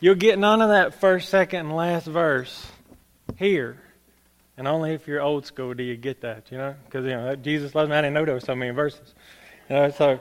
you'll 0.00 0.14
get 0.14 0.38
none 0.38 0.62
of 0.62 0.68
that 0.68 1.00
first, 1.00 1.28
second, 1.28 1.60
and 1.60 1.76
last 1.76 2.06
verse 2.06 2.66
here. 3.36 3.78
And 4.56 4.66
only 4.66 4.94
if 4.94 5.06
you're 5.06 5.20
old 5.20 5.44
school 5.44 5.74
do 5.74 5.82
you 5.82 5.96
get 5.96 6.22
that, 6.22 6.50
you 6.50 6.58
know? 6.58 6.74
Because, 6.84 7.04
you 7.04 7.10
know, 7.10 7.36
Jesus 7.36 7.74
loves 7.74 7.90
me. 7.90 7.96
I 7.96 8.00
didn't 8.00 8.14
know 8.14 8.24
there 8.24 8.34
were 8.34 8.40
so 8.40 8.54
many 8.54 8.70
verses. 8.70 9.14
You 9.68 9.76
know, 9.76 9.90
so 9.90 10.18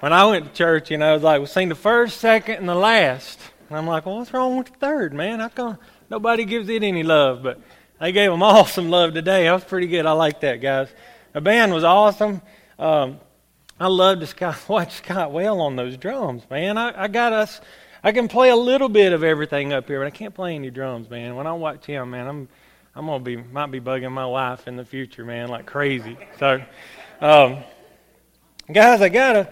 when 0.00 0.12
I 0.12 0.24
went 0.26 0.46
to 0.46 0.52
church, 0.52 0.90
you 0.90 0.96
know, 0.96 1.10
I 1.10 1.12
was 1.14 1.22
like, 1.22 1.40
we 1.40 1.46
sing 1.46 1.68
the 1.68 1.74
first, 1.74 2.18
second, 2.20 2.56
and 2.56 2.68
the 2.68 2.74
last. 2.74 3.38
And 3.68 3.76
I'm 3.76 3.86
like, 3.86 4.06
well, 4.06 4.18
what's 4.18 4.32
wrong 4.32 4.56
with 4.56 4.68
the 4.68 4.78
third, 4.78 5.12
man? 5.12 5.40
How 5.40 5.48
come 5.48 5.78
nobody 6.08 6.44
gives 6.44 6.68
it 6.68 6.82
any 6.82 7.02
love? 7.02 7.42
But 7.42 7.60
they 8.00 8.12
gave 8.12 8.30
them 8.30 8.42
all 8.42 8.64
some 8.64 8.88
love 8.90 9.14
today. 9.14 9.44
That 9.44 9.52
was 9.52 9.64
pretty 9.64 9.86
good. 9.86 10.06
I 10.06 10.12
like 10.12 10.40
that, 10.40 10.60
guys. 10.60 10.88
The 11.32 11.40
band 11.40 11.74
was 11.74 11.84
awesome. 11.84 12.40
Um, 12.78 13.18
I 13.78 13.88
love 13.88 14.20
to 14.20 14.26
Scott, 14.26 14.56
watch 14.68 14.94
Scott 14.94 15.32
Well 15.32 15.60
on 15.60 15.76
those 15.76 15.96
drums, 15.96 16.42
man. 16.48 16.78
I, 16.78 17.04
I 17.04 17.08
got 17.08 17.32
us. 17.32 17.60
I 18.06 18.12
can 18.12 18.28
play 18.28 18.50
a 18.50 18.56
little 18.56 18.90
bit 18.90 19.14
of 19.14 19.24
everything 19.24 19.72
up 19.72 19.88
here, 19.88 19.98
but 19.98 20.06
I 20.06 20.10
can't 20.10 20.34
play 20.34 20.54
any 20.54 20.68
drums, 20.68 21.08
man. 21.08 21.36
When 21.36 21.46
I 21.46 21.54
watch 21.54 21.86
him, 21.86 22.10
man, 22.10 22.26
I'm 22.26 22.48
I'm 22.94 23.06
gonna 23.06 23.24
be 23.24 23.38
might 23.38 23.70
be 23.70 23.80
bugging 23.80 24.12
my 24.12 24.26
wife 24.26 24.68
in 24.68 24.76
the 24.76 24.84
future, 24.84 25.24
man, 25.24 25.48
like 25.48 25.64
crazy. 25.64 26.18
So, 26.38 26.62
um, 27.22 27.64
guys, 28.70 29.00
I 29.00 29.08
got 29.08 29.36
a 29.36 29.48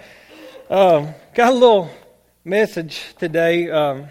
um, 0.70 1.14
got 1.34 1.50
a 1.50 1.54
little 1.54 1.90
message 2.44 3.14
today 3.18 3.70
um, 3.70 4.08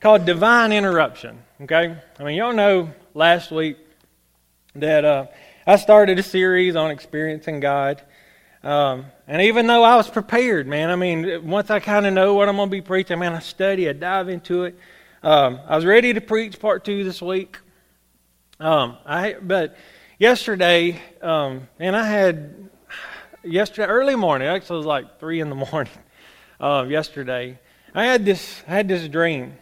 called 0.00 0.24
divine 0.24 0.72
interruption. 0.72 1.38
Okay, 1.60 1.96
I 2.18 2.24
mean 2.24 2.36
y'all 2.36 2.52
know 2.52 2.90
last 3.14 3.52
week 3.52 3.78
that 4.74 5.04
uh, 5.04 5.26
I 5.64 5.76
started 5.76 6.18
a 6.18 6.24
series 6.24 6.74
on 6.74 6.90
experiencing 6.90 7.60
God. 7.60 8.02
Um, 8.62 9.06
and 9.26 9.42
even 9.42 9.66
though 9.66 9.84
I 9.84 9.96
was 9.96 10.08
prepared, 10.10 10.66
man, 10.66 10.90
I 10.90 10.96
mean, 10.96 11.46
once 11.46 11.70
I 11.70 11.80
kind 11.80 12.06
of 12.06 12.12
know 12.12 12.34
what 12.34 12.48
I'm 12.48 12.56
going 12.56 12.68
to 12.68 12.70
be 12.70 12.80
preaching, 12.80 13.18
man, 13.18 13.34
I 13.34 13.38
study, 13.38 13.88
I 13.88 13.92
dive 13.92 14.28
into 14.28 14.64
it. 14.64 14.78
Um, 15.22 15.60
I 15.66 15.76
was 15.76 15.84
ready 15.84 16.12
to 16.12 16.20
preach 16.20 16.58
part 16.58 16.84
two 16.84 17.04
this 17.04 17.22
week. 17.22 17.58
Um, 18.60 18.96
I 19.06 19.36
but 19.40 19.76
yesterday, 20.18 21.00
um, 21.22 21.68
and 21.78 21.96
I 21.96 22.06
had 22.08 22.68
yesterday 23.44 23.88
early 23.88 24.16
morning. 24.16 24.48
Actually, 24.48 24.76
it 24.76 24.78
was 24.78 24.86
like 24.86 25.20
three 25.20 25.40
in 25.40 25.48
the 25.48 25.54
morning. 25.72 25.92
Uh, 26.60 26.86
yesterday, 26.88 27.58
I 27.94 28.04
had 28.04 28.24
this 28.24 28.62
I 28.66 28.72
had 28.72 28.88
this 28.88 29.08
dream, 29.08 29.54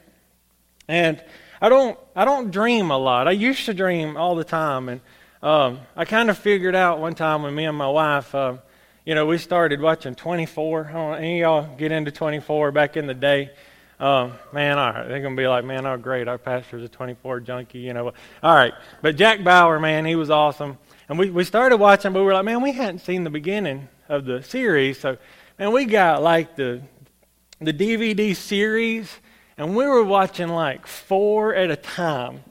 and 0.88 1.22
I 1.60 1.68
don't 1.68 1.98
I 2.14 2.24
don't 2.24 2.50
dream 2.50 2.90
a 2.90 2.98
lot. 2.98 3.28
I 3.28 3.32
used 3.32 3.66
to 3.66 3.74
dream 3.74 4.16
all 4.16 4.34
the 4.34 4.44
time, 4.44 4.88
and 4.88 5.00
um, 5.42 5.80
I 5.94 6.04
kind 6.04 6.30
of 6.30 6.38
figured 6.38 6.74
out 6.74 6.98
one 6.98 7.14
time 7.14 7.42
when 7.42 7.54
me 7.54 7.66
and 7.66 7.76
my 7.76 7.88
wife, 7.88 8.34
uh, 8.34 8.56
you 9.06 9.14
know, 9.14 9.24
we 9.24 9.38
started 9.38 9.80
watching 9.80 10.16
24. 10.16 10.88
I 10.88 10.92
don't 10.92 11.14
any 11.18 11.40
of 11.40 11.46
y'all 11.46 11.76
get 11.76 11.92
into 11.92 12.10
24 12.10 12.72
back 12.72 12.96
in 12.96 13.06
the 13.06 13.14
day. 13.14 13.50
Um, 14.00 14.32
man, 14.52 14.78
all 14.78 14.92
right. 14.92 15.06
They're 15.06 15.20
going 15.20 15.36
to 15.36 15.40
be 15.40 15.46
like, 15.46 15.64
man, 15.64 15.86
oh, 15.86 15.96
great. 15.96 16.26
Our 16.26 16.38
pastor's 16.38 16.82
a 16.82 16.88
24 16.88 17.38
junkie, 17.40 17.78
you 17.78 17.94
know. 17.94 18.12
All 18.42 18.54
right. 18.54 18.74
But 19.02 19.14
Jack 19.14 19.44
Bauer, 19.44 19.78
man, 19.78 20.04
he 20.04 20.16
was 20.16 20.28
awesome. 20.28 20.76
And 21.08 21.20
we, 21.20 21.30
we 21.30 21.44
started 21.44 21.76
watching, 21.76 22.12
but 22.12 22.18
we 22.18 22.26
were 22.26 22.34
like, 22.34 22.44
man, 22.44 22.62
we 22.62 22.72
hadn't 22.72 22.98
seen 22.98 23.22
the 23.22 23.30
beginning 23.30 23.88
of 24.08 24.24
the 24.24 24.42
series. 24.42 24.98
So, 24.98 25.18
man, 25.56 25.70
we 25.70 25.84
got 25.84 26.20
like 26.20 26.56
the, 26.56 26.82
the 27.60 27.72
DVD 27.72 28.34
series, 28.34 29.08
and 29.56 29.76
we 29.76 29.86
were 29.86 30.02
watching 30.02 30.48
like 30.48 30.88
four 30.88 31.54
at 31.54 31.70
a 31.70 31.76
time, 31.76 32.42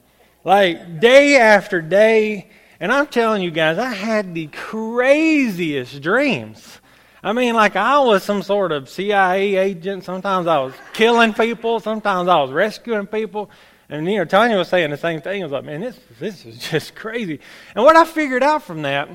like 0.42 1.00
day 1.00 1.36
after 1.36 1.82
day. 1.82 2.48
And 2.78 2.92
I'm 2.92 3.06
telling 3.06 3.42
you 3.42 3.50
guys, 3.50 3.78
I 3.78 3.92
had 3.92 4.34
the 4.34 4.48
craziest 4.48 6.02
dreams. 6.02 6.80
I 7.22 7.32
mean, 7.32 7.54
like 7.54 7.74
I 7.74 7.98
was 7.98 8.22
some 8.22 8.42
sort 8.42 8.70
of 8.70 8.88
CIA 8.88 9.56
agent. 9.56 10.04
Sometimes 10.04 10.46
I 10.46 10.58
was 10.58 10.74
killing 10.92 11.32
people. 11.32 11.80
Sometimes 11.80 12.28
I 12.28 12.40
was 12.40 12.52
rescuing 12.52 13.06
people. 13.06 13.50
And 13.88 14.10
you 14.10 14.18
know, 14.18 14.24
Tanya 14.24 14.58
was 14.58 14.68
saying 14.68 14.90
the 14.90 14.96
same 14.96 15.20
thing. 15.20 15.42
I 15.42 15.46
was 15.46 15.52
like, 15.52 15.64
man, 15.64 15.80
this 15.80 15.98
this 16.20 16.44
is 16.44 16.58
just 16.58 16.94
crazy. 16.94 17.40
And 17.74 17.84
what 17.84 17.96
I 17.96 18.04
figured 18.04 18.42
out 18.42 18.62
from 18.62 18.82
that 18.82 19.08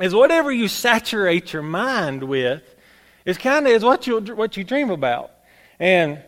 is 0.00 0.14
whatever 0.14 0.52
you 0.52 0.68
saturate 0.68 1.52
your 1.52 1.62
mind 1.62 2.22
with 2.22 2.62
is 3.24 3.36
kind 3.36 3.66
of 3.66 3.72
is 3.72 3.84
what 3.84 4.06
you 4.06 4.20
what 4.20 4.56
you 4.56 4.64
dream 4.64 4.90
about. 4.90 5.32
And 5.80 6.22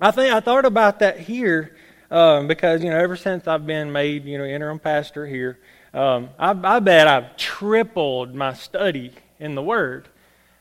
I 0.00 0.10
think 0.10 0.32
I 0.32 0.40
thought 0.40 0.64
about 0.64 1.00
that 1.00 1.18
here 1.18 1.76
um, 2.12 2.46
because 2.46 2.84
you 2.84 2.90
know 2.90 2.98
ever 2.98 3.16
since 3.16 3.48
I've 3.48 3.66
been 3.66 3.90
made 3.90 4.26
you 4.26 4.36
know 4.36 4.44
interim 4.44 4.78
pastor 4.78 5.26
here, 5.26 5.58
um, 5.94 6.28
I, 6.38 6.50
I 6.50 6.78
bet 6.78 7.08
I've 7.08 7.36
tripled 7.36 8.34
my 8.34 8.52
study 8.52 9.12
in 9.40 9.54
the 9.54 9.62
Word. 9.62 10.08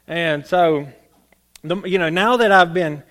And 0.07 0.47
so, 0.47 0.88
the, 1.63 1.81
you 1.84 2.00
know, 2.00 2.09
now 2.09 2.38
that 2.38 2.51
I've 2.51 2.73
been 2.73 3.03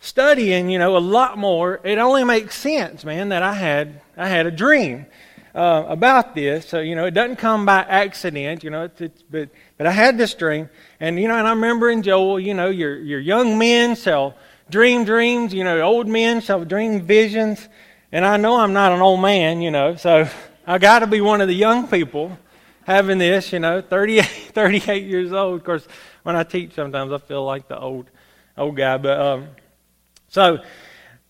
studying, 0.00 0.70
you 0.70 0.78
know, 0.78 0.96
a 0.96 0.98
lot 0.98 1.38
more, 1.38 1.80
it 1.84 1.98
only 1.98 2.24
makes 2.24 2.56
sense, 2.56 3.04
man, 3.04 3.30
that 3.30 3.42
I 3.42 3.52
had 3.52 4.00
I 4.16 4.28
had 4.28 4.46
a 4.46 4.52
dream 4.52 5.06
uh, 5.52 5.84
about 5.88 6.36
this. 6.36 6.68
So 6.68 6.78
you 6.78 6.94
know, 6.94 7.04
it 7.04 7.14
doesn't 7.14 7.36
come 7.36 7.66
by 7.66 7.80
accident, 7.80 8.62
you 8.62 8.70
know. 8.70 8.84
It's, 8.84 9.00
it's, 9.00 9.22
but 9.22 9.48
but 9.76 9.88
I 9.88 9.90
had 9.90 10.16
this 10.16 10.34
dream, 10.34 10.70
and 11.00 11.18
you 11.18 11.26
know, 11.26 11.36
and 11.36 11.48
I 11.48 11.50
remember 11.50 11.90
in 11.90 12.04
Joel, 12.04 12.38
you 12.38 12.54
know, 12.54 12.68
your 12.68 12.96
your 12.96 13.20
young 13.20 13.58
men 13.58 13.96
shall 13.96 14.36
dream 14.70 15.04
dreams, 15.04 15.52
you 15.52 15.64
know, 15.64 15.80
old 15.80 16.06
men 16.06 16.40
shall 16.40 16.64
dream 16.64 17.02
visions, 17.02 17.68
and 18.12 18.24
I 18.24 18.36
know 18.36 18.58
I'm 18.58 18.72
not 18.72 18.92
an 18.92 19.00
old 19.00 19.20
man, 19.20 19.60
you 19.60 19.70
know, 19.70 19.96
so 19.96 20.28
I 20.66 20.78
got 20.78 21.00
to 21.00 21.06
be 21.06 21.20
one 21.20 21.40
of 21.40 21.48
the 21.48 21.54
young 21.54 21.88
people 21.88 22.38
having 22.84 23.18
this, 23.18 23.52
you 23.52 23.58
know, 23.58 23.80
38, 23.80 24.24
38 24.54 25.04
years 25.04 25.32
old. 25.32 25.60
Of 25.60 25.64
course, 25.64 25.86
when 26.22 26.36
I 26.36 26.42
teach, 26.42 26.74
sometimes 26.74 27.12
I 27.12 27.18
feel 27.18 27.44
like 27.44 27.68
the 27.68 27.78
old 27.78 28.10
old 28.56 28.76
guy. 28.76 28.96
But 28.96 29.20
um, 29.20 29.48
so 30.28 30.58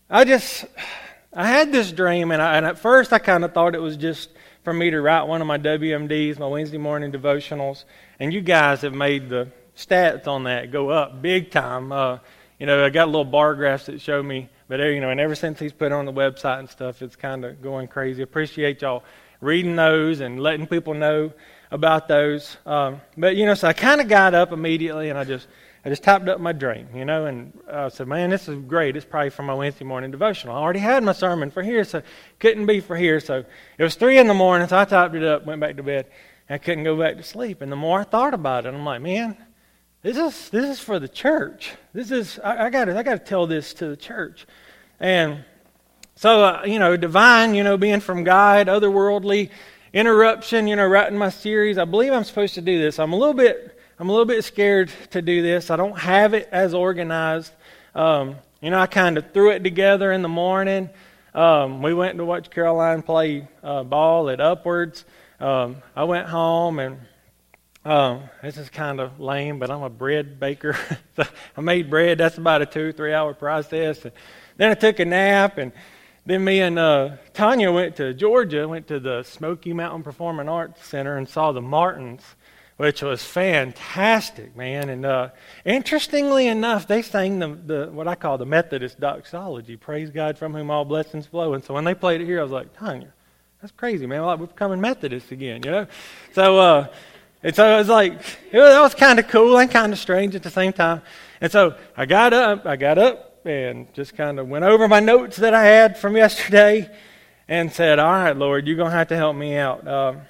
I 0.09 0.25
just 0.25 0.65
I 1.33 1.47
had 1.47 1.71
this 1.71 1.91
dream, 1.91 2.31
and, 2.31 2.41
I, 2.41 2.57
and 2.57 2.65
at 2.65 2.79
first 2.79 3.13
I 3.13 3.19
kind 3.19 3.45
of 3.45 3.53
thought 3.53 3.75
it 3.75 3.81
was 3.81 3.97
just 3.97 4.29
for 4.63 4.73
me 4.73 4.89
to 4.89 4.99
write 5.01 5.23
one 5.23 5.41
of 5.41 5.47
my 5.47 5.57
WMDs, 5.57 6.39
my 6.39 6.47
Wednesday 6.47 6.77
morning 6.77 7.11
devotionals. 7.11 7.85
And 8.19 8.33
you 8.33 8.41
guys 8.41 8.81
have 8.81 8.93
made 8.93 9.29
the 9.29 9.49
stats 9.77 10.27
on 10.27 10.43
that 10.45 10.71
go 10.71 10.89
up 10.89 11.21
big 11.21 11.51
time. 11.51 11.91
Uh, 11.91 12.19
you 12.57 12.65
know, 12.65 12.83
I 12.83 12.89
got 12.89 13.05
a 13.05 13.11
little 13.11 13.25
bar 13.25 13.55
graphs 13.55 13.85
that 13.85 14.01
show 14.01 14.21
me, 14.21 14.49
but 14.69 14.79
you 14.79 15.01
know, 15.01 15.09
and 15.09 15.19
ever 15.19 15.35
since 15.35 15.59
he's 15.59 15.73
put 15.73 15.91
on 15.91 16.05
the 16.05 16.13
website 16.13 16.59
and 16.59 16.69
stuff, 16.69 17.01
it's 17.01 17.15
kind 17.15 17.43
of 17.43 17.61
going 17.61 17.87
crazy. 17.87 18.21
Appreciate 18.21 18.83
y'all 18.83 19.03
reading 19.41 19.75
those 19.75 20.19
and 20.19 20.39
letting 20.39 20.67
people 20.67 20.93
know 20.93 21.33
about 21.71 22.07
those. 22.07 22.55
Um, 22.65 23.01
but 23.17 23.35
you 23.35 23.45
know, 23.45 23.55
so 23.55 23.67
I 23.67 23.73
kind 23.73 23.99
of 23.99 24.07
got 24.07 24.33
up 24.33 24.51
immediately 24.51 25.09
and 25.09 25.17
I 25.17 25.23
just 25.23 25.47
I 25.83 25.89
just 25.89 26.03
typed 26.03 26.27
up 26.29 26.39
my 26.39 26.51
dream, 26.51 26.87
you 26.93 27.03
know, 27.03 27.25
and 27.25 27.57
I 27.71 27.87
said, 27.89 28.07
"Man, 28.07 28.29
this 28.29 28.47
is 28.47 28.59
great. 28.67 28.95
It's 28.95 29.05
probably 29.05 29.31
for 29.31 29.43
my 29.43 29.55
Wednesday 29.55 29.85
morning 29.85 30.11
devotional. 30.11 30.55
I 30.55 30.59
already 30.59 30.79
had 30.79 31.03
my 31.03 31.13
sermon 31.13 31.49
for 31.49 31.63
here, 31.63 31.83
so 31.83 32.03
couldn't 32.37 32.67
be 32.67 32.79
for 32.79 32.95
here. 32.95 33.19
So 33.19 33.43
it 33.77 33.83
was 33.83 33.95
three 33.95 34.19
in 34.19 34.27
the 34.27 34.33
morning, 34.35 34.67
so 34.67 34.77
I 34.77 34.85
typed 34.85 35.15
it 35.15 35.23
up, 35.23 35.45
went 35.45 35.61
back 35.61 35.77
to 35.77 35.83
bed. 35.83 36.05
I 36.49 36.57
couldn't 36.57 36.83
go 36.83 36.97
back 36.97 37.17
to 37.17 37.23
sleep. 37.23 37.61
And 37.61 37.71
the 37.71 37.75
more 37.75 38.01
I 38.01 38.03
thought 38.03 38.33
about 38.33 38.65
it, 38.65 38.73
I'm 38.73 38.83
like, 38.83 39.01
man, 39.01 39.37
this 40.01 40.17
is 40.17 40.49
this 40.49 40.65
is 40.65 40.79
for 40.79 40.99
the 40.99 41.07
church. 41.07 41.73
This 41.93 42.11
is 42.11 42.39
I 42.43 42.69
got 42.69 42.89
I 42.89 43.03
got 43.03 43.13
to 43.13 43.19
tell 43.19 43.47
this 43.47 43.73
to 43.75 43.87
the 43.87 43.97
church, 43.97 44.45
and 44.99 45.43
so, 46.19 46.43
uh, 46.43 46.63
you 46.65 46.79
know, 46.79 46.97
divine, 46.97 47.55
you 47.55 47.63
know, 47.63 47.77
being 47.77 48.01
from 48.01 48.25
God, 48.25 48.67
otherworldly, 48.67 49.51
interruption, 49.93 50.67
you 50.67 50.75
know, 50.75 50.85
writing 50.85 51.17
my 51.17 51.29
series. 51.29 51.77
I 51.77 51.85
believe 51.85 52.11
I'm 52.11 52.25
supposed 52.25 52.55
to 52.55 52.61
do 52.61 52.77
this. 52.77 52.99
I'm 52.99 53.13
a 53.13 53.15
little 53.15 53.33
bit, 53.33 53.79
I'm 53.97 54.09
a 54.09 54.11
little 54.11 54.25
bit 54.25 54.43
scared 54.43 54.91
to 55.11 55.21
do 55.21 55.41
this. 55.41 55.71
I 55.71 55.77
don't 55.77 55.97
have 55.97 56.33
it 56.33 56.49
as 56.51 56.73
organized. 56.73 57.53
Um, 57.95 58.35
you 58.59 58.69
know, 58.69 58.79
I 58.79 58.87
kind 58.87 59.17
of 59.17 59.31
threw 59.31 59.51
it 59.51 59.63
together 59.63 60.11
in 60.11 60.21
the 60.21 60.27
morning. 60.27 60.89
Um, 61.33 61.81
we 61.81 61.93
went 61.93 62.17
to 62.17 62.25
watch 62.25 62.49
Caroline 62.49 63.01
play 63.01 63.47
uh, 63.63 63.83
ball 63.83 64.29
at 64.29 64.41
Upwards. 64.41 65.05
Um, 65.39 65.77
I 65.95 66.03
went 66.03 66.27
home 66.27 66.79
and 66.79 66.99
um, 67.89 68.29
this 68.43 68.55
is 68.57 68.69
kind 68.69 68.99
of 68.99 69.19
lame, 69.19 69.57
but 69.57 69.71
I'm 69.71 69.81
a 69.81 69.89
bread 69.89 70.39
baker. 70.39 70.77
so 71.15 71.23
I 71.57 71.61
made 71.61 71.89
bread. 71.89 72.19
That's 72.19 72.37
about 72.37 72.61
a 72.61 72.67
two, 72.67 72.91
three 72.91 73.13
hour 73.13 73.33
process. 73.33 74.05
And 74.05 74.13
then 74.57 74.69
I 74.69 74.75
took 74.75 74.99
a 74.99 75.05
nap 75.05 75.57
and 75.57 75.71
then 76.23 76.43
me 76.43 76.61
and 76.61 76.77
uh, 76.77 77.17
Tanya 77.33 77.71
went 77.71 77.95
to 77.95 78.13
Georgia, 78.13 78.67
went 78.67 78.87
to 78.89 78.99
the 78.99 79.23
Smoky 79.23 79.73
Mountain 79.73 80.03
Performing 80.03 80.47
Arts 80.47 80.85
Center 80.85 81.17
and 81.17 81.27
saw 81.27 81.51
the 81.51 81.63
Martins, 81.63 82.21
which 82.77 83.01
was 83.01 83.23
fantastic, 83.23 84.55
man. 84.55 84.89
And 84.89 85.03
uh, 85.03 85.29
interestingly 85.65 86.45
enough, 86.45 86.85
they 86.85 87.01
sang 87.01 87.39
the, 87.39 87.47
the 87.47 87.89
what 87.91 88.07
I 88.07 88.13
call 88.13 88.37
the 88.37 88.45
Methodist 88.45 88.99
doxology, 88.99 89.77
"Praise 89.77 90.11
God 90.11 90.37
from 90.37 90.53
whom 90.53 90.69
all 90.69 90.85
blessings 90.85 91.25
flow." 91.25 91.55
And 91.55 91.63
so 91.63 91.73
when 91.73 91.85
they 91.85 91.95
played 91.95 92.21
it 92.21 92.25
here, 92.25 92.39
I 92.39 92.43
was 92.43 92.51
like, 92.51 92.77
Tanya, 92.77 93.11
that's 93.59 93.71
crazy, 93.71 94.05
man. 94.05 94.21
We're 94.21 94.45
becoming 94.45 94.79
Methodists 94.79 95.31
again, 95.31 95.63
you 95.65 95.71
know. 95.71 95.87
So 96.33 96.59
uh, 96.59 96.87
and 97.43 97.55
so 97.55 97.75
it 97.75 97.77
was 97.77 97.87
like 97.87 98.21
that 98.51 98.81
was 98.81 98.95
kind 98.95 99.19
of 99.19 99.27
cool 99.27 99.57
and 99.57 99.71
kind 99.71 99.93
of 99.93 99.99
strange 99.99 100.35
at 100.35 100.43
the 100.43 100.49
same 100.49 100.73
time. 100.73 101.01
And 101.41 101.51
so 101.51 101.75
I 101.95 102.05
got 102.05 102.33
up, 102.33 102.65
I 102.65 102.75
got 102.75 102.97
up 102.97 103.45
and 103.45 103.91
just 103.93 104.15
kind 104.15 104.39
of 104.39 104.47
went 104.47 104.65
over 104.65 104.87
my 104.87 104.99
notes 104.99 105.37
that 105.37 105.53
I 105.53 105.63
had 105.63 105.97
from 105.97 106.17
yesterday 106.17 106.89
and 107.47 107.71
said, 107.71 107.99
All 107.99 108.11
right, 108.11 108.35
Lord, 108.35 108.67
you're 108.67 108.75
going 108.75 108.91
to 108.91 108.97
have 108.97 109.07
to 109.09 109.15
help 109.15 109.35
me 109.35 109.55
out. 109.55 109.87
Um, 109.87 110.21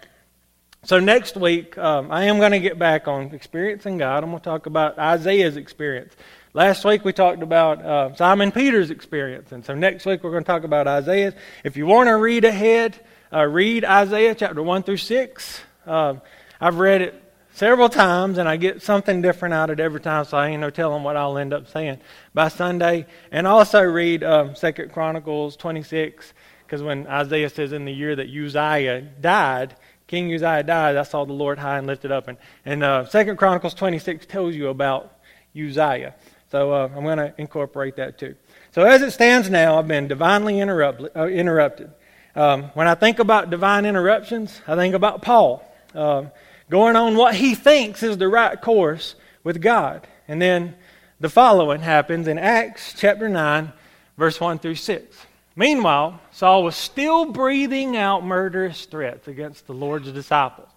so 0.84 1.00
next 1.00 1.36
week, 1.36 1.78
um, 1.78 2.12
I 2.12 2.26
am 2.26 2.38
going 2.38 2.54
to 2.54 2.60
get 2.60 2.80
back 2.80 3.08
on 3.08 3.34
experiencing 3.34 3.98
God. 3.98 4.24
I'm 4.24 4.30
going 4.30 4.40
to 4.40 4.44
talk 4.44 4.66
about 4.66 4.98
Isaiah's 4.98 5.58
experience. 5.58 6.14
Last 6.54 6.86
week 6.86 7.04
we 7.04 7.12
talked 7.12 7.44
about 7.44 7.84
uh, 7.84 8.16
Simon 8.16 8.52
Peter's 8.52 8.90
experience, 8.90 9.52
and 9.52 9.64
so 9.66 9.76
next 9.76 10.06
week 10.06 10.24
we're 10.24 10.32
going 10.32 10.44
to 10.44 10.48
talk 10.48 10.64
about 10.64 10.88
Isaiah. 10.88 11.34
If 11.64 11.76
you 11.76 11.86
want 11.86 12.08
to 12.08 12.16
read 12.16 12.46
ahead, 12.46 13.00
uh, 13.32 13.44
read 13.44 13.84
Isaiah 13.84 14.34
chapter 14.34 14.64
1 14.64 14.84
through 14.84 14.98
6. 14.98 15.62
Uh, 15.86 16.16
I've 16.62 16.78
read 16.78 17.02
it 17.02 17.24
several 17.54 17.88
times, 17.88 18.38
and 18.38 18.50
I 18.50 18.58
get 18.58 18.82
something 18.82 19.22
different 19.22 19.54
out 19.54 19.70
of 19.70 19.80
it 19.80 19.82
every 19.82 20.02
time, 20.02 20.26
so 20.26 20.38
I 20.38 20.50
ain't 20.50 20.60
no 20.60 20.70
telling 20.70 21.04
what 21.04 21.16
I'll 21.16 21.38
end 21.38 21.54
up 21.54 21.70
saying 21.70 22.00
by 22.34 22.50
Sunday. 22.50 23.06
And 23.32 23.48
also 23.48 23.82
read 23.82 24.24
um, 24.26 24.56
Second 24.56 24.92
Chronicles 24.92 25.56
26, 25.56 26.34
because 26.66 26.84
when 26.84 27.08
Isaiah 27.08 27.50
says 27.50 27.72
in 27.72 27.86
the 27.86 27.94
year 27.94 28.14
that 28.16 28.28
Uzziah 28.28 29.02
died, 29.22 29.76
King 30.08 30.34
Uzziah 30.34 30.64
died, 30.64 30.98
I 30.98 31.04
saw 31.04 31.24
the 31.24 31.34
Lord 31.34 31.60
high 31.60 31.78
and 31.78 31.88
lifted 31.88 32.12
up. 32.12 32.30
And, 32.66 32.84
uh, 32.84 33.06
Second 33.06 33.38
Chronicles 33.38 33.74
26 33.74 34.26
tells 34.26 34.54
you 34.56 34.68
about 34.68 35.14
Uzziah. 35.56 36.16
So 36.52 36.74
uh, 36.74 36.90
I'm 36.94 37.04
going 37.04 37.20
to 37.20 37.34
incorporate 37.38 37.96
that 37.96 38.18
too. 38.18 38.36
So 38.72 38.84
as 38.84 39.02
it 39.02 39.12
stands 39.12 39.50
now, 39.50 39.80
I've 39.80 39.88
been 39.88 40.08
divinely 40.08 40.60
interrupt, 40.60 41.04
uh, 41.16 41.28
interrupted. 41.28 41.92
Um, 42.36 42.64
when 42.74 42.88
I 42.88 42.96
think 42.96 43.20
about 43.20 43.50
divine 43.50 43.86
interruptions, 43.86 44.62
I 44.68 44.76
think 44.76 44.96
about 44.96 45.22
Paul 45.22 45.64
uh, 45.94 46.26
going 46.70 46.96
on 46.96 47.16
what 47.16 47.36
he 47.36 47.56
thinks 47.56 48.04
is 48.04 48.18
the 48.18 48.28
right 48.28 48.62
course 48.62 49.16
with 49.44 49.62
God. 49.62 50.08
And 50.28 50.42
then 50.42 50.76
the 51.20 51.30
following 51.30 51.82
happens 51.82 52.28
in 52.28 52.38
Acts 52.38 52.94
chapter 52.98 53.28
9, 53.28 53.74
verse 54.18 54.40
1 54.40 54.60
through 54.60 54.76
6. 54.76 55.26
Meanwhile, 55.56 56.22
Saul 56.32 56.64
was 56.64 56.76
still 56.76 57.26
breathing 57.26 57.98
out 57.98 58.24
murderous 58.24 58.86
threats 58.86 59.28
against 59.28 59.68
the 59.68 59.74
Lord's 59.74 60.12
disciples. 60.12 60.70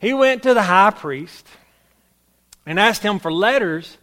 He 0.00 0.12
went 0.12 0.42
to 0.44 0.54
the 0.54 0.62
high 0.62 0.90
priest 0.90 1.46
and 2.66 2.78
asked 2.78 3.02
him 3.02 3.18
for 3.18 3.32
letters 3.32 3.98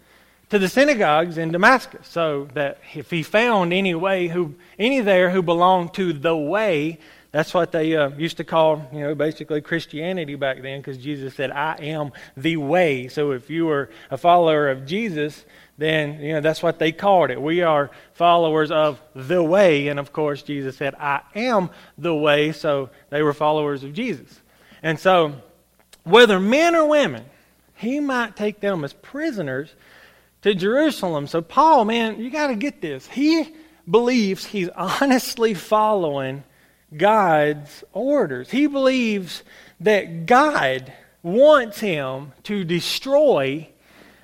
to 0.50 0.60
the 0.60 0.68
synagogues 0.68 1.38
in 1.38 1.52
Damascus, 1.52 2.08
so 2.08 2.50
that 2.56 2.80
if 2.96 3.12
he 3.12 3.22
found 3.22 3.72
any 3.72 3.94
way 3.94 4.28
who 4.28 4.56
any 4.80 5.00
there 5.00 5.30
who 5.30 5.44
belonged 5.44 5.94
to 5.94 6.12
the 6.12 6.36
way, 6.36 6.98
that's 7.32 7.54
what 7.54 7.72
they 7.72 7.96
uh, 7.96 8.10
used 8.10 8.38
to 8.38 8.44
call, 8.44 8.88
you 8.92 9.02
know, 9.02 9.14
basically 9.14 9.62
Christianity 9.62 10.36
back 10.36 10.62
then, 10.62 10.80
because 10.80 10.98
Jesus 10.98 11.36
said, 11.36 11.52
"I 11.52 11.76
am 11.80 12.12
the 12.36 12.58
way." 12.58 13.08
So 13.08 13.32
if 13.32 13.50
you 13.50 13.68
were 13.68 13.90
a 14.10 14.18
follower 14.18 14.70
of 14.70 14.86
Jesus, 14.86 15.46
then 15.78 16.20
you 16.22 16.34
know 16.34 16.42
that's 16.42 16.64
what 16.64 16.80
they 16.80 16.92
called 16.92 17.30
it. 17.30 17.42
We 17.42 17.62
are 17.62 17.92
followers 18.14 18.72
of 18.72 19.00
the 19.14 19.44
way, 19.44 19.90
and 19.90 20.00
of 20.00 20.12
course 20.12 20.42
Jesus 20.42 20.78
said, 20.78 20.96
"I 20.96 21.22
am 21.36 21.70
the 21.98 22.16
way." 22.16 22.52
So 22.52 22.90
they 23.10 23.22
were 23.22 23.34
followers 23.34 23.84
of 23.84 23.94
Jesus, 23.94 24.42
and 24.82 25.00
so 25.00 25.36
whether 26.04 26.40
men 26.40 26.76
or 26.76 26.88
women, 26.88 27.26
he 27.76 28.00
might 28.00 28.36
take 28.36 28.60
them 28.60 28.84
as 28.84 28.94
prisoners 28.94 29.74
to 30.42 30.56
Jerusalem. 30.56 31.28
So, 31.28 31.42
Paul, 31.42 31.86
man, 31.86 32.20
you 32.20 32.32
got 32.32 32.48
to 32.48 32.56
get 32.56 32.82
this. 32.82 33.08
He 33.08 33.54
believes 33.90 34.46
he's 34.46 34.70
honestly 34.70 35.54
following 35.54 36.44
God's 36.96 37.84
orders. 37.94 38.52
He 38.52 38.68
believes 38.68 39.44
that 39.80 40.26
God 40.26 40.92
wants 41.22 41.80
him 41.80 42.34
to 42.44 42.64
destroy 42.64 43.70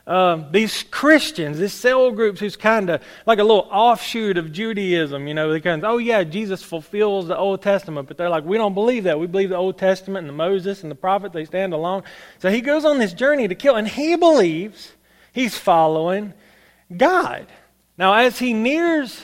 uh, 0.07 0.43
these 0.51 0.83
Christians, 0.83 1.57
these 1.57 1.73
cell 1.73 2.11
groups 2.11 2.39
who's 2.39 2.55
kind 2.55 2.89
of 2.89 3.01
like 3.25 3.39
a 3.39 3.43
little 3.43 3.67
offshoot 3.71 4.37
of 4.37 4.51
Judaism. 4.51 5.27
You 5.27 5.33
know, 5.33 5.51
they 5.51 5.59
kind 5.59 5.83
of, 5.83 5.89
oh 5.89 5.97
yeah, 5.97 6.23
Jesus 6.23 6.61
fulfills 6.61 7.27
the 7.27 7.37
Old 7.37 7.61
Testament, 7.61 8.07
but 8.07 8.17
they're 8.17 8.29
like, 8.29 8.45
we 8.45 8.57
don't 8.57 8.75
believe 8.75 9.05
that. 9.05 9.19
We 9.19 9.27
believe 9.27 9.49
the 9.49 9.55
Old 9.55 9.77
Testament 9.79 10.19
and 10.19 10.29
the 10.29 10.37
Moses 10.37 10.83
and 10.83 10.91
the 10.91 10.95
prophet, 10.95 11.33
they 11.33 11.45
stand 11.45 11.73
alone. 11.73 12.03
So 12.37 12.51
he 12.51 12.61
goes 12.61 12.85
on 12.85 12.99
this 12.99 13.13
journey 13.13 13.47
to 13.47 13.55
kill, 13.55 13.75
and 13.75 13.87
he 13.87 14.15
believes 14.15 14.93
He's 15.35 15.57
following 15.57 16.33
God. 16.95 17.47
Now, 17.97 18.13
as 18.13 18.39
he 18.39 18.53
nears 18.53 19.21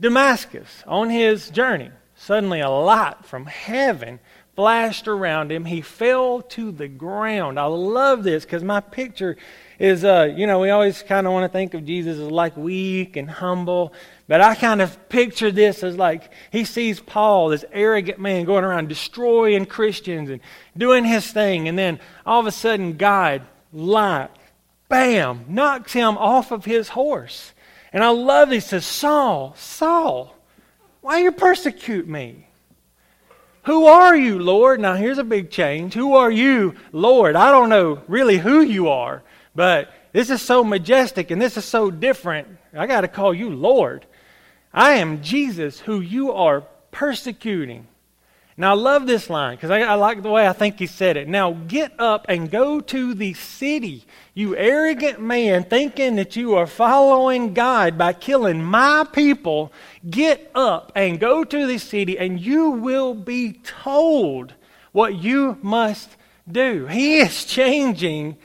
Damascus 0.00 0.82
on 0.86 1.10
his 1.10 1.50
journey, 1.50 1.90
suddenly 2.18 2.60
a 2.60 2.68
light 2.68 3.24
from 3.24 3.46
heaven 3.46 4.20
flashed 4.58 5.06
around 5.06 5.52
him. 5.52 5.64
He 5.64 5.80
fell 5.80 6.42
to 6.42 6.72
the 6.72 6.88
ground. 6.88 7.60
I 7.60 7.66
love 7.66 8.24
this 8.24 8.44
because 8.44 8.64
my 8.64 8.80
picture 8.80 9.36
is, 9.78 10.04
uh, 10.04 10.34
you 10.34 10.48
know, 10.48 10.58
we 10.58 10.70
always 10.70 11.00
kind 11.04 11.28
of 11.28 11.32
want 11.32 11.44
to 11.44 11.56
think 11.56 11.74
of 11.74 11.86
Jesus 11.86 12.18
as 12.18 12.28
like 12.28 12.56
weak 12.56 13.16
and 13.16 13.30
humble. 13.30 13.92
But 14.26 14.40
I 14.40 14.56
kind 14.56 14.82
of 14.82 15.08
picture 15.08 15.52
this 15.52 15.84
as 15.84 15.96
like 15.96 16.32
he 16.50 16.64
sees 16.64 16.98
Paul, 16.98 17.50
this 17.50 17.64
arrogant 17.70 18.18
man, 18.18 18.44
going 18.44 18.64
around 18.64 18.88
destroying 18.88 19.64
Christians 19.64 20.28
and 20.28 20.40
doing 20.76 21.04
his 21.04 21.30
thing. 21.30 21.68
And 21.68 21.78
then 21.78 22.00
all 22.26 22.40
of 22.40 22.46
a 22.46 22.50
sudden, 22.50 22.96
God, 22.96 23.42
light, 23.72 24.30
bam, 24.88 25.44
knocks 25.48 25.92
him 25.92 26.18
off 26.18 26.50
of 26.50 26.64
his 26.64 26.88
horse. 26.88 27.52
And 27.92 28.02
I 28.02 28.08
love 28.08 28.48
this. 28.50 28.64
He 28.64 28.70
says, 28.70 28.86
Saul, 28.86 29.54
Saul, 29.56 30.34
why 31.08 31.20
you 31.20 31.32
persecute 31.32 32.06
me? 32.06 32.46
Who 33.62 33.86
are 33.86 34.14
you, 34.14 34.38
Lord? 34.38 34.78
Now 34.78 34.94
here's 34.94 35.16
a 35.16 35.24
big 35.24 35.50
change. 35.50 35.94
Who 35.94 36.16
are 36.16 36.30
you, 36.30 36.74
Lord? 36.92 37.34
I 37.34 37.50
don't 37.50 37.70
know 37.70 38.02
really 38.08 38.36
who 38.36 38.60
you 38.60 38.88
are, 38.88 39.22
but 39.54 39.90
this 40.12 40.28
is 40.28 40.42
so 40.42 40.62
majestic 40.62 41.30
and 41.30 41.40
this 41.40 41.56
is 41.56 41.64
so 41.64 41.90
different. 41.90 42.48
I 42.74 42.86
got 42.86 43.00
to 43.00 43.08
call 43.08 43.32
you 43.32 43.48
Lord. 43.48 44.04
I 44.70 44.96
am 44.96 45.22
Jesus 45.22 45.80
who 45.80 46.00
you 46.00 46.32
are 46.32 46.60
persecuting. 46.90 47.86
Now, 48.60 48.72
I 48.72 48.74
love 48.74 49.06
this 49.06 49.30
line 49.30 49.54
because 49.54 49.70
I, 49.70 49.82
I, 49.82 49.94
like 49.94 50.20
the 50.20 50.30
way 50.30 50.48
I 50.48 50.52
think 50.52 50.80
he 50.80 50.88
said 50.88 51.16
it. 51.16 51.28
Now, 51.28 51.52
get 51.52 51.92
up 51.96 52.26
and 52.28 52.50
go 52.50 52.80
to 52.80 53.14
the 53.14 53.34
city, 53.34 54.04
you 54.34 54.56
arrogant 54.56 55.20
man, 55.20 55.62
thinking 55.62 56.16
that 56.16 56.34
you 56.34 56.56
are 56.56 56.66
following 56.66 57.54
God 57.54 57.96
by 57.96 58.12
killing 58.14 58.64
my 58.64 59.06
people. 59.12 59.72
Get 60.10 60.50
up 60.56 60.90
and 60.96 61.20
go 61.20 61.44
to 61.44 61.66
the 61.68 61.78
city, 61.78 62.18
and 62.18 62.40
you 62.40 62.70
will 62.70 63.14
be 63.14 63.60
told 63.62 64.54
what 64.90 65.14
you 65.14 65.56
must 65.62 66.16
do. 66.50 66.86
He 66.86 67.18
is 67.20 67.44
changing 67.44 68.38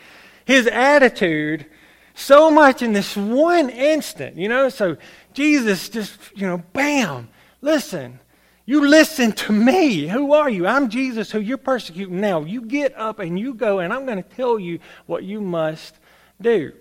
his 0.46 0.68
attitude 0.68 1.66
so 2.14 2.52
much 2.52 2.84
in 2.84 2.94
this 2.94 3.18
one 3.18 3.72
instant, 3.72 4.38
you 4.38 4.48
know. 4.48 4.70
So, 4.70 4.98
Jesus 5.34 5.90
just, 5.90 6.20
you 6.36 6.46
know, 6.46 6.62
bam, 6.72 7.30
listen. 7.62 8.20
You 8.66 8.88
listen 8.88 9.34
to 9.34 9.52
me. 9.52 10.08
Who 10.08 10.34
are 10.34 10.50
you? 10.50 10.66
I'm 10.66 10.90
Jesus 10.90 11.32
who 11.32 11.40
you're 11.40 11.58
persecuting 11.58 12.22
now. 12.22 12.44
You 12.44 12.62
get 12.62 12.98
up 12.98 13.20
and 13.20 13.38
you 13.38 13.54
go, 13.54 13.80
and 13.80 13.92
I'm 13.92 14.06
going 14.06 14.24
to 14.24 14.30
tell 14.30 14.58
you 14.58 14.80
what 15.06 15.24
you 15.24 15.42
must 15.42 15.96
do. 16.40 16.72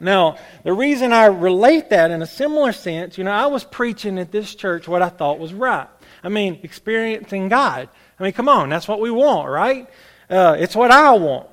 Now, 0.00 0.36
the 0.64 0.72
reason 0.72 1.12
I 1.12 1.26
relate 1.26 1.90
that 1.90 2.10
in 2.10 2.20
a 2.20 2.26
similar 2.26 2.72
sense, 2.72 3.16
you 3.16 3.22
know, 3.22 3.30
I 3.30 3.46
was 3.46 3.62
preaching 3.62 4.18
at 4.18 4.32
this 4.32 4.54
church 4.54 4.88
what 4.88 5.02
I 5.02 5.08
thought 5.08 5.38
was 5.38 5.54
right. 5.54 5.86
I 6.24 6.28
mean, 6.28 6.58
experiencing 6.64 7.48
God. 7.48 7.88
I 8.18 8.22
mean, 8.22 8.32
come 8.32 8.48
on, 8.48 8.68
that's 8.68 8.88
what 8.88 9.00
we 9.00 9.10
want, 9.10 9.48
right? 9.48 9.88
Uh, 10.28 10.56
it's 10.58 10.74
what 10.74 10.90
I 10.90 11.12
want. 11.12 11.48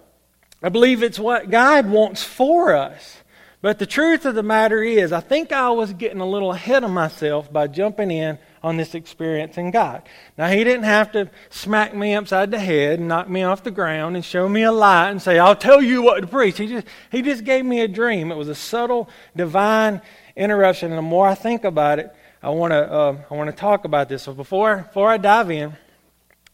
I 0.63 0.69
believe 0.69 1.03
it's 1.03 1.19
what 1.19 1.51
God 1.51 1.87
wants 1.87 2.23
for 2.23 2.75
us. 2.75 3.17
But 3.61 3.77
the 3.77 3.85
truth 3.85 4.25
of 4.25 4.33
the 4.33 4.43
matter 4.43 4.81
is, 4.81 5.11
I 5.11 5.19
think 5.19 5.51
I 5.51 5.69
was 5.69 5.93
getting 5.93 6.19
a 6.19 6.25
little 6.25 6.51
ahead 6.51 6.83
of 6.83 6.89
myself 6.89 7.53
by 7.53 7.67
jumping 7.67 8.09
in 8.09 8.39
on 8.63 8.77
this 8.77 8.93
experience 8.93 9.57
in 9.57 9.71
God. 9.71 10.03
Now, 10.37 10.47
He 10.47 10.63
didn't 10.63 10.83
have 10.83 11.11
to 11.13 11.29
smack 11.49 11.95
me 11.95 12.15
upside 12.15 12.51
the 12.51 12.59
head 12.59 12.99
and 12.99 13.07
knock 13.07 13.29
me 13.29 13.43
off 13.43 13.63
the 13.63 13.71
ground 13.71 14.15
and 14.15 14.23
show 14.23 14.47
me 14.47 14.63
a 14.63 14.71
light 14.71 15.09
and 15.09 15.21
say, 15.21 15.39
I'll 15.39 15.55
tell 15.55 15.81
you 15.81 16.01
what 16.01 16.21
to 16.21 16.27
preach. 16.27 16.57
He 16.57 16.67
just, 16.67 16.87
he 17.11 17.21
just 17.21 17.43
gave 17.43 17.65
me 17.65 17.81
a 17.81 17.87
dream. 17.87 18.31
It 18.31 18.37
was 18.37 18.49
a 18.49 18.55
subtle, 18.55 19.09
divine 19.35 20.01
interruption. 20.35 20.91
And 20.91 20.97
the 20.97 21.03
more 21.03 21.27
I 21.27 21.35
think 21.35 21.63
about 21.63 21.99
it, 21.99 22.15
I 22.43 22.49
want 22.49 22.71
to 22.71 22.91
uh, 22.91 23.17
I 23.29 23.35
want 23.35 23.51
to 23.51 23.55
talk 23.55 23.85
about 23.85 24.09
this. 24.09 24.23
So 24.23 24.33
before 24.33 24.77
before 24.77 25.11
I 25.11 25.17
dive 25.17 25.51
in, 25.51 25.77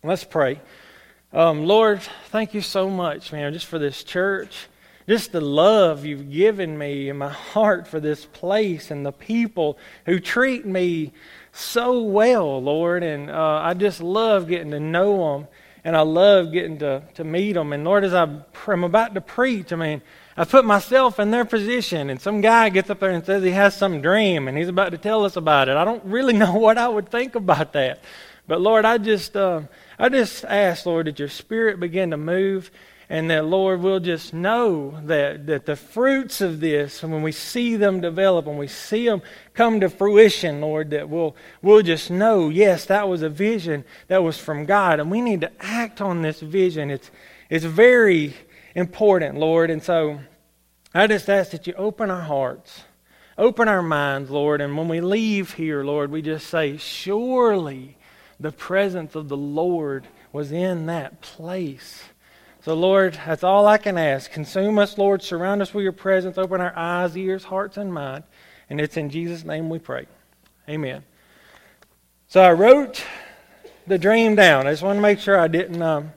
let's 0.03 0.25
pray. 0.25 0.59
Um, 1.31 1.65
Lord, 1.65 2.01
thank 2.29 2.53
you 2.53 2.61
so 2.61 2.89
much, 2.89 3.31
man, 3.31 3.53
just 3.53 3.67
for 3.67 3.79
this 3.79 4.03
church, 4.03 4.67
just 5.07 5.31
the 5.31 5.39
love 5.39 6.05
you've 6.05 6.29
given 6.29 6.77
me 6.77 7.07
in 7.07 7.17
my 7.17 7.29
heart 7.29 7.87
for 7.87 8.01
this 8.01 8.25
place 8.25 8.91
and 8.91 9.05
the 9.05 9.13
people 9.13 9.77
who 10.05 10.19
treat 10.19 10.65
me 10.65 11.13
so 11.57 12.01
well, 12.01 12.61
Lord. 12.61 13.03
And 13.03 13.29
uh, 13.29 13.61
I 13.63 13.73
just 13.73 14.01
love 14.01 14.47
getting 14.47 14.71
to 14.71 14.79
know 14.79 15.33
them. 15.39 15.47
And 15.83 15.95
I 15.95 16.01
love 16.01 16.51
getting 16.51 16.79
to, 16.79 17.01
to 17.15 17.23
meet 17.23 17.53
them. 17.53 17.71
And 17.71 17.83
Lord, 17.83 18.03
as 18.03 18.13
I, 18.13 18.27
I'm 18.67 18.83
about 18.83 19.13
to 19.15 19.21
preach, 19.21 19.71
I 19.71 19.77
mean, 19.77 20.01
I 20.35 20.43
put 20.43 20.65
myself 20.65 21.19
in 21.19 21.31
their 21.31 21.45
position. 21.45 22.09
And 22.09 22.19
some 22.19 22.41
guy 22.41 22.69
gets 22.69 22.89
up 22.89 22.99
there 22.99 23.11
and 23.11 23.25
says 23.25 23.43
he 23.43 23.51
has 23.51 23.75
some 23.75 24.01
dream 24.01 24.47
and 24.47 24.57
he's 24.57 24.67
about 24.67 24.91
to 24.91 24.97
tell 24.97 25.23
us 25.23 25.37
about 25.37 25.69
it. 25.69 25.77
I 25.77 25.85
don't 25.85 26.03
really 26.03 26.33
know 26.37 26.53
what 26.55 26.77
I 26.77 26.87
would 26.87 27.09
think 27.09 27.35
about 27.35 27.73
that. 27.73 28.03
But 28.47 28.61
Lord, 28.61 28.85
I 28.85 28.97
just, 28.97 29.35
uh, 29.35 29.61
I 29.97 30.09
just 30.09 30.45
ask, 30.45 30.85
Lord, 30.85 31.07
that 31.07 31.19
your 31.19 31.29
spirit 31.29 31.79
begin 31.79 32.11
to 32.11 32.17
move 32.17 32.71
and 33.09 33.31
that, 33.31 33.45
Lord, 33.45 33.81
we'll 33.81 34.01
just 34.01 34.33
know 34.33 34.99
that, 35.05 35.47
that 35.47 35.65
the 35.65 35.77
fruits 35.77 36.41
of 36.41 36.59
this, 36.59 37.01
when 37.01 37.21
we 37.21 37.31
see 37.31 37.77
them 37.77 38.01
develop, 38.01 38.45
when 38.45 38.57
we 38.57 38.67
see 38.67 39.05
them 39.05 39.21
come 39.53 39.79
to 39.79 39.89
fruition, 39.89 40.59
Lord, 40.59 40.89
that 40.89 41.07
we'll, 41.07 41.33
we'll 41.61 41.83
just 41.83 42.11
know, 42.11 42.49
yes, 42.49 42.83
that 42.85 43.07
was 43.07 43.21
a 43.21 43.29
vision 43.29 43.85
that 44.09 44.23
was 44.23 44.37
from 44.37 44.65
God, 44.65 44.99
and 44.99 45.09
we 45.09 45.21
need 45.21 45.39
to 45.41 45.51
act 45.61 46.01
on 46.01 46.21
this 46.21 46.41
vision. 46.41 46.91
It's, 46.91 47.09
it's 47.49 47.63
very 47.63 48.33
important, 48.75 49.37
Lord. 49.37 49.69
And 49.69 49.81
so 49.81 50.19
I 50.93 51.07
just 51.07 51.29
ask 51.29 51.51
that 51.51 51.65
you 51.65 51.73
open 51.77 52.11
our 52.11 52.21
hearts, 52.21 52.83
open 53.37 53.69
our 53.69 53.81
minds, 53.81 54.29
Lord, 54.29 54.59
and 54.59 54.77
when 54.77 54.89
we 54.89 54.99
leave 54.99 55.53
here, 55.53 55.81
Lord, 55.81 56.11
we 56.11 56.21
just 56.21 56.47
say, 56.47 56.75
surely 56.75 57.97
the 58.37 58.51
presence 58.51 59.15
of 59.15 59.29
the 59.29 59.37
Lord 59.37 60.07
was 60.33 60.51
in 60.51 60.87
that 60.87 61.21
place. 61.21 62.03
So, 62.67 62.73
Lord, 62.73 63.17
that's 63.25 63.45
all 63.45 63.65
I 63.65 63.77
can 63.77 63.97
ask. 63.97 64.29
Consume 64.29 64.77
us, 64.77 64.97
Lord. 64.97 65.23
Surround 65.23 65.61
us 65.61 65.73
with 65.73 65.83
your 65.83 65.93
presence. 65.93 66.37
Open 66.37 66.59
our 66.59 66.75
eyes, 66.75 67.15
ears, 67.15 67.45
hearts, 67.45 67.77
and 67.77 67.93
mind. 67.93 68.25
And 68.69 68.81
it's 68.81 68.97
in 68.97 69.09
Jesus' 69.09 69.45
name 69.45 69.69
we 69.69 69.79
pray. 69.79 70.05
Amen. 70.67 71.05
So 72.27 72.41
I 72.41 72.51
wrote 72.51 73.01
the 73.87 73.97
dream 73.97 74.35
down. 74.35 74.67
I 74.67 74.71
just 74.71 74.83
want 74.83 74.97
to 74.97 75.01
make 75.01 75.19
sure 75.19 75.39
I 75.39 75.47
didn't, 75.47 75.81
um, 75.81 76.11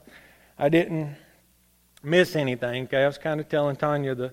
I 0.58 0.68
didn't 0.68 1.14
miss 2.02 2.34
anything. 2.34 2.86
Okay, 2.86 3.04
I 3.04 3.06
was 3.06 3.16
kind 3.16 3.38
of 3.38 3.48
telling 3.48 3.76
Tanya 3.76 4.16
the, 4.16 4.32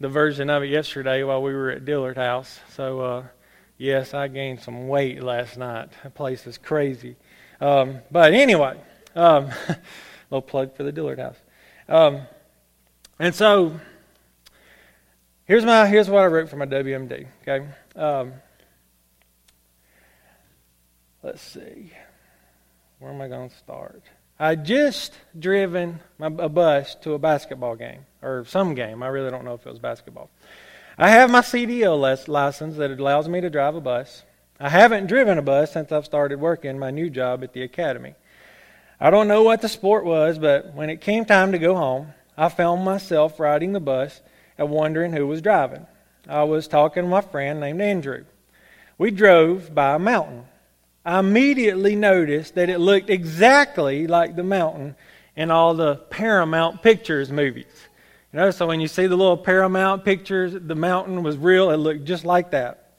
the 0.00 0.10
version 0.10 0.50
of 0.50 0.64
it 0.64 0.68
yesterday 0.68 1.22
while 1.22 1.42
we 1.42 1.54
were 1.54 1.70
at 1.70 1.86
Dillard 1.86 2.18
House. 2.18 2.60
So 2.74 3.00
uh, 3.00 3.24
yes, 3.78 4.12
I 4.12 4.28
gained 4.28 4.60
some 4.60 4.86
weight 4.86 5.22
last 5.22 5.56
night. 5.56 5.88
The 6.02 6.10
place 6.10 6.46
is 6.46 6.58
crazy. 6.58 7.16
Um, 7.58 8.00
but 8.10 8.34
anyway, 8.34 8.78
um, 9.16 9.48
little 10.30 10.42
plug 10.42 10.76
for 10.76 10.82
the 10.82 10.92
Dillard 10.92 11.18
House. 11.18 11.38
Um, 11.88 12.22
and 13.18 13.34
so 13.34 13.78
here's 15.44 15.64
my 15.64 15.86
here's 15.86 16.08
what 16.08 16.22
I 16.22 16.26
wrote 16.26 16.48
for 16.48 16.56
my 16.56 16.66
WMD. 16.66 17.26
Okay. 17.42 17.66
Um, 17.94 18.32
let's 21.22 21.42
see. 21.42 21.92
Where 22.98 23.12
am 23.12 23.20
I 23.20 23.28
going 23.28 23.50
to 23.50 23.56
start? 23.56 24.02
I 24.38 24.56
just 24.56 25.12
driven 25.38 26.00
my, 26.18 26.26
a 26.26 26.48
bus 26.48 26.96
to 27.02 27.12
a 27.12 27.18
basketball 27.18 27.76
game 27.76 28.06
or 28.22 28.44
some 28.46 28.74
game. 28.74 29.02
I 29.02 29.08
really 29.08 29.30
don't 29.30 29.44
know 29.44 29.54
if 29.54 29.66
it 29.66 29.70
was 29.70 29.78
basketball. 29.78 30.30
I 30.98 31.10
have 31.10 31.30
my 31.30 31.40
CDL 31.40 31.98
license 32.28 32.76
that 32.76 32.90
allows 32.90 33.28
me 33.28 33.40
to 33.40 33.50
drive 33.50 33.74
a 33.74 33.80
bus. 33.80 34.24
I 34.58 34.68
haven't 34.68 35.06
driven 35.06 35.38
a 35.38 35.42
bus 35.42 35.72
since 35.72 35.92
I've 35.92 36.04
started 36.04 36.40
working 36.40 36.78
my 36.78 36.90
new 36.90 37.10
job 37.10 37.42
at 37.42 37.52
the 37.52 37.62
academy. 37.62 38.14
I 39.04 39.10
don't 39.10 39.28
know 39.28 39.42
what 39.42 39.60
the 39.60 39.68
sport 39.68 40.06
was, 40.06 40.38
but 40.38 40.72
when 40.72 40.88
it 40.88 41.02
came 41.02 41.26
time 41.26 41.52
to 41.52 41.58
go 41.58 41.74
home, 41.74 42.14
I 42.38 42.48
found 42.48 42.86
myself 42.86 43.38
riding 43.38 43.72
the 43.72 43.78
bus 43.78 44.22
and 44.56 44.70
wondering 44.70 45.12
who 45.12 45.26
was 45.26 45.42
driving. 45.42 45.86
I 46.26 46.44
was 46.44 46.66
talking 46.66 47.02
to 47.02 47.08
my 47.10 47.20
friend 47.20 47.60
named 47.60 47.82
Andrew. 47.82 48.24
We 48.96 49.10
drove 49.10 49.74
by 49.74 49.96
a 49.96 49.98
mountain. 49.98 50.46
I 51.04 51.18
immediately 51.18 51.96
noticed 51.96 52.54
that 52.54 52.70
it 52.70 52.78
looked 52.78 53.10
exactly 53.10 54.06
like 54.06 54.36
the 54.36 54.42
mountain 54.42 54.96
in 55.36 55.50
all 55.50 55.74
the 55.74 55.96
Paramount 55.96 56.82
Pictures 56.82 57.30
movies. 57.30 57.66
You 58.32 58.38
know, 58.38 58.50
so 58.52 58.66
when 58.66 58.80
you 58.80 58.88
see 58.88 59.06
the 59.06 59.16
little 59.16 59.36
Paramount 59.36 60.06
pictures, 60.06 60.54
the 60.58 60.74
mountain 60.74 61.22
was 61.22 61.36
real, 61.36 61.70
it 61.70 61.76
looked 61.76 62.06
just 62.06 62.24
like 62.24 62.52
that. 62.52 62.96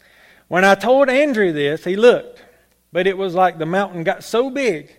When 0.50 0.65
I 0.65 0.75
told 0.75 1.09
Andrew 1.09 1.51
this, 1.51 1.83
he 1.83 1.95
looked, 1.95 2.43
but 2.91 3.07
it 3.07 3.17
was 3.17 3.33
like 3.33 3.57
the 3.57 3.65
mountain 3.65 4.03
got 4.03 4.24
so 4.24 4.51
big 4.51 4.95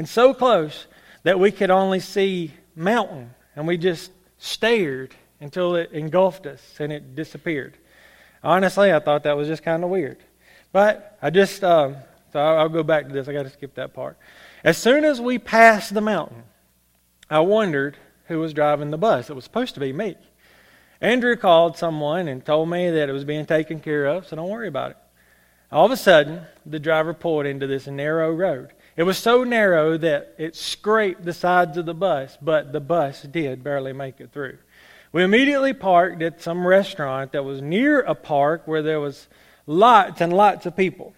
and 0.00 0.08
so 0.08 0.32
close 0.32 0.86
that 1.24 1.38
we 1.38 1.50
could 1.50 1.70
only 1.70 2.00
see 2.00 2.54
mountain, 2.74 3.34
and 3.54 3.66
we 3.66 3.76
just 3.76 4.10
stared 4.38 5.14
until 5.40 5.74
it 5.74 5.92
engulfed 5.92 6.46
us 6.46 6.62
and 6.78 6.90
it 6.90 7.14
disappeared. 7.14 7.76
Honestly, 8.42 8.94
I 8.94 8.98
thought 9.00 9.24
that 9.24 9.36
was 9.36 9.46
just 9.46 9.62
kind 9.62 9.84
of 9.84 9.90
weird. 9.90 10.16
But 10.72 11.18
I 11.20 11.28
just, 11.28 11.62
um, 11.62 11.96
so 12.32 12.40
I'll, 12.40 12.60
I'll 12.60 12.68
go 12.70 12.82
back 12.82 13.08
to 13.08 13.12
this. 13.12 13.28
I 13.28 13.34
got 13.34 13.42
to 13.42 13.50
skip 13.50 13.74
that 13.74 13.92
part. 13.92 14.16
As 14.64 14.78
soon 14.78 15.04
as 15.04 15.20
we 15.20 15.38
passed 15.38 15.92
the 15.92 16.00
mountain, 16.00 16.44
I 17.28 17.40
wondered 17.40 17.98
who 18.24 18.38
was 18.38 18.54
driving 18.54 18.90
the 18.90 18.96
bus. 18.96 19.28
It 19.28 19.36
was 19.36 19.44
supposed 19.44 19.74
to 19.74 19.80
be 19.80 19.92
me. 19.92 20.16
Andrew 21.02 21.36
called 21.36 21.76
someone 21.76 22.26
and 22.26 22.42
told 22.42 22.70
me 22.70 22.88
that 22.88 23.10
it 23.10 23.12
was 23.12 23.24
being 23.24 23.44
taken 23.44 23.80
care 23.80 24.06
of, 24.06 24.26
so 24.26 24.36
don't 24.36 24.48
worry 24.48 24.68
about 24.68 24.92
it. 24.92 24.96
All 25.70 25.84
of 25.84 25.92
a 25.92 25.96
sudden, 25.98 26.40
the 26.64 26.80
driver 26.80 27.12
pulled 27.12 27.44
into 27.44 27.66
this 27.66 27.86
narrow 27.86 28.32
road. 28.32 28.72
It 29.00 29.04
was 29.04 29.16
so 29.16 29.44
narrow 29.44 29.96
that 29.96 30.34
it 30.36 30.54
scraped 30.54 31.24
the 31.24 31.32
sides 31.32 31.78
of 31.78 31.86
the 31.86 31.94
bus, 31.94 32.36
but 32.42 32.70
the 32.70 32.80
bus 32.80 33.22
did 33.22 33.64
barely 33.64 33.94
make 33.94 34.20
it 34.20 34.30
through. 34.30 34.58
We 35.10 35.22
immediately 35.22 35.72
parked 35.72 36.20
at 36.20 36.42
some 36.42 36.66
restaurant 36.66 37.32
that 37.32 37.42
was 37.42 37.62
near 37.62 38.00
a 38.00 38.14
park 38.14 38.64
where 38.66 38.82
there 38.82 39.00
was 39.00 39.26
lots 39.66 40.20
and 40.20 40.34
lots 40.34 40.66
of 40.66 40.76
people. 40.76 41.14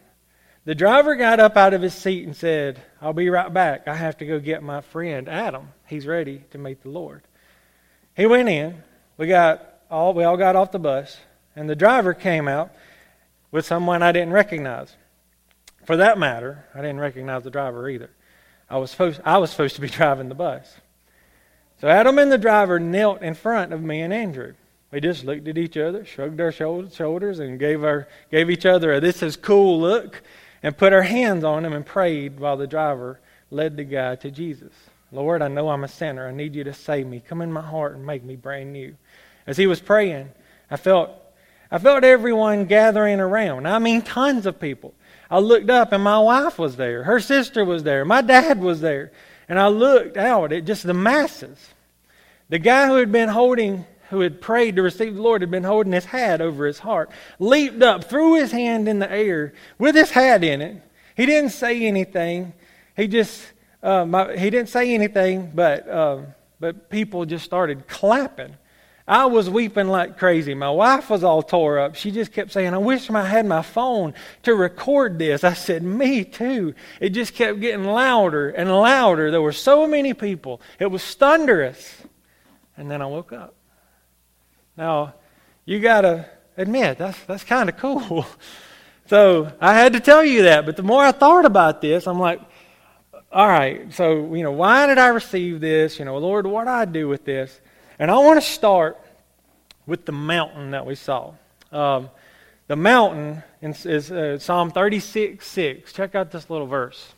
The 0.64 0.76
driver 0.76 1.16
got 1.16 1.40
up 1.40 1.56
out 1.56 1.74
of 1.74 1.82
his 1.82 1.92
seat 1.92 2.24
and 2.24 2.36
said, 2.36 2.80
I'll 3.00 3.12
be 3.12 3.28
right 3.28 3.52
back. 3.52 3.88
I 3.88 3.96
have 3.96 4.16
to 4.18 4.26
go 4.26 4.38
get 4.38 4.62
my 4.62 4.80
friend 4.80 5.28
Adam. 5.28 5.70
He's 5.88 6.06
ready 6.06 6.44
to 6.52 6.58
meet 6.58 6.84
the 6.84 6.88
Lord. 6.88 7.22
He 8.16 8.26
went 8.26 8.48
in. 8.48 8.80
We 9.16 9.26
got 9.26 9.80
all 9.90 10.14
we 10.14 10.22
all 10.22 10.36
got 10.36 10.54
off 10.54 10.70
the 10.70 10.78
bus, 10.78 11.18
and 11.56 11.68
the 11.68 11.74
driver 11.74 12.14
came 12.14 12.46
out 12.46 12.70
with 13.50 13.66
someone 13.66 14.04
I 14.04 14.12
didn't 14.12 14.34
recognize. 14.34 14.94
For 15.84 15.96
that 15.96 16.18
matter, 16.18 16.64
I 16.74 16.78
didn't 16.78 17.00
recognize 17.00 17.42
the 17.42 17.50
driver 17.50 17.88
either. 17.88 18.10
I 18.70 18.78
was 18.78 18.90
supposed 18.90 19.20
I 19.24 19.38
was 19.38 19.50
supposed 19.50 19.74
to 19.74 19.80
be 19.80 19.88
driving 19.90 20.28
the 20.28 20.34
bus. 20.34 20.76
So 21.80 21.88
Adam 21.88 22.18
and 22.18 22.30
the 22.30 22.38
driver 22.38 22.78
knelt 22.78 23.22
in 23.22 23.34
front 23.34 23.72
of 23.72 23.82
me 23.82 24.00
and 24.00 24.12
Andrew. 24.12 24.54
We 24.92 25.00
just 25.00 25.24
looked 25.24 25.48
at 25.48 25.58
each 25.58 25.76
other, 25.76 26.04
shrugged 26.04 26.40
our 26.40 26.52
shoulders, 26.52 27.38
and 27.38 27.58
gave 27.58 27.82
our 27.82 28.06
gave 28.30 28.50
each 28.50 28.66
other 28.66 28.92
a 28.92 29.00
"this 29.00 29.22
is 29.22 29.36
cool" 29.36 29.80
look 29.80 30.22
and 30.62 30.76
put 30.76 30.92
our 30.92 31.02
hands 31.02 31.44
on 31.44 31.64
him 31.64 31.72
and 31.72 31.84
prayed 31.84 32.38
while 32.38 32.56
the 32.56 32.66
driver 32.66 33.18
led 33.50 33.76
the 33.76 33.84
guy 33.84 34.14
to 34.16 34.30
Jesus. 34.30 34.72
Lord, 35.10 35.42
I 35.42 35.48
know 35.48 35.68
I'm 35.68 35.84
a 35.84 35.88
sinner. 35.88 36.28
I 36.28 36.32
need 36.32 36.54
you 36.54 36.64
to 36.64 36.72
save 36.72 37.06
me. 37.06 37.20
Come 37.20 37.42
in 37.42 37.52
my 37.52 37.60
heart 37.60 37.96
and 37.96 38.06
make 38.06 38.22
me 38.22 38.36
brand 38.36 38.72
new. 38.72 38.96
As 39.46 39.56
he 39.56 39.66
was 39.66 39.80
praying, 39.80 40.30
I 40.70 40.76
felt 40.76 41.10
I 41.70 41.78
felt 41.78 42.04
everyone 42.04 42.66
gathering 42.66 43.18
around. 43.18 43.66
I 43.66 43.78
mean 43.78 44.02
tons 44.02 44.46
of 44.46 44.60
people. 44.60 44.94
I 45.32 45.38
looked 45.38 45.70
up 45.70 45.92
and 45.92 46.04
my 46.04 46.18
wife 46.18 46.58
was 46.58 46.76
there. 46.76 47.04
Her 47.04 47.18
sister 47.18 47.64
was 47.64 47.84
there. 47.84 48.04
My 48.04 48.20
dad 48.20 48.60
was 48.60 48.82
there. 48.82 49.12
And 49.48 49.58
I 49.58 49.68
looked 49.68 50.18
out 50.18 50.52
at 50.52 50.66
just 50.66 50.82
the 50.82 50.92
masses. 50.92 51.58
The 52.50 52.58
guy 52.58 52.86
who 52.86 52.96
had 52.96 53.10
been 53.10 53.30
holding 53.30 53.86
who 54.10 54.20
had 54.20 54.42
prayed 54.42 54.76
to 54.76 54.82
receive 54.82 55.14
the 55.14 55.22
Lord 55.22 55.40
had 55.40 55.50
been 55.50 55.64
holding 55.64 55.94
his 55.94 56.04
hat 56.04 56.42
over 56.42 56.66
his 56.66 56.80
heart, 56.80 57.10
leaped 57.38 57.82
up, 57.82 58.04
threw 58.04 58.34
his 58.34 58.52
hand 58.52 58.86
in 58.86 58.98
the 58.98 59.10
air 59.10 59.54
with 59.78 59.94
his 59.94 60.10
hat 60.10 60.44
in 60.44 60.60
it. 60.60 60.82
He 61.16 61.24
didn't 61.24 61.52
say 61.52 61.86
anything. 61.86 62.52
He 62.94 63.08
just 63.08 63.42
uh, 63.82 64.04
my, 64.04 64.36
he 64.36 64.50
didn't 64.50 64.68
say 64.68 64.92
anything, 64.92 65.50
but 65.54 65.88
uh, 65.88 66.18
but 66.60 66.90
people 66.90 67.24
just 67.24 67.46
started 67.46 67.88
clapping. 67.88 68.54
I 69.06 69.26
was 69.26 69.50
weeping 69.50 69.88
like 69.88 70.16
crazy. 70.16 70.54
My 70.54 70.70
wife 70.70 71.10
was 71.10 71.24
all 71.24 71.42
tore 71.42 71.78
up. 71.78 71.96
She 71.96 72.12
just 72.12 72.32
kept 72.32 72.52
saying, 72.52 72.72
I 72.72 72.78
wish 72.78 73.10
I 73.10 73.24
had 73.24 73.46
my 73.46 73.62
phone 73.62 74.14
to 74.44 74.54
record 74.54 75.18
this. 75.18 75.42
I 75.42 75.54
said, 75.54 75.82
Me 75.82 76.24
too. 76.24 76.74
It 77.00 77.10
just 77.10 77.34
kept 77.34 77.60
getting 77.60 77.84
louder 77.84 78.50
and 78.50 78.70
louder. 78.70 79.30
There 79.30 79.42
were 79.42 79.52
so 79.52 79.86
many 79.86 80.14
people. 80.14 80.60
It 80.78 80.86
was 80.86 81.02
thunderous. 81.14 81.96
And 82.76 82.90
then 82.90 83.02
I 83.02 83.06
woke 83.06 83.32
up. 83.32 83.54
Now, 84.76 85.14
you 85.64 85.80
got 85.80 86.02
to 86.02 86.28
admit, 86.56 86.98
that's, 86.98 87.18
that's 87.24 87.44
kind 87.44 87.68
of 87.68 87.76
cool. 87.76 88.24
so 89.06 89.52
I 89.60 89.74
had 89.74 89.94
to 89.94 90.00
tell 90.00 90.24
you 90.24 90.44
that. 90.44 90.64
But 90.64 90.76
the 90.76 90.82
more 90.82 91.04
I 91.04 91.12
thought 91.12 91.44
about 91.44 91.80
this, 91.80 92.06
I'm 92.06 92.18
like, 92.20 92.40
all 93.32 93.48
right, 93.48 93.92
so, 93.94 94.34
you 94.34 94.42
know, 94.42 94.52
why 94.52 94.86
did 94.86 94.98
I 94.98 95.08
receive 95.08 95.60
this? 95.60 95.98
You 95.98 96.04
know, 96.04 96.18
Lord, 96.18 96.46
what 96.46 96.64
do 96.64 96.70
I 96.70 96.84
do 96.84 97.08
with 97.08 97.24
this? 97.24 97.60
And 98.02 98.10
I 98.10 98.18
want 98.18 98.42
to 98.42 98.44
start 98.44 98.98
with 99.86 100.06
the 100.06 100.10
mountain 100.10 100.72
that 100.72 100.84
we 100.84 100.96
saw. 100.96 101.34
Um, 101.70 102.10
the 102.66 102.74
mountain 102.74 103.44
is, 103.62 104.10
uh, 104.10 104.40
Psalm 104.40 104.72
36 104.72 105.46
6. 105.46 105.92
Check 105.92 106.16
out 106.16 106.32
this 106.32 106.50
little 106.50 106.66
verse. 106.66 107.14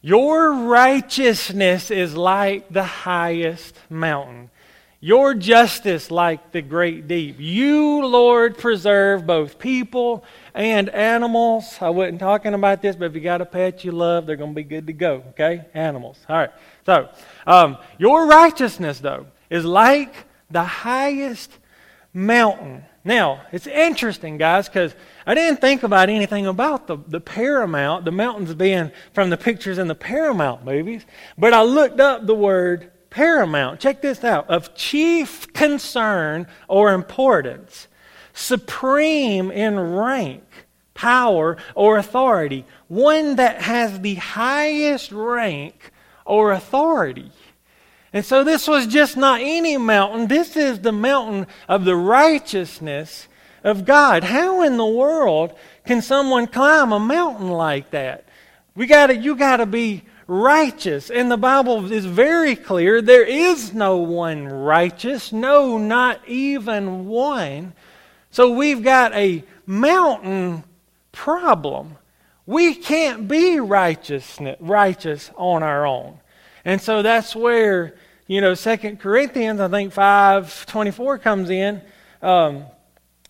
Your 0.00 0.54
righteousness 0.54 1.90
is 1.90 2.16
like 2.16 2.70
the 2.70 2.84
highest 2.84 3.76
mountain 3.90 4.48
your 5.04 5.34
justice 5.34 6.12
like 6.12 6.52
the 6.52 6.62
great 6.62 7.08
deep. 7.08 7.34
You, 7.40 8.06
Lord, 8.06 8.56
preserve 8.56 9.26
both 9.26 9.58
people 9.58 10.24
and 10.54 10.88
animals. 10.90 11.76
I 11.80 11.90
wasn't 11.90 12.20
talking 12.20 12.54
about 12.54 12.82
this, 12.82 12.94
but 12.94 13.06
if 13.06 13.14
you 13.16 13.20
got 13.20 13.40
a 13.40 13.44
pet 13.44 13.84
you 13.84 13.90
love, 13.90 14.26
they're 14.26 14.36
going 14.36 14.52
to 14.52 14.54
be 14.54 14.62
good 14.62 14.86
to 14.86 14.92
go. 14.92 15.24
Okay? 15.30 15.64
Animals. 15.74 16.24
All 16.28 16.36
right. 16.36 16.50
So, 16.86 17.08
um, 17.48 17.78
your 17.98 18.28
righteousness, 18.28 19.00
though, 19.00 19.26
is 19.52 19.64
like 19.64 20.14
the 20.50 20.64
highest 20.64 21.58
mountain. 22.14 22.84
Now, 23.04 23.42
it's 23.52 23.66
interesting, 23.66 24.38
guys, 24.38 24.68
because 24.68 24.94
I 25.26 25.34
didn't 25.34 25.60
think 25.60 25.82
about 25.82 26.08
anything 26.08 26.46
about 26.46 26.86
the, 26.86 26.96
the 27.06 27.20
Paramount, 27.20 28.04
the 28.04 28.12
mountains 28.12 28.54
being 28.54 28.90
from 29.12 29.30
the 29.30 29.36
pictures 29.36 29.78
in 29.78 29.88
the 29.88 29.94
Paramount 29.94 30.64
movies, 30.64 31.04
but 31.36 31.52
I 31.52 31.62
looked 31.62 32.00
up 32.00 32.26
the 32.26 32.34
word 32.34 32.90
paramount, 33.10 33.78
check 33.78 34.00
this 34.00 34.24
out, 34.24 34.48
of 34.48 34.74
chief 34.74 35.52
concern 35.52 36.46
or 36.66 36.94
importance, 36.94 37.88
supreme 38.32 39.50
in 39.50 39.78
rank, 39.78 40.44
power, 40.94 41.58
or 41.74 41.98
authority, 41.98 42.64
one 42.88 43.36
that 43.36 43.60
has 43.60 44.00
the 44.00 44.14
highest 44.14 45.12
rank 45.12 45.92
or 46.24 46.52
authority. 46.52 47.30
And 48.12 48.24
so 48.24 48.44
this 48.44 48.68
was 48.68 48.86
just 48.86 49.16
not 49.16 49.40
any 49.40 49.76
mountain. 49.76 50.28
This 50.28 50.56
is 50.56 50.80
the 50.80 50.92
mountain 50.92 51.46
of 51.66 51.84
the 51.84 51.96
righteousness 51.96 53.26
of 53.64 53.86
God. 53.86 54.24
How 54.24 54.62
in 54.62 54.76
the 54.76 54.86
world 54.86 55.54
can 55.86 56.02
someone 56.02 56.46
climb 56.46 56.92
a 56.92 57.00
mountain 57.00 57.50
like 57.50 57.90
that? 57.90 58.26
We 58.74 58.86
got 58.86 59.06
to 59.08 59.16
you 59.16 59.34
got 59.34 59.58
to 59.58 59.66
be 59.66 60.02
righteous. 60.26 61.10
And 61.10 61.30
the 61.30 61.36
Bible 61.38 61.90
is 61.90 62.04
very 62.04 62.54
clear 62.54 63.00
there 63.00 63.24
is 63.24 63.72
no 63.72 63.98
one 63.98 64.46
righteous, 64.46 65.32
no 65.32 65.78
not 65.78 66.26
even 66.28 67.06
one. 67.06 67.72
So 68.30 68.50
we've 68.52 68.82
got 68.82 69.14
a 69.14 69.44
mountain 69.66 70.64
problem. 71.12 71.96
We 72.44 72.74
can't 72.74 73.28
be 73.28 73.60
righteous 73.60 74.38
righteous 74.60 75.30
on 75.36 75.62
our 75.62 75.86
own. 75.86 76.18
And 76.64 76.80
so 76.80 77.02
that's 77.02 77.34
where, 77.34 77.94
you 78.26 78.40
know, 78.40 78.54
Second 78.54 79.00
Corinthians, 79.00 79.60
I 79.60 79.68
think 79.68 79.92
5.24 79.92 81.20
comes 81.22 81.50
in. 81.50 81.82
Um, 82.20 82.64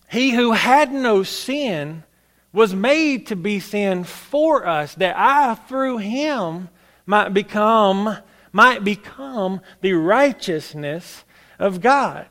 he 0.09 0.31
who 0.31 0.51
had 0.51 0.91
no 0.91 1.23
sin 1.23 2.03
was 2.51 2.75
made 2.75 3.27
to 3.27 3.35
be 3.35 3.59
sin 3.59 4.03
for 4.03 4.67
us, 4.67 4.93
that 4.95 5.15
I 5.17 5.55
through 5.55 5.97
him 5.97 6.69
might 7.05 7.29
become 7.29 8.17
might 8.53 8.83
become 8.83 9.59
the 9.81 9.93
righteousness 9.93 11.23
of 11.57 11.81
God. 11.81 12.27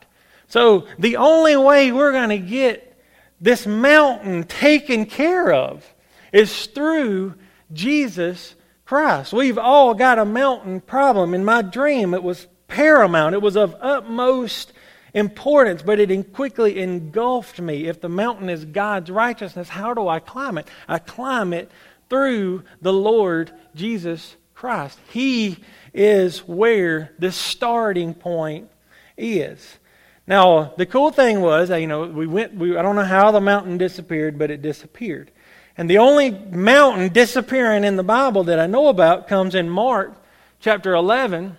So 0.47 0.87
the 0.99 1.17
only 1.17 1.57
way 1.57 1.91
we're 1.91 2.13
going 2.13 2.29
to 2.29 2.39
get 2.39 2.97
this 3.41 3.67
mountain 3.67 4.45
taken 4.45 5.05
care 5.05 5.53
of 5.53 5.85
is 6.33 6.67
through 6.67 7.35
Jesus 7.73 8.55
Christ. 8.85 9.33
We've 9.33 9.59
all 9.59 9.95
got 9.95 10.21
a 10.21 10.25
mountain 10.25 10.81
problem. 10.81 11.35
In 11.35 11.45
my 11.45 11.61
dream, 11.61 12.15
it 12.15 12.23
was 12.23 12.47
paramount, 12.73 13.35
it 13.35 13.43
was 13.43 13.57
of 13.57 13.77
utmost 13.81 14.73
importance, 15.15 15.83
but 15.83 16.01
it 16.01 16.33
quickly 16.33 16.81
engulfed 16.81 17.61
me. 17.61 17.87
If 17.87 18.01
the 18.01 18.09
mountain 18.09 18.49
is 18.49 18.65
God's 18.65 19.11
righteousness, 19.11 19.69
how 19.69 19.93
do 19.95 20.09
I 20.09 20.19
climb 20.19 20.57
it? 20.57 20.67
I 20.89 20.99
climb 20.99 21.53
it 21.53 21.71
through 22.09 22.65
the 22.81 22.93
Lord 22.93 23.53
Jesus 23.75 24.37
Christ. 24.55 24.99
He 25.11 25.59
is 25.93 26.39
where 26.41 27.13
the 27.19 27.31
starting 27.31 28.15
point 28.15 28.71
is. 29.19 29.79
Now, 30.27 30.73
the 30.79 30.87
cool 30.87 31.11
thing 31.11 31.41
was, 31.41 31.69
you 31.69 31.87
know, 31.87 32.07
we 32.07 32.27
went, 32.27 32.55
we, 32.55 32.77
I 32.77 32.83
don't 32.83 32.97
know 32.97 33.05
how 33.05 33.33
the 33.33 33.41
mountain 33.41 33.77
disappeared, 33.77 34.39
but 34.39 34.51
it 34.51 34.63
disappeared. 34.63 35.31
And 35.77 35.91
the 35.91 35.99
only 35.99 36.31
mountain 36.31 37.13
disappearing 37.13 37.85
in 37.85 37.97
the 37.97 38.03
Bible 38.03 38.45
that 38.45 38.59
I 38.59 38.67
know 38.67 38.89
about 38.89 39.29
comes 39.29 39.55
in 39.55 39.69
Mark 39.69 40.15
chapter 40.61 40.95
11, 40.95 41.59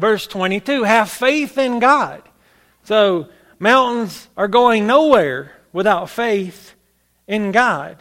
verse 0.00 0.26
22. 0.26 0.84
Have 0.84 1.10
faith 1.10 1.58
in 1.58 1.78
God. 1.78 2.22
So, 2.84 3.28
mountains 3.58 4.28
are 4.36 4.48
going 4.48 4.86
nowhere 4.86 5.52
without 5.72 6.10
faith 6.10 6.74
in 7.26 7.52
God. 7.52 7.98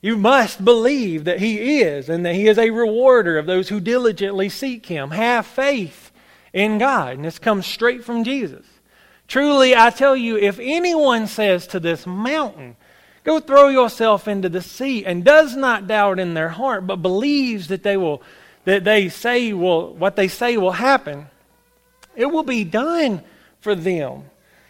You 0.00 0.16
must 0.16 0.64
believe 0.64 1.24
that 1.24 1.40
He 1.40 1.80
is 1.80 2.08
and 2.08 2.24
that 2.24 2.34
He 2.34 2.46
is 2.46 2.58
a 2.58 2.70
rewarder 2.70 3.38
of 3.38 3.46
those 3.46 3.68
who 3.68 3.80
diligently 3.80 4.48
seek 4.48 4.86
Him. 4.86 5.10
Have 5.10 5.46
faith 5.46 6.12
in 6.52 6.78
God. 6.78 7.16
And 7.16 7.24
this 7.24 7.38
comes 7.38 7.66
straight 7.66 8.04
from 8.04 8.24
Jesus. 8.24 8.66
Truly, 9.26 9.74
I 9.74 9.90
tell 9.90 10.14
you, 10.14 10.36
if 10.36 10.58
anyone 10.58 11.26
says 11.26 11.66
to 11.68 11.80
this 11.80 12.06
mountain, 12.06 12.76
Go 13.24 13.40
throw 13.40 13.68
yourself 13.68 14.28
into 14.28 14.50
the 14.50 14.60
sea, 14.60 15.04
and 15.04 15.24
does 15.24 15.56
not 15.56 15.86
doubt 15.86 16.18
in 16.18 16.34
their 16.34 16.50
heart, 16.50 16.86
but 16.86 16.96
believes 16.96 17.68
that 17.68 17.82
they 17.82 17.96
will 17.96 18.22
that 18.64 18.84
they 18.84 19.08
say 19.08 19.52
will 19.52 19.94
what 19.94 20.16
they 20.16 20.28
say 20.28 20.56
will 20.56 20.72
happen, 20.72 21.26
it 22.16 22.26
will 22.26 22.42
be 22.42 22.64
done 22.64 23.22
for 23.60 23.74
them. 23.74 24.24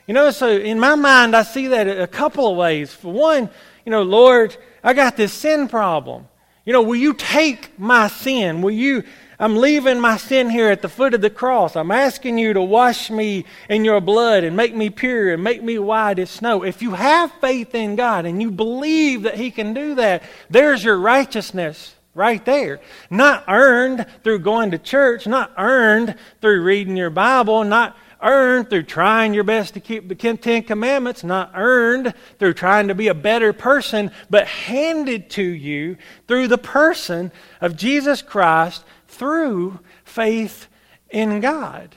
You 0.06 0.14
know, 0.14 0.30
so 0.30 0.48
in 0.48 0.78
my 0.78 0.94
mind 0.94 1.34
I 1.34 1.42
see 1.42 1.68
that 1.68 1.88
a 1.88 2.06
couple 2.06 2.50
of 2.50 2.56
ways. 2.56 2.92
For 2.92 3.12
one, 3.12 3.48
you 3.84 3.90
know, 3.90 4.02
Lord, 4.02 4.56
I 4.82 4.92
got 4.92 5.16
this 5.16 5.32
sin 5.32 5.68
problem. 5.68 6.28
You 6.64 6.72
know, 6.72 6.82
will 6.82 6.96
you 6.96 7.14
take 7.14 7.78
my 7.78 8.08
sin? 8.08 8.62
Will 8.62 8.70
you 8.70 9.04
I'm 9.38 9.56
leaving 9.56 10.00
my 10.00 10.16
sin 10.16 10.48
here 10.48 10.70
at 10.70 10.80
the 10.80 10.88
foot 10.88 11.12
of 11.12 11.20
the 11.20 11.30
cross. 11.30 11.74
I'm 11.74 11.90
asking 11.90 12.38
you 12.38 12.52
to 12.52 12.62
wash 12.62 13.10
me 13.10 13.44
in 13.68 13.84
your 13.84 14.00
blood 14.00 14.44
and 14.44 14.56
make 14.56 14.74
me 14.74 14.90
pure 14.90 15.32
and 15.32 15.42
make 15.42 15.62
me 15.62 15.78
white 15.78 16.18
as 16.18 16.30
snow. 16.30 16.62
If 16.62 16.82
you 16.82 16.92
have 16.92 17.32
faith 17.40 17.74
in 17.74 17.96
God 17.96 18.26
and 18.26 18.40
you 18.40 18.50
believe 18.50 19.22
that 19.22 19.34
He 19.34 19.50
can 19.50 19.74
do 19.74 19.96
that, 19.96 20.22
there's 20.48 20.84
your 20.84 20.96
righteousness 20.98 21.93
right 22.14 22.44
there. 22.44 22.80
Not 23.10 23.44
earned 23.48 24.06
through 24.22 24.40
going 24.40 24.70
to 24.70 24.78
church, 24.78 25.26
not 25.26 25.52
earned 25.56 26.16
through 26.40 26.62
reading 26.62 26.96
your 26.96 27.10
Bible, 27.10 27.64
not 27.64 27.96
earned 28.22 28.70
through 28.70 28.84
trying 28.84 29.34
your 29.34 29.44
best 29.44 29.74
to 29.74 29.80
keep 29.80 30.08
the 30.08 30.14
Ten 30.14 30.62
Commandments, 30.62 31.22
not 31.22 31.52
earned 31.54 32.14
through 32.38 32.54
trying 32.54 32.88
to 32.88 32.94
be 32.94 33.08
a 33.08 33.14
better 33.14 33.52
person, 33.52 34.10
but 34.30 34.46
handed 34.46 35.28
to 35.30 35.42
you 35.42 35.96
through 36.26 36.48
the 36.48 36.58
person 36.58 37.30
of 37.60 37.76
Jesus 37.76 38.22
Christ 38.22 38.84
through 39.08 39.78
faith 40.04 40.68
in 41.10 41.40
God. 41.40 41.94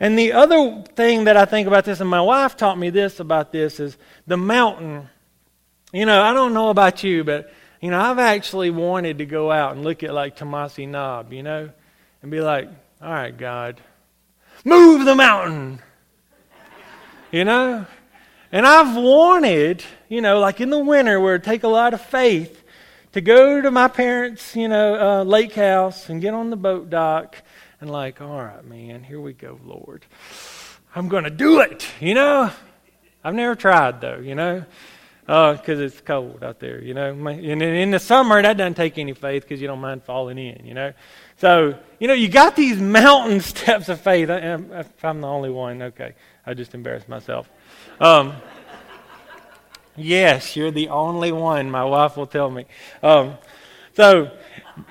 And 0.00 0.18
the 0.18 0.32
other 0.32 0.84
thing 0.94 1.24
that 1.24 1.36
I 1.36 1.44
think 1.44 1.66
about 1.66 1.84
this, 1.84 2.00
and 2.00 2.10
my 2.10 2.20
wife 2.20 2.56
taught 2.56 2.78
me 2.78 2.90
this 2.90 3.20
about 3.20 3.52
this, 3.52 3.80
is 3.80 3.96
the 4.26 4.36
mountain. 4.36 5.08
You 5.92 6.06
know, 6.06 6.22
I 6.22 6.32
don't 6.32 6.54
know 6.54 6.70
about 6.70 7.02
you, 7.02 7.24
but, 7.24 7.52
you 7.80 7.90
know, 7.90 8.00
I've 8.00 8.18
actually 8.18 8.70
wanted 8.70 9.18
to 9.18 9.26
go 9.26 9.50
out 9.50 9.72
and 9.72 9.84
look 9.84 10.02
at 10.02 10.12
like 10.12 10.36
Tomassee 10.36 10.86
Knob, 10.86 11.32
you 11.32 11.42
know, 11.42 11.70
and 12.22 12.30
be 12.30 12.40
like, 12.40 12.68
all 13.00 13.12
right, 13.12 13.36
God, 13.36 13.80
move 14.64 15.04
the 15.04 15.14
mountain. 15.14 15.80
You 17.30 17.44
know? 17.44 17.86
And 18.50 18.66
I've 18.66 18.96
wanted, 18.96 19.84
you 20.08 20.20
know, 20.20 20.40
like 20.40 20.60
in 20.60 20.70
the 20.70 20.78
winter 20.78 21.20
where 21.20 21.34
it 21.34 21.44
take 21.44 21.62
a 21.62 21.68
lot 21.68 21.94
of 21.94 22.00
faith, 22.00 22.64
to 23.12 23.20
go 23.20 23.60
to 23.60 23.70
my 23.70 23.88
parents' 23.88 24.54
you 24.54 24.68
know 24.68 24.94
uh, 24.94 25.24
lake 25.24 25.54
house 25.54 26.08
and 26.08 26.20
get 26.20 26.34
on 26.34 26.50
the 26.50 26.56
boat 26.56 26.90
dock 26.90 27.36
and 27.80 27.90
like, 27.90 28.20
all 28.20 28.42
right, 28.42 28.64
man, 28.64 29.02
here 29.02 29.20
we 29.20 29.32
go, 29.32 29.58
Lord. 29.64 30.04
I'm 30.94 31.08
going 31.08 31.24
to 31.24 31.30
do 31.30 31.60
it. 31.60 31.86
You 32.00 32.14
know, 32.14 32.50
I've 33.22 33.34
never 33.34 33.54
tried 33.54 34.00
though. 34.00 34.18
You 34.18 34.34
know, 34.34 34.64
because 35.28 35.78
uh, 35.78 35.84
it's 35.84 36.00
cold 36.00 36.42
out 36.42 36.58
there. 36.58 36.82
You 36.82 36.94
know, 36.94 37.10
and 37.10 37.62
in 37.62 37.90
the 37.90 38.00
summer 38.00 38.42
that 38.42 38.56
doesn't 38.56 38.74
take 38.74 38.98
any 38.98 39.12
faith 39.12 39.42
because 39.42 39.60
you 39.60 39.68
don't 39.68 39.80
mind 39.80 40.02
falling 40.02 40.38
in. 40.38 40.66
You 40.66 40.74
know, 40.74 40.92
so 41.36 41.78
you 42.00 42.08
know 42.08 42.14
you 42.14 42.28
got 42.28 42.56
these 42.56 42.80
mountain 42.80 43.40
steps 43.52 43.88
of 43.88 44.00
faith. 44.00 44.28
If 44.30 45.04
I'm 45.04 45.20
the 45.20 45.28
only 45.28 45.50
one, 45.50 45.82
okay, 45.82 46.14
I 46.44 46.54
just 46.54 46.74
embarrassed 46.74 47.08
myself. 47.08 47.48
Um, 48.00 48.34
Yes, 49.98 50.54
you're 50.54 50.70
the 50.70 50.88
only 50.88 51.32
one, 51.32 51.70
my 51.70 51.84
wife 51.84 52.16
will 52.16 52.28
tell 52.28 52.50
me. 52.50 52.66
Um, 53.02 53.36
so, 53.94 54.30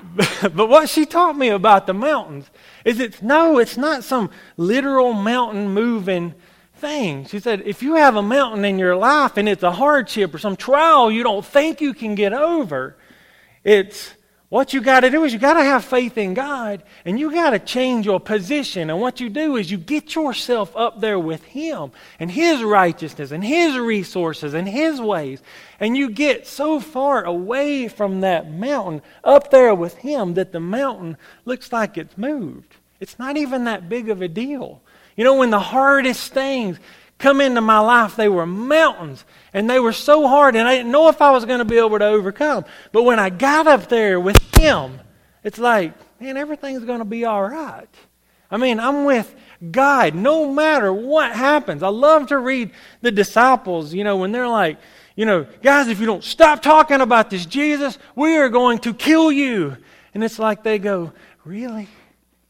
but 0.41 0.67
what 0.67 0.89
she 0.89 1.06
taught 1.06 1.38
me 1.38 1.47
about 1.47 1.88
the 1.88 1.93
mountains 1.93 2.52
is 2.84 3.00
it's 3.00 3.21
no, 3.21 3.58
it's 3.58 3.78
not 3.78 4.04
some 4.04 4.30
literal 4.58 5.13
mountain 5.13 5.69
moving 5.69 6.36
thing. 6.77 7.25
She 7.25 7.39
said, 7.39 7.63
if 7.65 7.81
you 7.81 7.95
have 7.95 8.15
a 8.15 8.21
mountain 8.21 8.65
in 8.65 8.79
your 8.79 8.95
life 8.95 9.37
and 9.37 9.49
it's 9.49 9.63
a 9.63 9.71
hardship 9.71 10.33
or 10.33 10.37
some 10.37 10.55
trial 10.55 11.11
you 11.11 11.23
don't 11.23 11.45
think 11.45 11.81
you 11.81 11.93
can 11.93 12.15
get 12.15 12.33
over, 12.33 12.95
it's 13.63 14.13
what 14.49 14.73
you 14.73 14.79
got 14.79 15.01
to 15.01 15.09
do 15.09 15.25
is 15.25 15.33
you 15.33 15.39
got 15.39 15.55
to 15.55 15.63
have 15.63 15.83
faith 15.83 16.17
in 16.17 16.33
God 16.33 16.81
and 17.03 17.19
you 17.19 17.33
got 17.33 17.49
to 17.49 17.59
change 17.59 18.05
your 18.05 18.19
position. 18.19 18.89
And 18.89 19.01
what 19.01 19.19
you 19.19 19.29
do 19.29 19.57
is 19.57 19.69
you 19.69 19.77
get 19.77 20.15
yourself 20.15 20.73
up 20.73 21.01
there 21.01 21.19
with 21.19 21.43
Him 21.43 21.91
and 22.17 22.31
His 22.31 22.63
righteousness 22.63 23.31
and 23.31 23.43
His 23.43 23.77
resources 23.77 24.53
and 24.53 24.67
His 24.67 25.01
ways. 25.01 25.41
And 25.81 25.97
you 25.97 26.09
get 26.09 26.47
so 26.47 26.79
far 26.79 27.25
away 27.25 27.89
from 27.89 28.21
that 28.21 28.49
mountain 28.49 29.01
up 29.21 29.51
there 29.51 29.75
with 29.75 29.95
Him 29.95 30.35
that 30.35 30.53
the 30.53 30.61
mountain 30.61 31.17
looks 31.43 31.73
like 31.73 31.97
it's 31.97 32.17
moved. 32.17 32.75
It's 33.01 33.19
not 33.19 33.35
even 33.35 33.65
that 33.65 33.89
big 33.89 34.09
of 34.09 34.21
a 34.21 34.29
deal. 34.29 34.81
You 35.17 35.25
know, 35.25 35.36
when 35.36 35.49
the 35.49 35.60
hardest 35.60 36.32
things 36.34 36.80
come 37.17 37.41
into 37.41 37.60
my 37.60 37.80
life, 37.80 38.15
they 38.15 38.30
were 38.30 38.45
mountains. 38.45 39.25
And 39.53 39.69
they 39.69 39.80
were 39.80 39.91
so 39.91 40.27
hard, 40.27 40.56
and 40.56 40.67
I 40.67 40.75
didn't 40.77 40.91
know 40.91 41.10
if 41.10 41.21
I 41.21 41.32
was 41.32 41.43
going 41.43 41.60
to 41.60 41.65
be 41.65 41.77
able 41.77 41.99
to 41.99 42.06
overcome. 42.06 42.63
But 42.93 43.03
when 43.03 43.19
I 43.19 43.30
got 43.30 43.67
up 43.67 43.89
there 43.89 44.19
with 44.19 44.39
Him, 44.56 44.99
it's 45.43 45.58
like, 45.58 45.93
man, 46.21 46.38
everything's 46.38 46.86
going 46.86 46.99
to 46.99 47.06
be 47.06 47.25
all 47.25 47.43
right. 47.43 47.89
I 48.49 48.58
mean, 48.58 48.80
I'm 48.80 49.03
with 49.03 49.36
God 49.71 50.15
no 50.15 50.53
matter 50.53 50.93
what 50.93 51.34
happens. 51.34 51.84
I 51.84 51.89
love 51.89 52.27
to 52.27 52.38
read 52.38 52.71
the 53.01 53.12
disciples, 53.12 53.93
you 53.93 54.03
know, 54.03 54.17
when 54.17 54.32
they're 54.32 54.47
like, 54.47 54.77
you 55.15 55.25
know, 55.25 55.47
guys, 55.63 55.88
if 55.88 55.99
you 55.99 56.06
don't 56.06 56.23
stop 56.23 56.62
talking 56.62 57.01
about 57.01 57.30
this 57.30 57.45
Jesus, 57.45 57.97
we 58.15 58.38
are 58.38 58.49
going 58.49 58.77
to 58.80 58.93
kill 58.93 59.32
you. 59.32 59.75
And 60.13 60.23
it's 60.23 60.38
like 60.39 60.63
they 60.63 60.77
go, 60.77 61.12
really? 61.43 61.88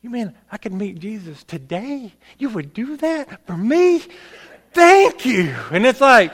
You 0.02 0.10
mean 0.10 0.34
I 0.52 0.58
could 0.58 0.74
meet 0.74 1.00
Jesus 1.00 1.44
today? 1.44 2.14
You 2.38 2.50
would 2.50 2.74
do 2.74 2.98
that 2.98 3.46
for 3.46 3.58
me? 3.58 4.04
thank 4.78 5.26
you. 5.26 5.56
And 5.72 5.86
it's 5.86 6.00
like, 6.00 6.34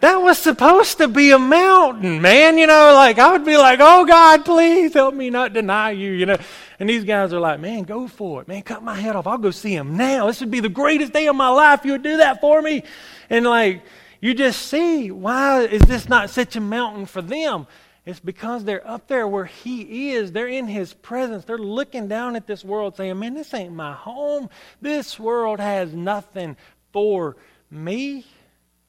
that 0.00 0.16
was 0.16 0.36
supposed 0.36 0.98
to 0.98 1.08
be 1.08 1.30
a 1.30 1.38
mountain, 1.38 2.20
man. 2.20 2.58
You 2.58 2.66
know, 2.66 2.92
like 2.92 3.18
I 3.18 3.32
would 3.32 3.44
be 3.44 3.56
like, 3.56 3.78
oh 3.80 4.04
God, 4.04 4.44
please 4.44 4.92
help 4.92 5.14
me 5.14 5.30
not 5.30 5.52
deny 5.52 5.92
you, 5.92 6.10
you 6.10 6.26
know. 6.26 6.36
And 6.78 6.88
these 6.88 7.04
guys 7.04 7.32
are 7.32 7.40
like, 7.40 7.60
man, 7.60 7.84
go 7.84 8.08
for 8.08 8.42
it. 8.42 8.48
Man, 8.48 8.62
cut 8.62 8.82
my 8.82 8.96
head 8.96 9.16
off. 9.16 9.26
I'll 9.26 9.38
go 9.38 9.50
see 9.50 9.74
him 9.74 9.96
now. 9.96 10.26
This 10.26 10.40
would 10.40 10.50
be 10.50 10.60
the 10.60 10.68
greatest 10.68 11.12
day 11.12 11.26
of 11.28 11.36
my 11.36 11.48
life. 11.48 11.84
You 11.84 11.92
would 11.92 12.02
do 12.02 12.18
that 12.18 12.40
for 12.40 12.60
me. 12.60 12.82
And 13.30 13.46
like, 13.46 13.82
you 14.20 14.34
just 14.34 14.66
see, 14.66 15.10
why 15.10 15.62
is 15.62 15.82
this 15.82 16.08
not 16.08 16.30
such 16.30 16.56
a 16.56 16.60
mountain 16.60 17.06
for 17.06 17.22
them? 17.22 17.66
It's 18.06 18.20
because 18.20 18.64
they're 18.64 18.86
up 18.86 19.08
there 19.08 19.26
where 19.26 19.46
He 19.46 20.12
is. 20.12 20.32
They're 20.32 20.46
in 20.46 20.66
His 20.66 20.92
presence. 20.92 21.44
They're 21.44 21.56
looking 21.56 22.06
down 22.06 22.36
at 22.36 22.46
this 22.46 22.64
world 22.64 22.96
saying, 22.96 23.18
Man, 23.18 23.34
this 23.34 23.54
ain't 23.54 23.74
my 23.74 23.92
home. 23.92 24.50
This 24.80 25.18
world 25.18 25.58
has 25.58 25.94
nothing 25.94 26.56
for 26.92 27.36
me. 27.70 28.26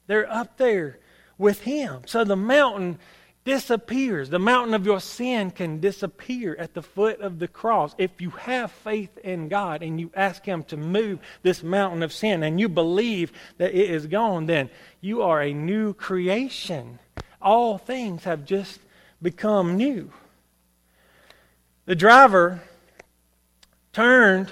They're 0.06 0.30
up 0.30 0.58
there 0.58 0.98
with 1.38 1.62
Him. 1.62 2.02
So 2.06 2.24
the 2.24 2.36
mountain 2.36 2.98
disappears. 3.46 4.28
The 4.28 4.38
mountain 4.38 4.74
of 4.74 4.84
your 4.84 5.00
sin 5.00 5.50
can 5.50 5.80
disappear 5.80 6.54
at 6.58 6.74
the 6.74 6.82
foot 6.82 7.20
of 7.20 7.38
the 7.38 7.48
cross. 7.48 7.94
If 7.96 8.20
you 8.20 8.30
have 8.30 8.70
faith 8.70 9.16
in 9.18 9.48
God 9.48 9.82
and 9.82 9.98
you 9.98 10.10
ask 10.14 10.44
Him 10.44 10.62
to 10.64 10.76
move 10.76 11.20
this 11.42 11.62
mountain 11.62 12.02
of 12.02 12.12
sin 12.12 12.42
and 12.42 12.60
you 12.60 12.68
believe 12.68 13.32
that 13.56 13.74
it 13.74 13.90
is 13.90 14.06
gone, 14.08 14.44
then 14.44 14.68
you 15.00 15.22
are 15.22 15.40
a 15.40 15.54
new 15.54 15.94
creation. 15.94 16.98
All 17.40 17.78
things 17.78 18.24
have 18.24 18.44
just 18.44 18.80
become 19.20 19.76
new. 19.76 20.10
The 21.86 21.94
driver 21.94 22.62
turned 23.92 24.50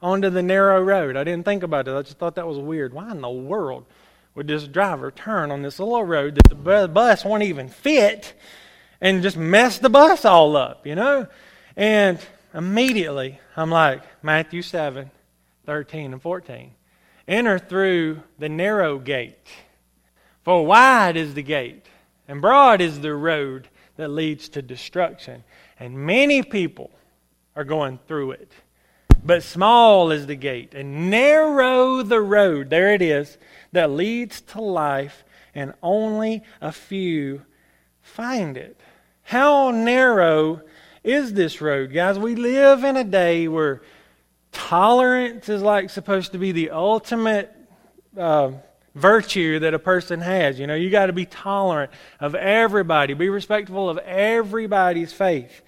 onto 0.00 0.30
the 0.30 0.42
narrow 0.42 0.82
road. 0.82 1.16
I 1.16 1.24
didn't 1.24 1.44
think 1.44 1.62
about 1.62 1.88
it. 1.88 1.96
I 1.96 2.02
just 2.02 2.18
thought 2.18 2.34
that 2.34 2.46
was 2.46 2.58
weird. 2.58 2.92
Why 2.92 3.10
in 3.10 3.22
the 3.22 3.30
world 3.30 3.86
would 4.34 4.46
this 4.46 4.68
driver 4.68 5.10
turn 5.10 5.50
on 5.50 5.62
this 5.62 5.78
little 5.78 6.04
road 6.04 6.34
that 6.34 6.48
the 6.48 6.88
bus 6.88 7.24
won't 7.24 7.42
even 7.42 7.68
fit 7.68 8.34
and 9.00 9.22
just 9.22 9.36
mess 9.36 9.78
the 9.78 9.88
bus 9.88 10.24
all 10.24 10.56
up, 10.56 10.86
you 10.86 10.94
know? 10.94 11.26
And 11.76 12.18
immediately 12.52 13.40
I'm 13.56 13.70
like, 13.70 14.02
Matthew 14.22 14.62
7, 14.62 15.10
13 15.66 16.12
and 16.12 16.22
14. 16.22 16.72
Enter 17.26 17.58
through 17.58 18.20
the 18.38 18.48
narrow 18.48 18.98
gate. 18.98 19.48
For 20.42 20.66
wide 20.66 21.16
is 21.16 21.32
the 21.32 21.42
gate, 21.42 21.86
and 22.28 22.42
broad 22.42 22.82
is 22.82 23.00
the 23.00 23.14
road 23.14 23.68
that 23.96 24.08
leads 24.08 24.48
to 24.50 24.62
destruction. 24.62 25.44
And 25.78 25.96
many 25.96 26.42
people 26.42 26.90
are 27.56 27.64
going 27.64 27.98
through 28.06 28.32
it. 28.32 28.52
But 29.24 29.42
small 29.42 30.10
is 30.10 30.26
the 30.26 30.36
gate, 30.36 30.74
and 30.74 31.10
narrow 31.10 32.02
the 32.02 32.20
road, 32.20 32.68
there 32.68 32.92
it 32.92 33.00
is, 33.00 33.38
that 33.72 33.90
leads 33.90 34.42
to 34.42 34.60
life, 34.60 35.24
and 35.54 35.72
only 35.82 36.42
a 36.60 36.72
few 36.72 37.42
find 38.02 38.58
it. 38.58 38.78
How 39.22 39.70
narrow 39.70 40.60
is 41.02 41.32
this 41.32 41.62
road, 41.62 41.94
guys? 41.94 42.18
We 42.18 42.34
live 42.34 42.84
in 42.84 42.96
a 42.96 43.04
day 43.04 43.48
where 43.48 43.80
tolerance 44.52 45.48
is 45.48 45.62
like 45.62 45.88
supposed 45.88 46.32
to 46.32 46.38
be 46.38 46.52
the 46.52 46.70
ultimate 46.70 47.50
uh, 48.18 48.52
virtue 48.94 49.58
that 49.60 49.74
a 49.74 49.78
person 49.78 50.20
has. 50.20 50.58
You 50.58 50.66
know, 50.66 50.74
you 50.74 50.90
got 50.90 51.06
to 51.06 51.12
be 51.12 51.26
tolerant 51.26 51.90
of 52.20 52.34
everybody, 52.34 53.14
be 53.14 53.28
respectful 53.28 53.88
of 53.88 53.98
everybody's 53.98 55.12
faith. 55.12 55.62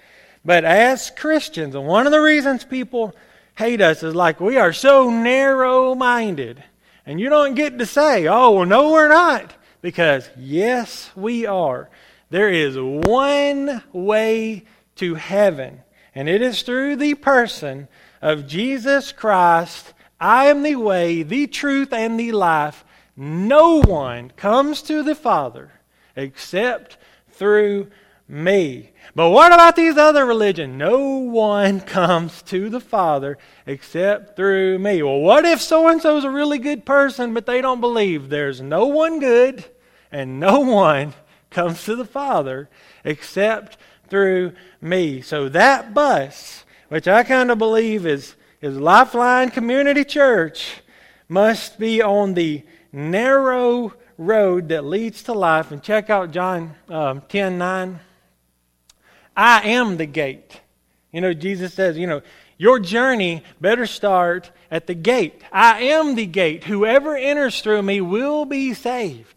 But 0.44 0.64
as 0.64 1.10
Christians, 1.10 1.74
and 1.74 1.86
one 1.86 2.06
of 2.06 2.12
the 2.12 2.20
reasons 2.20 2.64
people 2.64 3.14
hate 3.56 3.80
us 3.80 4.02
is 4.02 4.14
like 4.14 4.40
we 4.40 4.56
are 4.56 4.72
so 4.72 5.10
narrow 5.10 5.94
minded. 5.94 6.62
And 7.04 7.20
you 7.20 7.28
don't 7.28 7.54
get 7.54 7.78
to 7.78 7.86
say, 7.86 8.26
oh, 8.26 8.52
well, 8.52 8.66
no, 8.66 8.90
we're 8.90 9.08
not. 9.08 9.54
Because, 9.80 10.28
yes, 10.36 11.10
we 11.14 11.46
are. 11.46 11.88
There 12.30 12.50
is 12.50 12.76
one 12.76 13.82
way 13.92 14.64
to 14.96 15.14
heaven, 15.14 15.82
and 16.14 16.28
it 16.28 16.42
is 16.42 16.62
through 16.62 16.96
the 16.96 17.14
person 17.14 17.86
of 18.20 18.48
Jesus 18.48 19.12
Christ. 19.12 19.94
I 20.18 20.46
am 20.46 20.62
the 20.62 20.76
way, 20.76 21.22
the 21.22 21.46
truth, 21.46 21.92
and 21.92 22.18
the 22.18 22.32
life. 22.32 22.84
No 23.16 23.80
one 23.82 24.30
comes 24.30 24.82
to 24.82 25.02
the 25.02 25.14
Father 25.14 25.70
except 26.14 26.98
through 27.30 27.90
me. 28.28 28.92
But 29.14 29.30
what 29.30 29.52
about 29.52 29.76
these 29.76 29.96
other 29.96 30.26
religions? 30.26 30.76
No 30.76 30.98
one 30.98 31.80
comes 31.98 32.42
to 32.42 32.68
the 32.68 32.80
Father 32.80 33.38
except 33.66 34.36
through 34.36 34.78
me. 34.78 35.02
Well, 35.02 35.20
what 35.20 35.44
if 35.44 35.60
so 35.60 35.88
and 35.88 36.02
so 36.02 36.18
is 36.18 36.24
a 36.24 36.30
really 36.30 36.58
good 36.58 36.84
person, 36.84 37.32
but 37.32 37.46
they 37.46 37.60
don't 37.60 37.80
believe? 37.80 38.28
There's 38.28 38.60
no 38.60 38.86
one 38.86 39.20
good, 39.20 39.64
and 40.10 40.40
no 40.40 40.60
one 40.60 41.14
comes 41.50 41.84
to 41.84 41.96
the 41.96 42.04
Father 42.04 42.68
except 43.04 43.78
through 44.08 44.52
me. 44.80 45.20
So 45.20 45.48
that 45.48 45.94
bus, 45.94 46.64
which 46.88 47.08
I 47.08 47.22
kind 47.22 47.50
of 47.50 47.58
believe 47.58 48.06
is, 48.06 48.34
is 48.60 48.76
Lifeline 48.76 49.50
Community 49.50 50.04
Church, 50.04 50.82
must 51.28 51.78
be 51.78 52.02
on 52.02 52.34
the 52.34 52.62
narrow 52.96 53.92
road 54.18 54.70
that 54.70 54.84
leads 54.84 55.22
to 55.24 55.32
life. 55.32 55.70
And 55.70 55.82
check 55.82 56.10
out 56.10 56.32
John 56.32 56.74
um, 56.88 57.22
10 57.28 57.58
9. 57.58 58.00
I 59.36 59.68
am 59.68 59.98
the 59.98 60.06
gate. 60.06 60.60
You 61.12 61.20
know, 61.20 61.34
Jesus 61.34 61.74
says, 61.74 61.98
you 61.98 62.06
know, 62.06 62.22
your 62.58 62.80
journey 62.80 63.42
better 63.60 63.86
start 63.86 64.50
at 64.70 64.86
the 64.86 64.94
gate. 64.94 65.42
I 65.52 65.82
am 65.84 66.14
the 66.14 66.26
gate. 66.26 66.64
Whoever 66.64 67.16
enters 67.16 67.60
through 67.60 67.82
me 67.82 68.00
will 68.00 68.46
be 68.46 68.72
saved. 68.72 69.36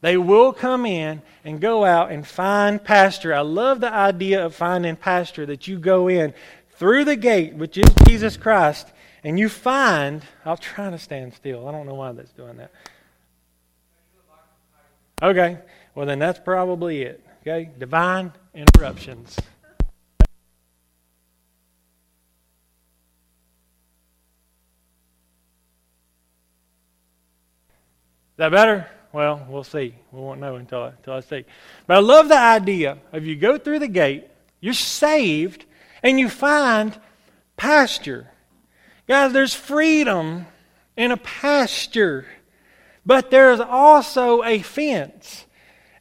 They 0.00 0.16
will 0.16 0.52
come 0.52 0.84
in 0.84 1.22
and 1.44 1.60
go 1.60 1.84
out 1.84 2.10
and 2.10 2.26
find 2.26 2.82
pasture. 2.82 3.32
I 3.32 3.40
love 3.40 3.80
the 3.80 3.92
idea 3.92 4.44
of 4.44 4.54
finding 4.54 4.96
pasture 4.96 5.46
that 5.46 5.68
you 5.68 5.78
go 5.78 6.08
in 6.08 6.34
through 6.72 7.04
the 7.04 7.16
gate, 7.16 7.54
which 7.54 7.78
is 7.78 7.88
Jesus 8.06 8.36
Christ, 8.36 8.88
and 9.24 9.38
you 9.38 9.48
find. 9.48 10.22
I'll 10.44 10.56
try 10.56 10.90
to 10.90 10.98
stand 10.98 11.34
still. 11.34 11.66
I 11.68 11.72
don't 11.72 11.86
know 11.86 11.94
why 11.94 12.12
that's 12.12 12.32
doing 12.32 12.56
that. 12.58 12.72
Okay, 15.22 15.58
well, 15.94 16.04
then 16.04 16.18
that's 16.18 16.38
probably 16.38 17.02
it. 17.02 17.24
Okay, 17.40 17.70
divine 17.78 18.32
interruptions. 18.54 19.36
Is 28.36 28.38
that 28.38 28.52
better? 28.52 28.86
Well, 29.12 29.46
we'll 29.48 29.64
see. 29.64 29.94
We 30.12 30.20
won't 30.20 30.40
know 30.40 30.56
until 30.56 30.82
I, 30.82 30.88
until 30.88 31.14
I 31.14 31.20
see. 31.20 31.46
But 31.86 31.96
I 31.96 32.00
love 32.00 32.28
the 32.28 32.38
idea 32.38 32.98
of 33.10 33.24
you 33.24 33.34
go 33.34 33.56
through 33.56 33.78
the 33.78 33.88
gate, 33.88 34.26
you're 34.60 34.74
saved, 34.74 35.64
and 36.02 36.20
you 36.20 36.28
find 36.28 37.00
pasture. 37.56 38.30
Guys, 39.08 39.32
there's 39.32 39.54
freedom 39.54 40.44
in 40.98 41.12
a 41.12 41.16
pasture. 41.16 42.26
But 43.06 43.30
there's 43.30 43.60
also 43.60 44.42
a 44.42 44.58
fence. 44.58 45.46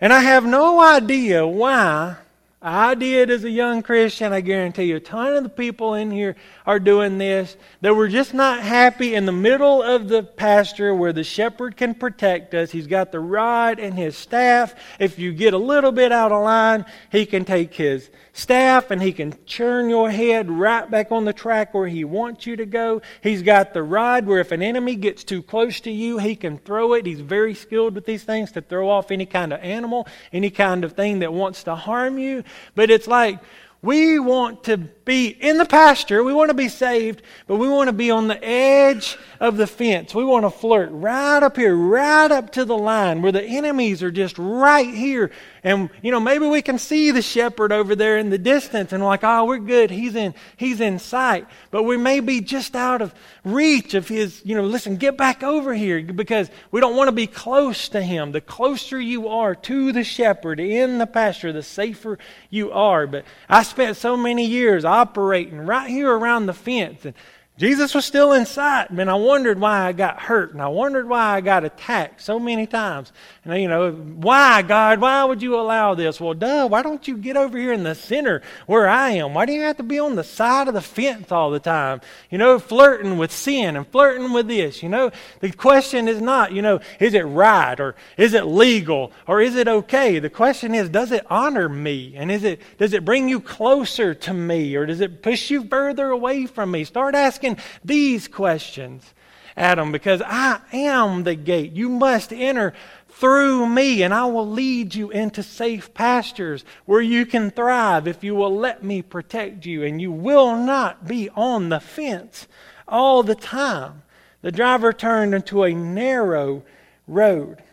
And 0.01 0.11
I 0.11 0.21
have 0.21 0.43
no 0.43 0.81
idea 0.81 1.47
why 1.47 2.17
I 2.61 2.95
did 2.95 3.29
as 3.29 3.43
a 3.43 3.49
young 3.49 3.83
Christian. 3.83 4.33
I 4.33 4.41
guarantee 4.41 4.85
you, 4.85 4.95
a 4.95 4.99
ton 4.99 5.35
of 5.35 5.43
the 5.43 5.49
people 5.49 5.93
in 5.93 6.09
here 6.09 6.35
are 6.65 6.79
doing 6.79 7.19
this. 7.19 7.55
That 7.81 7.95
we're 7.95 8.07
just 8.07 8.33
not 8.33 8.61
happy 8.61 9.13
in 9.13 9.27
the 9.27 9.31
middle 9.31 9.83
of 9.83 10.07
the 10.07 10.23
pasture 10.23 10.95
where 10.95 11.13
the 11.13 11.23
shepherd 11.23 11.77
can 11.77 11.93
protect 11.93 12.55
us. 12.55 12.71
He's 12.71 12.87
got 12.87 13.11
the 13.11 13.19
rod 13.19 13.79
and 13.79 13.93
his 13.93 14.17
staff. 14.17 14.73
If 14.99 15.19
you 15.19 15.31
get 15.31 15.53
a 15.53 15.59
little 15.59 15.91
bit 15.91 16.11
out 16.11 16.31
of 16.31 16.43
line, 16.43 16.85
he 17.11 17.27
can 17.27 17.45
take 17.45 17.75
his 17.75 18.09
staff 18.35 18.91
and 18.91 19.01
he 19.01 19.13
can 19.13 19.33
churn 19.45 19.89
your 19.89 20.11
head 20.11 20.51
right 20.51 20.91
back 20.91 21.09
on 21.09 21.23
the 21.23 21.31
track 21.31 21.73
where 21.73 21.87
he 21.87 22.03
wants 22.03 22.45
you 22.45 22.57
to 22.57 22.65
go. 22.65 23.01
He's 23.23 23.41
got 23.41 23.73
the 23.73 23.81
rod 23.81 24.25
where 24.25 24.41
if 24.41 24.51
an 24.51 24.61
enemy 24.61 24.95
gets 24.95 25.23
too 25.23 25.41
close 25.41 25.79
to 25.81 25.91
you, 25.91 26.17
he 26.17 26.35
can 26.35 26.57
throw 26.57 26.93
it. 26.93 27.05
He's 27.05 27.21
very 27.21 27.55
skilled 27.55 27.95
with 27.95 28.05
these 28.05 28.23
things 28.23 28.51
to 28.51 28.61
throw 28.61 28.89
off 28.89 29.09
any 29.09 29.25
kind 29.25 29.53
of 29.53 29.61
animal, 29.61 30.05
any 30.33 30.49
kind 30.49 30.83
of 30.83 30.93
thing 30.93 31.19
that 31.19 31.31
wants 31.31 31.63
to 31.63 31.75
harm 31.75 32.19
you. 32.19 32.43
But 32.75 32.89
it's 32.89 33.07
like 33.07 33.39
we 33.85 34.17
want 34.17 34.63
to 34.63 34.77
be 34.77 35.27
in 35.27 35.59
the 35.59 35.65
pasture, 35.65 36.23
we 36.23 36.33
want 36.33 36.49
to 36.49 36.55
be 36.55 36.69
saved, 36.69 37.21
but 37.45 37.57
we 37.57 37.69
want 37.69 37.87
to 37.87 37.93
be 37.93 38.09
on 38.09 38.27
the 38.27 38.43
edge 38.43 39.15
of 39.39 39.57
the 39.57 39.67
fence. 39.67 40.15
We 40.15 40.25
want 40.25 40.43
to 40.43 40.49
flirt 40.49 40.89
right 40.91 41.43
up 41.43 41.55
here, 41.55 41.75
right 41.75 42.31
up 42.31 42.51
to 42.53 42.65
the 42.65 42.77
line 42.77 43.21
where 43.21 43.31
the 43.31 43.43
enemies 43.43 44.01
are 44.01 44.09
just 44.09 44.39
right 44.39 44.91
here. 44.91 45.29
And, 45.65 45.89
you 46.03 46.11
know, 46.11 46.19
maybe 46.19 46.45
we 46.45 46.61
can 46.61 46.77
see 46.77 47.09
the 47.09 47.23
shepherd 47.23 47.71
over 47.71 47.95
there 47.95 48.19
in 48.19 48.29
the 48.29 48.37
distance 48.37 48.93
and 48.93 49.03
like, 49.03 49.23
oh, 49.23 49.45
we're 49.45 49.57
good. 49.57 49.89
He's 49.89 50.15
in, 50.15 50.35
he's 50.57 50.79
in 50.79 50.99
sight. 50.99 51.47
But 51.71 51.83
we 51.83 51.97
may 51.97 52.19
be 52.19 52.39
just 52.39 52.75
out 52.75 53.01
of 53.01 53.15
reach 53.43 53.95
of 53.95 54.07
his, 54.07 54.43
you 54.45 54.53
know, 54.53 54.61
listen, 54.61 54.97
get 54.97 55.17
back 55.17 55.41
over 55.41 55.73
here 55.73 56.03
because 56.03 56.51
we 56.69 56.81
don't 56.81 56.95
want 56.95 57.07
to 57.07 57.11
be 57.11 57.25
close 57.25 57.89
to 57.89 58.03
him. 58.03 58.31
The 58.31 58.41
closer 58.41 59.01
you 59.01 59.27
are 59.27 59.55
to 59.55 59.91
the 59.91 60.03
shepherd 60.03 60.59
in 60.59 60.99
the 60.99 61.07
pasture, 61.07 61.51
the 61.51 61.63
safer 61.63 62.19
you 62.51 62.71
are. 62.71 63.07
But 63.07 63.25
I 63.49 63.63
spent 63.63 63.97
so 63.97 64.15
many 64.15 64.45
years 64.45 64.85
operating 64.85 65.57
right 65.57 65.89
here 65.89 66.15
around 66.15 66.45
the 66.45 66.53
fence 66.53 67.05
and 67.05 67.15
Jesus 67.57 67.95
was 67.95 68.03
still 68.03 68.33
in 68.33 68.45
sight, 68.45 68.89
and 68.89 69.09
I 69.09 69.13
wondered 69.13 69.61
why 69.61 69.87
I 69.87 69.93
got 69.93 70.19
hurt, 70.19 70.51
and 70.51 70.61
I 70.61 70.67
wondered 70.67 71.07
why 71.07 71.35
I 71.35 71.39
got 71.39 71.63
attacked 71.63 72.21
so 72.21 72.37
many 72.37 72.67
times. 72.67 73.13
And, 73.45 73.61
you 73.61 73.69
know, 73.69 73.93
why, 73.93 74.61
God, 74.61 74.99
why 74.99 75.23
would 75.23 75.41
you 75.41 75.55
allow 75.55 75.95
this? 75.95 76.19
Well, 76.19 76.33
duh, 76.33 76.67
why 76.67 76.81
don't 76.81 77.07
you 77.07 77.15
get 77.15 77.37
over 77.37 77.57
here 77.57 77.71
in 77.71 77.83
the 77.83 77.95
center 77.95 78.41
where 78.65 78.89
I 78.89 79.11
am? 79.11 79.33
Why 79.33 79.45
do 79.45 79.53
you 79.53 79.61
have 79.61 79.77
to 79.77 79.83
be 79.83 79.99
on 79.99 80.15
the 80.15 80.23
side 80.23 80.67
of 80.67 80.73
the 80.73 80.81
fence 80.81 81.31
all 81.31 81.49
the 81.49 81.61
time? 81.61 82.01
You 82.29 82.39
know, 82.39 82.59
flirting 82.59 83.17
with 83.17 83.31
sin 83.31 83.77
and 83.77 83.87
flirting 83.87 84.33
with 84.33 84.49
this. 84.49 84.83
You 84.83 84.89
know, 84.89 85.11
the 85.39 85.51
question 85.51 86.09
is 86.09 86.19
not, 86.19 86.51
you 86.51 86.61
know, 86.61 86.81
is 86.99 87.13
it 87.13 87.21
right 87.21 87.79
or 87.79 87.95
is 88.17 88.33
it 88.33 88.47
legal 88.47 89.13
or 89.27 89.39
is 89.39 89.55
it 89.55 89.69
okay? 89.69 90.19
The 90.19 90.29
question 90.29 90.75
is, 90.75 90.89
does 90.89 91.13
it 91.13 91.25
honor 91.29 91.69
me? 91.69 92.15
And 92.17 92.29
is 92.29 92.43
it, 92.43 92.59
does 92.77 92.91
it 92.91 93.05
bring 93.05 93.29
you 93.29 93.39
closer 93.39 94.13
to 94.13 94.33
me 94.33 94.75
or 94.75 94.85
does 94.85 94.99
it 94.99 95.21
push 95.21 95.49
you 95.49 95.63
further 95.63 96.09
away 96.09 96.47
from 96.47 96.71
me? 96.71 96.83
Start 96.83 97.15
asking 97.15 97.44
asking 97.45 97.63
these 97.83 98.27
questions, 98.27 99.13
Adam, 99.57 99.91
because 99.91 100.21
I 100.25 100.59
am 100.73 101.23
the 101.23 101.35
gate. 101.35 101.73
You 101.73 101.89
must 101.89 102.33
enter 102.33 102.73
through 103.09 103.67
me, 103.67 104.03
and 104.03 104.13
I 104.13 104.25
will 104.25 104.49
lead 104.49 104.93
you 104.93 105.09
into 105.11 105.41
safe 105.41 105.93
pastures 105.93 106.65
where 106.85 107.01
you 107.01 107.25
can 107.25 107.51
thrive 107.51 108.07
if 108.07 108.23
you 108.23 108.35
will 108.35 108.55
let 108.55 108.83
me 108.83 109.01
protect 109.01 109.65
you, 109.65 109.83
and 109.83 110.01
you 110.01 110.11
will 110.11 110.57
not 110.57 111.07
be 111.07 111.29
on 111.29 111.69
the 111.69 111.79
fence 111.79 112.47
all 112.87 113.23
the 113.23 113.35
time. 113.35 114.03
The 114.41 114.51
driver 114.51 114.91
turned 114.91 115.33
into 115.33 115.63
a 115.63 115.73
narrow 115.73 116.63
road, 117.07 117.63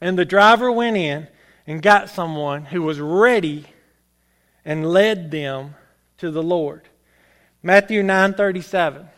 and 0.00 0.16
the 0.16 0.24
driver 0.24 0.70
went 0.70 0.96
in 0.96 1.26
and 1.66 1.82
got 1.82 2.08
someone 2.08 2.66
who 2.66 2.82
was 2.82 3.00
ready 3.00 3.66
and 4.64 4.88
led 4.88 5.30
them 5.32 5.74
to 6.18 6.30
the 6.30 6.42
Lord. 6.42 6.88
Matthew 7.62 8.02
9:37. 8.02 9.08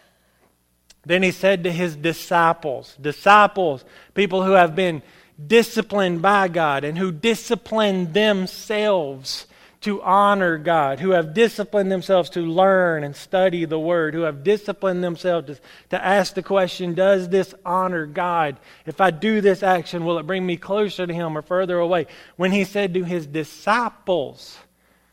Then 1.07 1.23
he 1.23 1.33
said 1.33 1.65
to 1.65 1.73
his 1.73 1.97
disciples, 1.97 2.97
disciples, 3.01 3.85
people 4.15 4.43
who 4.43 4.53
have 4.53 4.75
been 4.75 5.03
disciplined 5.45 6.23
by 6.23 6.49
God 6.49 6.85
and 6.85 6.97
who 6.97 7.13
discipline 7.13 8.13
themselves 8.13 9.47
to 9.83 10.01
honor 10.01 10.57
God, 10.57 10.99
who 11.01 11.11
have 11.11 11.35
disciplined 11.35 11.93
themselves 11.93 12.31
to 12.31 12.41
learn 12.41 13.05
and 13.05 13.15
study 13.15 13.67
the 13.67 13.79
Word, 13.79 14.15
who 14.15 14.23
have 14.23 14.43
disciplined 14.43 15.05
themselves 15.05 15.47
to, 15.47 15.59
to 15.91 16.03
ask 16.03 16.33
the 16.33 16.43
question, 16.43 16.95
Does 16.95 17.29
this 17.29 17.55
honor 17.67 18.07
God? 18.07 18.57
If 18.87 19.03
I 19.03 19.11
do 19.11 19.43
this 19.43 19.63
action, 19.63 20.07
will 20.07 20.19
it 20.19 20.27
bring 20.27 20.47
me 20.47 20.57
closer 20.57 21.07
to 21.07 21.13
Him 21.13 21.37
or 21.37 21.43
further 21.43 21.79
away? 21.79 22.07
When 22.37 22.51
he 22.51 22.65
said 22.65 22.95
to 22.95 23.05
his 23.05 23.27
disciples, 23.27 24.57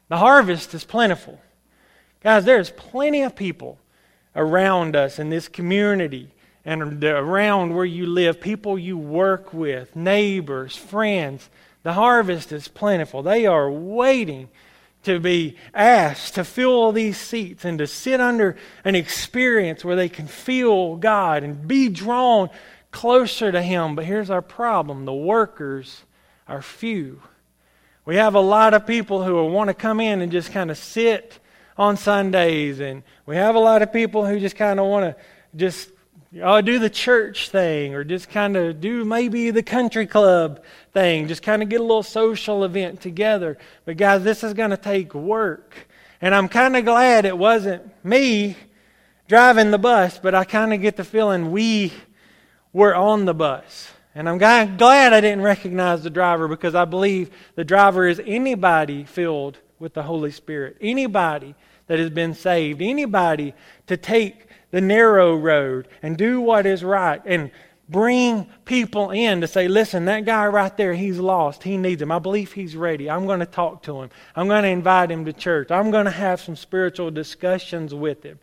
The 0.08 0.17
harvest 0.17 0.74
is 0.74 0.86
plentiful 0.86 1.41
Guys, 2.24 2.46
there's 2.46 2.70
plenty 2.70 3.24
of 3.24 3.36
people 3.36 3.80
around 4.36 4.96
us 4.96 5.18
in 5.18 5.30
this 5.30 5.48
community 5.48 6.30
and 6.64 7.04
around 7.04 7.76
where 7.76 7.86
you 7.86 8.06
live, 8.06 8.40
people 8.40 8.78
you 8.78 8.96
work 8.96 9.54
with, 9.54 9.96
neighbors, 9.96 10.76
friends. 10.76 11.50
The 11.82 11.94
harvest 11.94 12.52
is 12.52 12.68
plentiful. 12.68 13.24
They 13.24 13.48
are 13.48 13.72
waiting 13.72 14.50
to 15.04 15.20
be 15.20 15.58
asked 15.74 16.36
to 16.36 16.44
fill 16.44 16.92
these 16.92 17.18
seats 17.18 17.66
and 17.66 17.80
to 17.80 17.88
sit 17.88 18.22
under 18.22 18.56
an 18.86 18.94
experience 18.94 19.84
where 19.84 19.96
they 19.96 20.10
can 20.10 20.28
feel 20.28 20.98
God 20.98 21.42
and 21.44 21.68
be 21.68 21.90
drawn 21.90 22.52
closer 22.92 23.52
to 23.52 23.64
Him. 23.64 23.96
But 23.96 24.06
here's 24.06 24.30
our 24.30 24.44
problem 24.44 25.06
the 25.06 25.14
workers 25.14 26.04
are 26.48 26.62
few. 26.62 27.24
We 28.06 28.18
have 28.18 28.36
a 28.36 28.40
lot 28.40 28.76
of 28.76 28.86
people 28.86 29.24
who 29.24 29.44
want 29.46 29.70
to 29.70 29.74
come 29.74 30.00
in 30.00 30.22
and 30.22 30.32
just 30.32 30.52
kind 30.52 30.70
of 30.70 30.78
sit 30.78 31.40
on 31.78 31.98
Sundays, 31.98 32.80
and 32.80 33.04
we 33.26 33.36
have 33.36 33.56
a 33.56 33.60
lot 33.60 33.82
of 33.82 33.92
people 33.92 34.26
who 34.26 34.40
just 34.40 34.56
kind 34.56 34.80
of 34.80 34.88
want 34.88 35.16
to 35.16 35.24
just 35.56 35.90
oh, 36.42 36.62
do 36.62 36.80
the 36.80 36.90
church 36.90 37.50
thing 37.50 37.94
or 37.94 38.04
just 38.04 38.30
kind 38.30 38.56
of 38.56 38.80
do 38.80 39.04
maybe 39.04 39.52
the 39.52 39.64
country 39.64 40.06
club 40.06 40.64
thing, 40.94 41.28
just 41.28 41.44
kind 41.44 41.62
of 41.62 41.70
get 41.70 41.80
a 41.80 41.84
little 41.84 42.04
social 42.04 42.64
event 42.64 43.02
together. 43.02 43.58
But, 43.86 43.98
guys, 43.98 44.24
this 44.24 44.44
is 44.44 44.54
going 44.54 44.70
to 44.70 44.78
take 44.78 45.14
work. 45.14 45.76
And 46.22 46.36
I'm 46.36 46.48
kind 46.48 46.76
of 46.78 46.86
glad 46.86 47.26
it 47.26 47.38
wasn't 47.38 47.84
me 48.06 48.56
driving 49.28 49.72
the 49.72 49.80
bus, 49.80 50.20
but 50.20 50.36
I 50.36 50.44
kind 50.44 50.74
of 50.74 50.82
get 50.82 50.98
the 50.98 51.04
feeling 51.04 51.52
we 51.52 51.94
were 52.74 52.96
on 52.96 53.26
the 53.26 53.34
bus. 53.34 53.92
And 54.14 54.28
I'm 54.28 54.38
glad 54.38 55.14
I 55.14 55.22
didn't 55.22 55.42
recognize 55.42 56.04
the 56.04 56.10
driver 56.10 56.48
because 56.48 56.76
I 56.76 56.86
believe 56.86 57.32
the 57.56 57.64
driver 57.64 58.08
is 58.08 58.22
anybody 58.26 59.06
filled 59.06 59.58
with 59.82 59.94
the 59.94 60.04
Holy 60.04 60.32
Spirit. 60.32 60.78
Anybody 60.80 61.56
that 61.88 62.00
has 62.00 62.10
been 62.10 62.34
saved. 62.34 62.82
Anybody 62.82 63.54
to 63.88 63.98
take 63.98 64.48
the 64.70 64.80
narrow 64.80 65.36
road 65.36 65.89
and 66.02 66.17
do 66.17 66.39
what 66.39 66.65
is 66.65 66.86
right 66.86 67.22
and 67.26 67.52
bring 67.89 68.46
people 68.63 69.12
in 69.12 69.41
to 69.41 69.48
say, 69.48 69.67
listen, 69.67 70.06
that 70.06 70.24
guy 70.24 70.48
right 70.48 70.78
there, 70.78 70.94
he's 70.94 71.20
lost. 71.20 71.63
He 71.63 71.76
needs 71.76 72.02
him. 72.02 72.10
I 72.10 72.20
believe 72.20 72.54
he's 72.54 72.78
ready. 72.78 73.10
I'm 73.10 73.26
going 73.26 73.41
to 73.41 73.46
talk 73.46 73.84
to 73.84 74.02
him. 74.02 74.10
I'm 74.38 74.48
going 74.48 74.63
to 74.63 74.70
invite 74.70 75.12
him 75.12 75.26
to 75.26 75.34
church. 75.34 75.70
I'm 75.72 75.91
going 75.91 76.06
to 76.06 76.12
have 76.12 76.39
some 76.39 76.56
spiritual 76.56 77.12
discussions 77.12 77.94
with 77.94 78.24
him. 78.24 78.39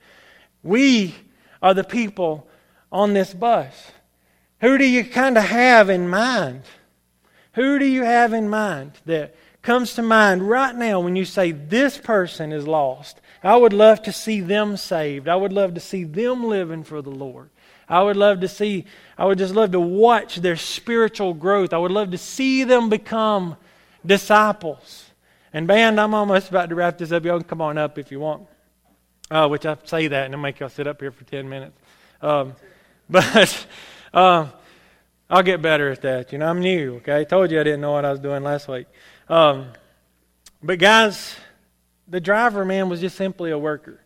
We 0.62 1.14
are 1.62 1.72
the 1.72 1.84
people 1.84 2.46
on 2.92 3.14
this 3.14 3.32
bus. 3.32 3.92
Who 4.60 4.76
do 4.76 4.84
you 4.84 5.04
kind 5.04 5.38
of 5.38 5.44
have 5.44 5.88
in 5.88 6.10
mind? 6.10 6.64
Who 7.54 7.78
do 7.78 7.86
you 7.86 8.02
have 8.02 8.34
in 8.34 8.50
mind 8.50 8.92
that 9.06 9.34
comes 9.68 9.92
to 9.92 10.00
mind 10.00 10.48
right 10.48 10.74
now 10.74 10.98
when 10.98 11.14
you 11.14 11.26
say 11.26 11.52
this 11.52 11.98
person 11.98 12.52
is 12.52 12.66
lost? 12.66 13.20
I 13.42 13.54
would 13.54 13.74
love 13.74 14.02
to 14.04 14.12
see 14.14 14.40
them 14.40 14.78
saved. 14.78 15.28
I 15.28 15.36
would 15.36 15.52
love 15.52 15.74
to 15.74 15.80
see 15.80 16.04
them 16.04 16.44
living 16.44 16.84
for 16.84 17.02
the 17.02 17.10
Lord. 17.10 17.50
I 17.86 18.02
would 18.02 18.16
love 18.16 18.40
to 18.40 18.48
see, 18.48 18.86
I 19.18 19.26
would 19.26 19.36
just 19.36 19.54
love 19.54 19.72
to 19.72 19.80
watch 19.80 20.36
their 20.36 20.56
spiritual 20.56 21.34
growth. 21.34 21.74
I 21.74 21.76
would 21.76 21.90
love 21.90 22.12
to 22.12 22.18
see 22.18 22.64
them 22.64 22.88
become 22.88 23.58
disciples. 24.06 25.10
And, 25.52 25.66
band, 25.66 26.00
I'm 26.00 26.14
almost 26.14 26.48
about 26.48 26.70
to 26.70 26.74
wrap 26.74 26.96
this 26.96 27.12
up. 27.12 27.26
Y'all 27.26 27.38
can 27.38 27.46
come 27.46 27.60
on 27.60 27.76
up 27.76 27.98
if 27.98 28.10
you 28.10 28.20
want. 28.20 28.46
Uh, 29.30 29.48
which 29.48 29.66
I 29.66 29.76
say 29.84 30.08
that 30.08 30.24
and 30.24 30.34
I 30.34 30.38
make 30.38 30.60
y'all 30.60 30.70
sit 30.70 30.86
up 30.86 30.98
here 30.98 31.10
for 31.10 31.24
10 31.24 31.46
minutes. 31.46 31.76
Um, 32.22 32.54
but 33.10 33.66
uh, 34.14 34.46
I'll 35.28 35.42
get 35.42 35.60
better 35.60 35.90
at 35.90 36.00
that. 36.00 36.32
You 36.32 36.38
know, 36.38 36.46
I'm 36.46 36.60
new, 36.60 36.96
okay? 36.96 37.20
I 37.20 37.24
told 37.24 37.50
you 37.50 37.60
I 37.60 37.64
didn't 37.64 37.82
know 37.82 37.92
what 37.92 38.06
I 38.06 38.10
was 38.10 38.20
doing 38.20 38.42
last 38.42 38.66
week. 38.66 38.86
Um, 39.28 39.72
but 40.62 40.78
guys, 40.78 41.36
the 42.08 42.20
driver 42.20 42.64
man 42.64 42.88
was 42.88 43.00
just 43.00 43.16
simply 43.16 43.50
a 43.50 43.58
worker. 43.58 44.00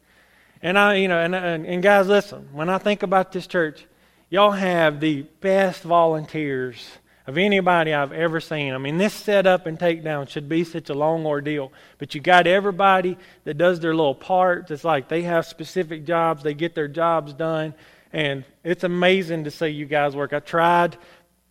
And 0.61 0.79
I, 0.79 0.97
you 0.97 1.09
know, 1.09 1.19
and, 1.19 1.35
and, 1.35 1.67
and 1.67 1.83
guys, 1.83 2.09
listen. 2.09 2.49
When 2.53 2.69
I 2.69 2.79
think 2.79 3.03
about 3.03 3.33
this 3.33 3.47
church, 3.47 3.87
y'all 4.31 4.51
have 4.51 5.01
the 5.01 5.23
best 5.41 5.83
volunteers 5.83 6.85
of 7.27 7.39
anybody 7.39 7.95
I've 7.95 8.13
ever 8.13 8.41
seen. 8.41 8.75
I 8.75 8.79
mean, 8.79 8.99
this 8.99 9.15
setup 9.15 9.67
and 9.67 9.79
takedown 9.79 10.29
should 10.29 10.49
be 10.49 10.65
such 10.65 10.91
a 10.91 10.95
long 10.95 11.25
ordeal. 11.25 11.73
But 11.99 12.15
you 12.15 12.21
got 12.21 12.47
everybody 12.47 13.17
that 13.45 13.59
does 13.59 13.79
their 13.81 13.95
little 13.95 14.15
parts. 14.15 14.71
It's 14.71 14.85
like 14.85 15.09
they 15.09 15.23
have 15.23 15.47
specific 15.47 16.05
jobs, 16.05 16.43
they 16.43 16.55
get 16.55 16.75
their 16.75 16.89
jobs 16.89 17.33
done. 17.33 17.75
And 18.13 18.45
it's 18.63 18.85
amazing 18.85 19.45
to 19.45 19.51
see 19.51 19.69
you 19.69 19.87
guys 19.87 20.15
work. 20.15 20.33
I 20.33 20.41
tried 20.41 20.99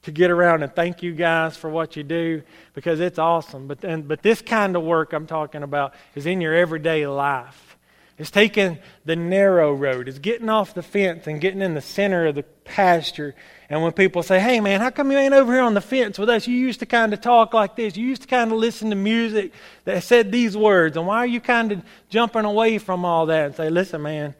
to 0.03 0.11
get 0.11 0.31
around 0.31 0.63
and 0.63 0.73
thank 0.73 1.03
you 1.03 1.13
guys 1.13 1.55
for 1.55 1.69
what 1.69 1.95
you 1.95 2.03
do 2.03 2.41
because 2.73 2.99
it's 2.99 3.19
awesome. 3.19 3.67
But, 3.67 3.81
then, 3.81 4.01
but 4.03 4.23
this 4.23 4.41
kind 4.41 4.75
of 4.75 4.83
work 4.83 5.13
I'm 5.13 5.27
talking 5.27 5.63
about 5.63 5.93
is 6.15 6.25
in 6.25 6.41
your 6.41 6.55
everyday 6.55 7.05
life. 7.07 7.77
It's 8.17 8.29
taking 8.29 8.77
the 9.03 9.15
narrow 9.15 9.73
road. 9.73 10.07
It's 10.07 10.19
getting 10.19 10.49
off 10.49 10.75
the 10.75 10.83
fence 10.83 11.25
and 11.25 11.41
getting 11.41 11.61
in 11.61 11.73
the 11.73 11.81
center 11.81 12.27
of 12.27 12.35
the 12.35 12.43
pasture. 12.43 13.33
And 13.67 13.81
when 13.81 13.93
people 13.93 14.21
say, 14.21 14.39
hey, 14.39 14.59
man, 14.59 14.79
how 14.79 14.91
come 14.91 15.11
you 15.11 15.17
ain't 15.17 15.33
over 15.33 15.51
here 15.51 15.63
on 15.63 15.73
the 15.73 15.81
fence 15.81 16.19
with 16.19 16.29
us? 16.29 16.47
You 16.47 16.55
used 16.55 16.81
to 16.81 16.85
kind 16.85 17.13
of 17.13 17.21
talk 17.21 17.53
like 17.53 17.75
this. 17.75 17.97
You 17.97 18.05
used 18.05 18.21
to 18.23 18.27
kind 18.27 18.51
of 18.51 18.59
listen 18.59 18.91
to 18.91 18.95
music 18.95 19.53
that 19.85 20.03
said 20.03 20.31
these 20.31 20.55
words. 20.55 20.97
And 20.97 21.07
why 21.07 21.17
are 21.17 21.25
you 21.25 21.41
kind 21.41 21.71
of 21.71 21.81
jumping 22.09 22.45
away 22.45 22.77
from 22.77 23.05
all 23.05 23.25
that 23.27 23.45
and 23.47 23.55
say, 23.55 23.69
listen, 23.69 24.03
man, 24.03 24.35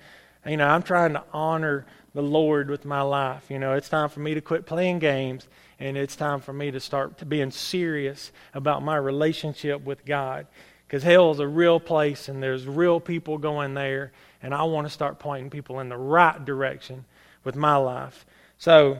you 0.45 0.57
know, 0.57 0.67
I'm 0.67 0.83
trying 0.83 1.13
to 1.13 1.23
honor 1.33 1.85
the 2.13 2.21
Lord 2.21 2.69
with 2.69 2.85
my 2.85 3.01
life. 3.01 3.45
You 3.49 3.59
know, 3.59 3.73
it's 3.73 3.89
time 3.89 4.09
for 4.09 4.19
me 4.19 4.33
to 4.33 4.41
quit 4.41 4.65
playing 4.65 4.99
games 4.99 5.47
and 5.79 5.97
it's 5.97 6.15
time 6.15 6.41
for 6.41 6.53
me 6.53 6.71
to 6.71 6.79
start 6.79 7.17
to 7.17 7.25
being 7.25 7.51
serious 7.51 8.31
about 8.53 8.83
my 8.83 8.97
relationship 8.97 9.83
with 9.83 10.05
God. 10.05 10.45
Because 10.85 11.03
hell 11.03 11.31
is 11.31 11.39
a 11.39 11.47
real 11.47 11.79
place 11.79 12.27
and 12.27 12.43
there's 12.43 12.67
real 12.67 12.99
people 12.99 13.37
going 13.37 13.73
there, 13.73 14.11
and 14.43 14.53
I 14.53 14.63
want 14.63 14.85
to 14.85 14.93
start 14.93 15.19
pointing 15.19 15.49
people 15.49 15.79
in 15.79 15.89
the 15.89 15.97
right 15.97 16.43
direction 16.43 17.05
with 17.43 17.55
my 17.55 17.77
life. 17.77 18.25
So, 18.57 18.99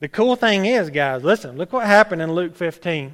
the 0.00 0.08
cool 0.08 0.36
thing 0.36 0.66
is, 0.66 0.88
guys, 0.88 1.24
listen, 1.24 1.56
look 1.56 1.72
what 1.72 1.86
happened 1.86 2.22
in 2.22 2.32
Luke 2.32 2.54
15. 2.56 3.12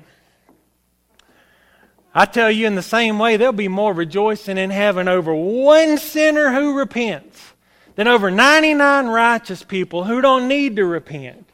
I 2.14 2.24
tell 2.26 2.50
you, 2.50 2.66
in 2.66 2.74
the 2.74 2.82
same 2.82 3.18
way, 3.18 3.36
there'll 3.36 3.52
be 3.52 3.68
more 3.68 3.92
rejoicing 3.92 4.58
in 4.58 4.70
heaven 4.70 5.08
over 5.08 5.34
one 5.34 5.98
sinner 5.98 6.52
who 6.52 6.78
repents 6.78 7.54
than 7.96 8.06
over 8.06 8.30
99 8.30 9.06
righteous 9.08 9.64
people 9.64 10.04
who 10.04 10.20
don't 10.20 10.48
need 10.48 10.76
to 10.76 10.84
repent. 10.84 11.46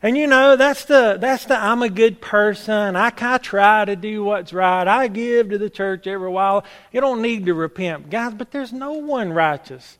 And 0.00 0.16
you 0.16 0.28
know, 0.28 0.54
that's 0.54 0.84
the, 0.84 1.18
that's 1.20 1.46
the 1.46 1.58
I'm 1.58 1.82
a 1.82 1.88
good 1.88 2.20
person. 2.20 2.94
I, 2.94 3.12
I 3.20 3.38
try 3.38 3.84
to 3.84 3.96
do 3.96 4.22
what's 4.22 4.52
right. 4.52 4.86
I 4.86 5.08
give 5.08 5.50
to 5.50 5.58
the 5.58 5.70
church 5.70 6.06
every 6.06 6.28
while. 6.28 6.64
You 6.92 7.00
don't 7.00 7.20
need 7.20 7.46
to 7.46 7.54
repent. 7.54 8.08
Guys, 8.08 8.34
but 8.34 8.52
there's 8.52 8.72
no 8.72 8.92
one 8.92 9.32
righteous. 9.32 9.98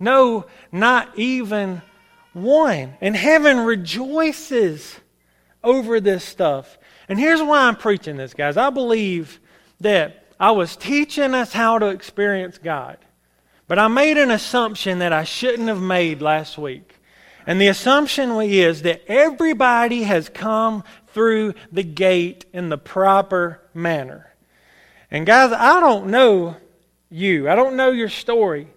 No, 0.00 0.46
not 0.72 1.18
even 1.18 1.82
one. 2.32 2.94
And 3.02 3.14
heaven 3.14 3.58
rejoices 3.60 4.98
over 5.62 6.00
this 6.00 6.24
stuff. 6.24 6.78
And 7.08 7.18
here's 7.18 7.42
why 7.42 7.68
I'm 7.68 7.76
preaching 7.76 8.16
this, 8.16 8.32
guys. 8.32 8.56
I 8.56 8.70
believe 8.70 9.40
that 9.80 10.24
I 10.40 10.52
was 10.52 10.74
teaching 10.74 11.34
us 11.34 11.52
how 11.52 11.78
to 11.78 11.88
experience 11.88 12.56
God. 12.56 12.96
But 13.66 13.78
I 13.78 13.88
made 13.88 14.18
an 14.18 14.30
assumption 14.30 14.98
that 14.98 15.12
I 15.12 15.24
shouldn't 15.24 15.68
have 15.68 15.80
made 15.80 16.20
last 16.20 16.58
week. 16.58 16.96
And 17.46 17.60
the 17.60 17.68
assumption 17.68 18.30
is 18.40 18.82
that 18.82 19.02
everybody 19.06 20.02
has 20.02 20.28
come 20.28 20.84
through 21.08 21.54
the 21.72 21.82
gate 21.82 22.44
in 22.52 22.68
the 22.68 22.78
proper 22.78 23.60
manner. 23.72 24.34
And 25.10 25.26
guys, 25.26 25.52
I 25.52 25.80
don't 25.80 26.08
know 26.08 26.56
you. 27.10 27.48
I 27.48 27.54
don't 27.54 27.76
know 27.76 27.90
your 27.90 28.08
story. 28.08 28.68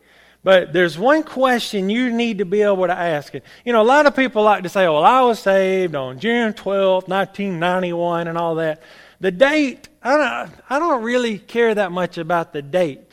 But 0.44 0.72
there's 0.72 0.98
one 0.98 1.24
question 1.24 1.90
you 1.90 2.12
need 2.12 2.38
to 2.38 2.46
be 2.46 2.62
able 2.62 2.88
to 2.88 2.94
ask 2.94 3.36
it. 3.36 3.44
You 3.66 3.74
know, 3.74 3.82
a 3.82 3.84
lot 3.84 4.06
of 4.06 4.16
people 4.16 4.44
like 4.44 4.64
to 4.64 4.70
say, 4.70 4.88
well, 4.88 5.04
I 5.04 5.22
was 5.22 5.40
saved 5.40 5.96
on 5.96 6.20
June 6.20 6.54
12, 6.54 7.08
1991, 7.08 8.28
and 8.28 8.38
all 8.38 8.56
that. 8.56 8.82
The 9.20 9.32
date, 9.32 9.90
I 10.02 10.16
don't, 10.16 10.52
I 10.70 10.80
don't 10.80 11.04
really 11.04 11.40
care 11.40 11.74
that 11.74 11.92
much 11.92 12.18
about 12.18 12.54
the 12.54 12.62
date. 12.62 13.07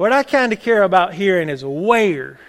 What 0.00 0.14
I 0.14 0.22
kind 0.22 0.50
of 0.54 0.60
care 0.60 0.82
about 0.82 1.12
hearing 1.12 1.50
is 1.50 1.62
where 1.62 2.40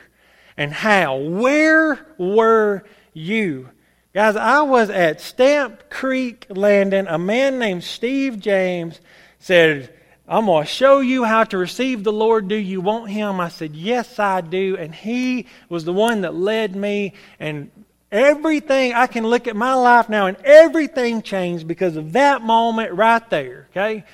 and 0.55 0.71
how. 0.71 1.17
Where 1.17 1.99
were 2.17 2.85
you? 3.11 3.67
Guys, 4.13 4.37
I 4.37 4.61
was 4.61 4.89
at 4.89 5.19
Stamp 5.19 5.89
Creek 5.89 6.45
Landing. 6.47 7.07
A 7.07 7.17
man 7.17 7.59
named 7.59 7.83
Steve 7.83 8.39
James 8.39 9.01
said, 9.39 9.93
I'm 10.29 10.45
going 10.45 10.63
to 10.63 10.69
show 10.69 11.01
you 11.01 11.25
how 11.25 11.43
to 11.43 11.57
receive 11.57 12.05
the 12.05 12.13
Lord. 12.13 12.47
Do 12.47 12.55
you 12.55 12.79
want 12.79 13.09
Him? 13.09 13.41
I 13.41 13.49
said, 13.49 13.75
Yes, 13.75 14.17
I 14.17 14.39
do. 14.39 14.77
And 14.77 14.95
He 14.95 15.47
was 15.67 15.83
the 15.83 15.91
one 15.91 16.21
that 16.21 16.33
led 16.33 16.73
me. 16.73 17.15
And 17.37 17.69
everything, 18.13 18.93
I 18.93 19.07
can 19.07 19.27
look 19.27 19.49
at 19.49 19.57
my 19.57 19.73
life 19.73 20.07
now 20.07 20.27
and 20.27 20.37
everything 20.45 21.21
changed 21.21 21.67
because 21.67 21.97
of 21.97 22.13
that 22.13 22.43
moment 22.43 22.93
right 22.93 23.29
there. 23.29 23.67
Okay? 23.71 24.05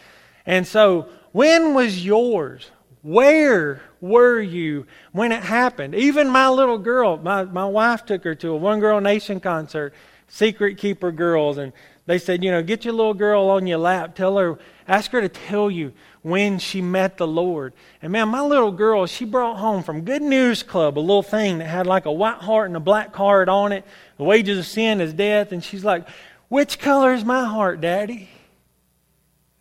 And 0.44 0.66
so, 0.66 1.10
when 1.34 1.76
was 1.76 2.04
yours? 2.04 2.72
Where 3.08 3.82
were 4.02 4.42
you 4.42 4.86
when 5.14 5.32
it 5.32 5.42
happened? 5.42 5.96
Even 5.96 6.30
my 6.30 6.50
little 6.50 6.78
girl, 6.78 7.16
my, 7.16 7.46
my 7.46 7.64
wife 7.64 8.06
took 8.06 8.26
her 8.26 8.36
to 8.36 8.50
a 8.50 8.58
One 8.58 8.82
Girl 8.82 9.00
Nation 9.00 9.40
concert, 9.40 9.94
Secret 10.28 10.78
Keeper 10.78 11.14
Girls, 11.14 11.58
and 11.58 11.72
they 12.06 12.18
said, 12.18 12.44
you 12.44 12.52
know, 12.52 12.62
get 12.62 12.84
your 12.84 12.94
little 12.94 13.14
girl 13.14 13.44
on 13.44 13.66
your 13.66 13.78
lap, 13.78 14.14
tell 14.14 14.38
her, 14.38 14.60
ask 14.90 15.12
her 15.12 15.22
to 15.22 15.30
tell 15.30 15.72
you 15.72 15.94
when 16.22 16.60
she 16.60 16.82
met 16.82 17.16
the 17.16 17.26
Lord. 17.26 17.72
And 18.02 18.12
man, 18.12 18.28
my 18.28 18.42
little 18.42 18.74
girl, 18.74 19.06
she 19.06 19.24
brought 19.24 19.56
home 19.56 19.84
from 19.84 20.02
Good 20.02 20.22
News 20.22 20.62
Club 20.62 20.98
a 20.98 21.00
little 21.00 21.24
thing 21.24 21.60
that 21.60 21.68
had 21.68 21.88
like 21.88 22.08
a 22.08 22.12
white 22.12 22.42
heart 22.42 22.68
and 22.68 22.76
a 22.76 22.82
black 22.82 23.16
heart 23.16 23.48
on 23.48 23.72
it. 23.72 23.86
The 24.18 24.26
wages 24.26 24.60
of 24.60 24.66
sin 24.66 25.00
is 25.00 25.14
death. 25.14 25.54
And 25.54 25.64
she's 25.64 25.86
like, 25.86 26.06
which 26.50 26.78
color 26.78 27.14
is 27.14 27.24
my 27.24 27.46
heart, 27.46 27.80
Daddy? 27.80 28.28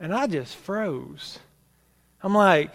And 0.01 0.13
I 0.13 0.27
just 0.27 0.57
froze. 0.57 1.39
I'm 2.25 2.35
like, 2.35 2.75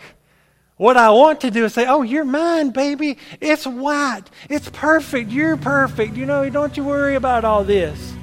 what 0.81 0.97
I 0.97 1.11
want 1.11 1.41
to 1.41 1.51
do 1.51 1.65
is 1.65 1.75
say, 1.75 1.85
Oh, 1.85 2.01
you're 2.01 2.25
mine, 2.25 2.71
baby. 2.71 3.19
It's 3.39 3.67
white. 3.67 4.23
It's 4.49 4.67
perfect. 4.71 5.29
You're 5.29 5.55
perfect. 5.55 6.15
You 6.15 6.25
know, 6.25 6.49
don't 6.49 6.75
you 6.75 6.83
worry 6.83 7.13
about 7.13 7.45
all 7.45 7.63
this. 7.63 8.15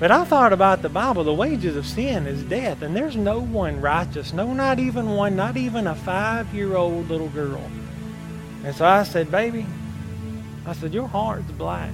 But 0.00 0.10
I 0.10 0.24
thought 0.24 0.54
about 0.54 0.80
the 0.80 0.88
Bible. 0.88 1.24
The 1.24 1.34
wages 1.34 1.76
of 1.76 1.84
sin 1.84 2.26
is 2.26 2.42
death, 2.44 2.80
and 2.80 2.96
there's 2.96 3.16
no 3.16 3.38
one 3.38 3.82
righteous. 3.82 4.32
No, 4.32 4.54
not 4.54 4.78
even 4.78 5.10
one, 5.10 5.36
not 5.36 5.58
even 5.58 5.86
a 5.86 5.94
five 5.94 6.54
year 6.54 6.74
old 6.74 7.10
little 7.10 7.28
girl. 7.28 7.70
And 8.64 8.74
so 8.74 8.86
I 8.86 9.02
said, 9.02 9.30
Baby, 9.30 9.66
I 10.64 10.72
said, 10.72 10.94
Your 10.94 11.06
heart's 11.06 11.50
black. 11.50 11.90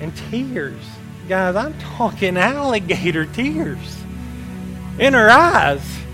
And 0.00 0.16
tears. 0.30 0.84
Guys, 1.28 1.56
I'm 1.56 1.76
talking 1.80 2.36
alligator 2.36 3.26
tears 3.26 4.00
in 5.00 5.12
her 5.12 5.28
eyes. 5.28 6.05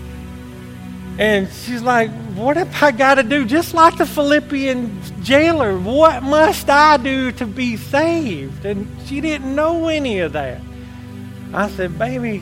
And 1.19 1.47
she's 1.51 1.81
like, 1.81 2.09
What 2.35 2.57
have 2.57 2.81
I 2.81 2.91
got 2.91 3.15
to 3.15 3.23
do? 3.23 3.45
Just 3.45 3.73
like 3.73 3.97
the 3.97 4.05
Philippian 4.05 5.01
jailer, 5.21 5.77
what 5.77 6.23
must 6.23 6.69
I 6.69 6.97
do 6.97 7.31
to 7.33 7.45
be 7.45 7.77
saved? 7.77 8.65
And 8.65 8.87
she 9.05 9.21
didn't 9.21 9.53
know 9.55 9.87
any 9.87 10.19
of 10.19 10.33
that. 10.33 10.59
I 11.53 11.69
said, 11.69 11.97
Baby, 11.99 12.39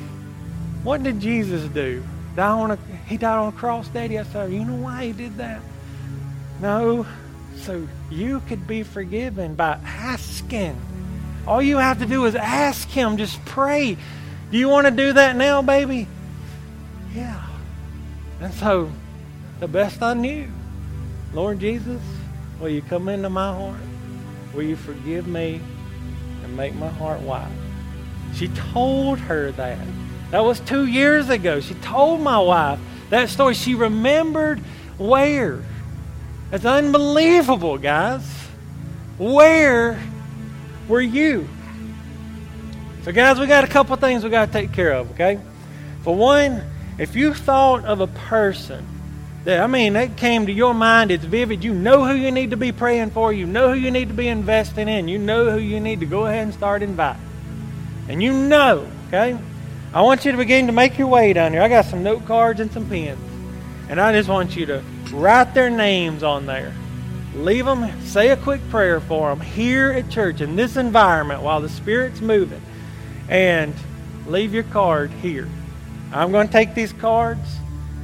what 0.83 1.03
did 1.03 1.19
Jesus 1.19 1.63
do? 1.73 2.03
Die 2.35 2.47
on 2.47 2.71
a, 2.71 2.77
he 3.07 3.17
died 3.17 3.37
on 3.37 3.49
a 3.49 3.57
cross, 3.57 3.87
Daddy. 3.89 4.17
I 4.17 4.23
said, 4.23 4.51
You 4.51 4.63
know 4.63 4.75
why 4.75 5.07
he 5.07 5.11
did 5.11 5.37
that? 5.37 5.61
No, 6.61 7.05
so 7.57 7.87
you 8.09 8.39
could 8.47 8.67
be 8.67 8.83
forgiven 8.83 9.55
by 9.55 9.79
asking. 9.83 10.79
All 11.45 11.61
you 11.61 11.77
have 11.77 11.99
to 11.99 12.05
do 12.05 12.25
is 12.25 12.35
ask 12.35 12.87
him. 12.87 13.17
Just 13.17 13.43
pray. 13.45 13.97
Do 14.51 14.57
you 14.57 14.69
want 14.69 14.85
to 14.85 14.91
do 14.91 15.13
that 15.13 15.35
now, 15.35 15.61
baby? 15.61 16.07
Yeah. 17.13 17.50
And 18.41 18.51
so, 18.55 18.91
the 19.59 19.67
best 19.67 20.01
I 20.01 20.15
knew, 20.15 20.47
Lord 21.31 21.59
Jesus, 21.59 22.01
will 22.59 22.69
you 22.69 22.81
come 22.81 23.07
into 23.07 23.29
my 23.29 23.53
heart? 23.53 23.79
Will 24.55 24.63
you 24.63 24.75
forgive 24.75 25.27
me 25.27 25.61
and 26.43 26.57
make 26.57 26.73
my 26.73 26.89
heart 26.89 27.21
white? 27.21 27.51
She 28.33 28.47
told 28.47 29.19
her 29.19 29.51
that. 29.51 29.77
That 30.31 30.43
was 30.43 30.59
two 30.61 30.87
years 30.87 31.29
ago. 31.29 31.59
She 31.59 31.75
told 31.75 32.21
my 32.21 32.39
wife 32.39 32.79
that 33.11 33.29
story. 33.29 33.53
She 33.53 33.75
remembered 33.75 34.59
where. 34.97 35.63
It's 36.51 36.65
unbelievable, 36.65 37.77
guys. 37.77 38.23
Where 39.19 40.01
were 40.87 41.01
you? 41.01 41.47
So, 43.03 43.11
guys, 43.11 43.39
we 43.39 43.45
got 43.45 43.63
a 43.63 43.67
couple 43.67 43.95
things 43.97 44.23
we 44.23 44.31
got 44.31 44.47
to 44.47 44.51
take 44.51 44.71
care 44.73 44.93
of, 44.93 45.11
okay? 45.11 45.39
For 46.03 46.15
one, 46.15 46.63
if 47.01 47.15
you 47.15 47.33
thought 47.33 47.83
of 47.83 47.99
a 47.99 48.05
person 48.05 48.85
that, 49.43 49.59
I 49.59 49.65
mean, 49.65 49.93
that 49.93 50.17
came 50.17 50.45
to 50.45 50.51
your 50.51 50.75
mind, 50.75 51.09
it's 51.09 51.25
vivid, 51.25 51.63
you 51.63 51.73
know 51.73 52.05
who 52.05 52.13
you 52.13 52.29
need 52.29 52.51
to 52.51 52.57
be 52.57 52.71
praying 52.71 53.09
for, 53.09 53.33
you 53.33 53.47
know 53.47 53.73
who 53.73 53.79
you 53.79 53.89
need 53.89 54.09
to 54.09 54.13
be 54.13 54.27
investing 54.27 54.87
in, 54.87 55.07
you 55.07 55.17
know 55.17 55.49
who 55.49 55.57
you 55.57 55.79
need 55.79 56.01
to 56.01 56.05
go 56.05 56.27
ahead 56.27 56.43
and 56.43 56.53
start 56.53 56.83
inviting. 56.83 57.19
And 58.07 58.21
you 58.21 58.31
know, 58.33 58.87
okay? 59.07 59.35
I 59.95 60.01
want 60.03 60.25
you 60.25 60.31
to 60.31 60.37
begin 60.37 60.67
to 60.67 60.73
make 60.73 60.99
your 60.99 61.07
way 61.07 61.33
down 61.33 61.53
here. 61.53 61.63
I 61.63 61.69
got 61.69 61.85
some 61.85 62.03
note 62.03 62.27
cards 62.27 62.59
and 62.59 62.71
some 62.71 62.87
pens. 62.87 63.19
And 63.89 63.99
I 63.99 64.11
just 64.11 64.29
want 64.29 64.55
you 64.55 64.67
to 64.67 64.83
write 65.11 65.55
their 65.55 65.71
names 65.71 66.21
on 66.21 66.45
there. 66.45 66.71
Leave 67.33 67.65
them, 67.65 67.99
say 68.03 68.29
a 68.29 68.37
quick 68.37 68.61
prayer 68.69 68.99
for 68.99 69.31
them 69.31 69.41
here 69.41 69.91
at 69.91 70.11
church 70.11 70.39
in 70.39 70.55
this 70.55 70.77
environment 70.77 71.41
while 71.41 71.61
the 71.61 71.69
Spirit's 71.69 72.21
moving. 72.21 72.61
And 73.27 73.73
leave 74.27 74.53
your 74.53 74.65
card 74.65 75.09
here. 75.09 75.49
I'm 76.13 76.31
going 76.31 76.47
to 76.47 76.53
take 76.53 76.75
these 76.75 76.93
cards. 76.93 77.47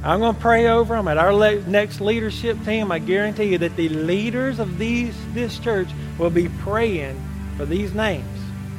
I'm 0.02 0.20
going 0.20 0.34
to 0.34 0.40
pray 0.40 0.68
over 0.68 0.94
them. 0.94 1.08
At 1.08 1.18
our 1.18 1.34
le- 1.34 1.60
next 1.62 2.00
leadership 2.00 2.62
team, 2.64 2.92
I 2.92 2.98
guarantee 2.98 3.44
you 3.44 3.58
that 3.58 3.76
the 3.76 3.88
leaders 3.88 4.58
of 4.58 4.78
these 4.78 5.14
this 5.34 5.58
church 5.58 5.88
will 6.18 6.30
be 6.30 6.48
praying 6.48 7.20
for 7.56 7.66
these 7.66 7.92
names. 7.94 8.24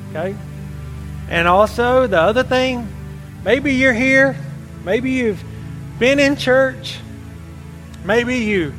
Okay? 0.09 0.35
And 1.29 1.47
also, 1.47 2.07
the 2.07 2.19
other 2.19 2.43
thing, 2.43 2.87
maybe 3.43 3.73
you're 3.73 3.93
here, 3.93 4.35
maybe 4.83 5.11
you've 5.11 5.43
been 5.99 6.19
in 6.19 6.35
church, 6.35 6.99
maybe 8.03 8.37
you 8.37 8.73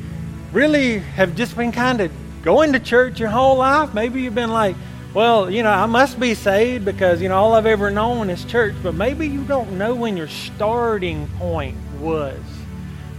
really 0.51 0.99
have 0.99 1.35
just 1.35 1.55
been 1.55 1.71
kind 1.71 2.01
of 2.01 2.11
going 2.41 2.73
to 2.73 2.79
church 2.79 3.19
your 3.19 3.29
whole 3.29 3.57
life. 3.57 3.93
Maybe 3.93 4.23
you've 4.23 4.35
been 4.35 4.51
like, 4.51 4.75
well, 5.13 5.51
you 5.51 5.61
know, 5.63 5.71
I 5.71 5.85
must 5.87 6.19
be 6.19 6.33
saved 6.33 6.85
because, 6.85 7.21
you 7.21 7.29
know, 7.29 7.37
all 7.37 7.53
I've 7.53 7.65
ever 7.65 7.91
known 7.91 8.29
is 8.29 8.45
church. 8.45 8.75
But 8.81 8.95
maybe 8.95 9.27
you 9.27 9.43
don't 9.43 9.77
know 9.77 9.93
when 9.93 10.15
your 10.15 10.29
starting 10.29 11.27
point 11.37 11.77
was. 11.99 12.39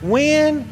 When 0.01 0.69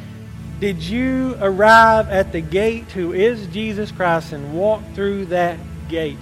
did 0.60 0.82
you 0.82 1.36
arrive 1.40 2.08
at 2.08 2.32
the 2.32 2.40
gate 2.40 2.90
who 2.92 3.12
is 3.12 3.46
Jesus 3.48 3.92
Christ 3.92 4.32
and 4.32 4.54
walk 4.54 4.82
through 4.94 5.26
that 5.26 5.58
gate 5.88 6.18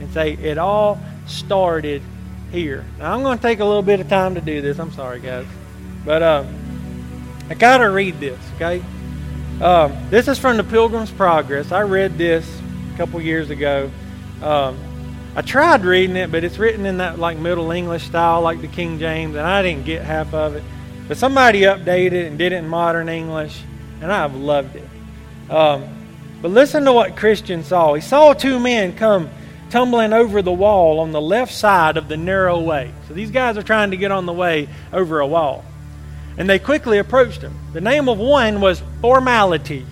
and 0.00 0.10
say, 0.12 0.32
it 0.32 0.56
all 0.56 0.98
started 1.26 2.02
here? 2.50 2.84
Now, 2.98 3.14
I'm 3.14 3.22
going 3.22 3.36
to 3.38 3.42
take 3.42 3.60
a 3.60 3.64
little 3.64 3.82
bit 3.82 4.00
of 4.00 4.08
time 4.08 4.34
to 4.36 4.40
do 4.40 4.62
this. 4.62 4.78
I'm 4.78 4.92
sorry, 4.92 5.20
guys. 5.20 5.46
But 6.04 6.22
uh, 6.22 6.44
I 7.50 7.54
got 7.54 7.78
to 7.78 7.90
read 7.90 8.20
this, 8.20 8.38
okay? 8.56 8.82
Uh, 9.60 9.88
this 10.08 10.28
is 10.28 10.38
from 10.38 10.56
the 10.56 10.64
Pilgrim's 10.64 11.10
Progress. 11.10 11.72
I 11.72 11.82
read 11.82 12.16
this 12.16 12.50
a 12.94 12.96
couple 12.96 13.20
years 13.20 13.50
ago. 13.50 13.90
Um, 14.42 14.78
I 15.36 15.42
tried 15.42 15.84
reading 15.84 16.16
it, 16.16 16.30
but 16.30 16.44
it's 16.44 16.58
written 16.58 16.86
in 16.86 16.98
that 16.98 17.18
like 17.18 17.38
Middle 17.38 17.70
English 17.70 18.04
style, 18.04 18.40
like 18.40 18.60
the 18.60 18.68
King 18.68 18.98
James, 18.98 19.34
and 19.34 19.46
I 19.46 19.62
didn't 19.62 19.84
get 19.84 20.02
half 20.02 20.32
of 20.32 20.54
it. 20.54 20.62
But 21.08 21.16
somebody 21.16 21.62
updated 21.62 22.12
it 22.12 22.26
and 22.26 22.38
did 22.38 22.52
it 22.52 22.56
in 22.56 22.68
modern 22.68 23.08
English, 23.08 23.60
and 24.00 24.12
I've 24.12 24.34
loved 24.34 24.76
it. 24.76 24.88
Um, 25.50 25.84
but 26.40 26.50
listen 26.50 26.84
to 26.84 26.92
what 26.92 27.16
Christian 27.16 27.64
saw. 27.64 27.94
He 27.94 28.00
saw 28.00 28.32
two 28.32 28.60
men 28.60 28.94
come 28.96 29.28
tumbling 29.70 30.12
over 30.12 30.40
the 30.40 30.52
wall 30.52 31.00
on 31.00 31.10
the 31.10 31.20
left 31.20 31.52
side 31.52 31.96
of 31.96 32.06
the 32.06 32.16
narrow 32.16 32.60
way. 32.60 32.92
So 33.08 33.14
these 33.14 33.30
guys 33.30 33.56
are 33.56 33.62
trying 33.62 33.90
to 33.90 33.96
get 33.96 34.12
on 34.12 34.24
the 34.24 34.32
way 34.32 34.68
over 34.92 35.18
a 35.18 35.26
wall. 35.26 35.64
And 36.38 36.48
they 36.48 36.58
quickly 36.58 36.98
approached 36.98 37.42
him. 37.42 37.58
The 37.72 37.80
name 37.80 38.08
of 38.08 38.18
one 38.18 38.60
was 38.60 38.82
Formality. 39.00 39.84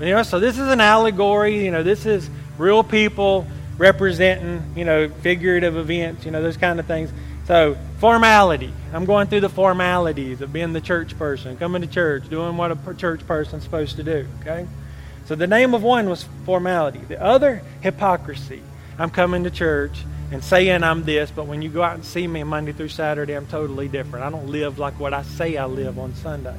You 0.00 0.06
know, 0.06 0.22
so 0.22 0.40
this 0.40 0.58
is 0.58 0.68
an 0.68 0.80
allegory. 0.80 1.64
You 1.64 1.70
know, 1.70 1.82
this 1.82 2.06
is 2.06 2.28
real 2.58 2.82
people 2.82 3.46
representing, 3.78 4.62
you 4.76 4.84
know, 4.84 5.08
figurative 5.08 5.76
events, 5.76 6.24
you 6.24 6.30
know, 6.30 6.42
those 6.42 6.56
kind 6.56 6.80
of 6.80 6.86
things. 6.86 7.10
So, 7.46 7.78
formality. 7.98 8.74
I'm 8.92 9.06
going 9.06 9.28
through 9.28 9.40
the 9.40 9.48
formalities 9.48 10.42
of 10.42 10.52
being 10.52 10.74
the 10.74 10.80
church 10.82 11.16
person, 11.16 11.56
coming 11.56 11.80
to 11.80 11.88
church, 11.88 12.28
doing 12.28 12.56
what 12.56 12.72
a 12.72 12.94
church 12.94 13.26
person's 13.26 13.62
supposed 13.62 13.96
to 13.96 14.02
do, 14.02 14.26
okay? 14.40 14.66
So, 15.24 15.34
the 15.34 15.46
name 15.46 15.72
of 15.72 15.82
one 15.82 16.10
was 16.10 16.26
formality. 16.44 16.98
The 16.98 17.22
other, 17.22 17.62
hypocrisy. 17.80 18.62
I'm 18.98 19.10
coming 19.10 19.44
to 19.44 19.50
church 19.50 20.04
and 20.30 20.44
saying 20.44 20.82
I'm 20.82 21.04
this, 21.04 21.30
but 21.30 21.46
when 21.46 21.62
you 21.62 21.70
go 21.70 21.82
out 21.82 21.94
and 21.94 22.04
see 22.04 22.26
me 22.26 22.42
Monday 22.42 22.72
through 22.72 22.88
Saturday, 22.88 23.32
I'm 23.32 23.46
totally 23.46 23.88
different. 23.88 24.26
I 24.26 24.30
don't 24.30 24.48
live 24.48 24.78
like 24.78 24.98
what 25.00 25.14
I 25.14 25.22
say 25.22 25.56
I 25.56 25.64
live 25.64 25.98
on 25.98 26.14
Sunday. 26.16 26.56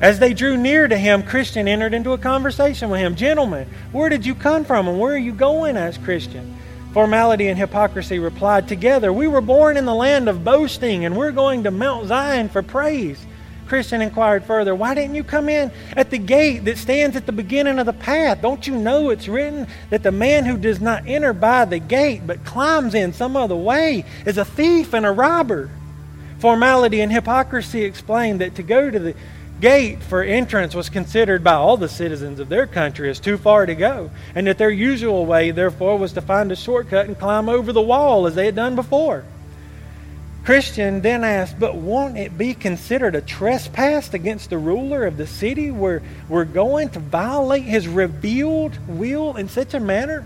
As 0.00 0.18
they 0.18 0.32
drew 0.32 0.56
near 0.56 0.88
to 0.88 0.96
him, 0.96 1.22
Christian 1.22 1.68
entered 1.68 1.92
into 1.92 2.12
a 2.12 2.18
conversation 2.18 2.88
with 2.88 3.00
him. 3.00 3.16
Gentlemen, 3.16 3.68
where 3.92 4.08
did 4.08 4.24
you 4.24 4.34
come 4.34 4.64
from 4.64 4.88
and 4.88 4.98
where 4.98 5.12
are 5.14 5.18
you 5.18 5.32
going? 5.32 5.76
asked 5.76 6.02
Christian. 6.04 6.56
Formality 6.94 7.48
and 7.48 7.58
hypocrisy 7.58 8.18
replied 8.18 8.66
together, 8.66 9.12
We 9.12 9.28
were 9.28 9.42
born 9.42 9.76
in 9.76 9.84
the 9.84 9.94
land 9.94 10.28
of 10.28 10.42
boasting 10.42 11.04
and 11.04 11.16
we're 11.16 11.32
going 11.32 11.64
to 11.64 11.70
Mount 11.70 12.08
Zion 12.08 12.48
for 12.48 12.62
praise. 12.62 13.24
Christian 13.68 14.00
inquired 14.00 14.44
further, 14.44 14.74
Why 14.74 14.94
didn't 14.94 15.14
you 15.14 15.22
come 15.22 15.50
in 15.50 15.70
at 15.94 16.08
the 16.08 16.18
gate 16.18 16.64
that 16.64 16.78
stands 16.78 17.14
at 17.14 17.26
the 17.26 17.32
beginning 17.32 17.78
of 17.78 17.84
the 17.84 17.92
path? 17.92 18.40
Don't 18.40 18.66
you 18.66 18.74
know 18.74 19.10
it's 19.10 19.28
written 19.28 19.68
that 19.90 20.02
the 20.02 20.10
man 20.10 20.46
who 20.46 20.56
does 20.56 20.80
not 20.80 21.06
enter 21.06 21.34
by 21.34 21.66
the 21.66 21.78
gate 21.78 22.26
but 22.26 22.44
climbs 22.46 22.94
in 22.94 23.12
some 23.12 23.36
other 23.36 23.54
way 23.54 24.06
is 24.24 24.38
a 24.38 24.46
thief 24.46 24.94
and 24.94 25.04
a 25.04 25.12
robber? 25.12 25.70
Formality 26.38 27.02
and 27.02 27.12
hypocrisy 27.12 27.84
explained 27.84 28.40
that 28.40 28.54
to 28.54 28.62
go 28.62 28.90
to 28.90 28.98
the 28.98 29.14
gate 29.60 30.02
for 30.02 30.22
entrance 30.22 30.74
was 30.74 30.88
considered 30.88 31.44
by 31.44 31.52
all 31.52 31.76
the 31.76 31.88
citizens 31.88 32.40
of 32.40 32.48
their 32.48 32.66
country 32.66 33.10
as 33.10 33.20
too 33.20 33.36
far 33.36 33.66
to 33.66 33.74
go, 33.74 34.10
and 34.34 34.46
that 34.46 34.58
their 34.58 34.70
usual 34.70 35.26
way, 35.26 35.50
therefore, 35.50 35.98
was 35.98 36.12
to 36.14 36.20
find 36.20 36.50
a 36.50 36.56
shortcut 36.56 37.06
and 37.06 37.18
climb 37.18 37.48
over 37.48 37.72
the 37.72 37.80
wall 37.80 38.26
as 38.26 38.34
they 38.34 38.46
had 38.46 38.56
done 38.56 38.74
before. 38.74 39.24
Christian 40.44 41.02
then 41.02 41.22
asked, 41.22 41.60
But 41.60 41.76
won't 41.76 42.16
it 42.16 42.38
be 42.38 42.54
considered 42.54 43.14
a 43.14 43.20
trespass 43.20 44.14
against 44.14 44.50
the 44.50 44.58
ruler 44.58 45.04
of 45.04 45.16
the 45.16 45.26
city 45.26 45.70
where 45.70 46.02
we're 46.28 46.46
going 46.46 46.88
to 46.90 46.98
violate 46.98 47.64
his 47.64 47.86
revealed 47.86 48.78
will 48.88 49.36
in 49.36 49.48
such 49.48 49.74
a 49.74 49.80
manner? 49.80 50.24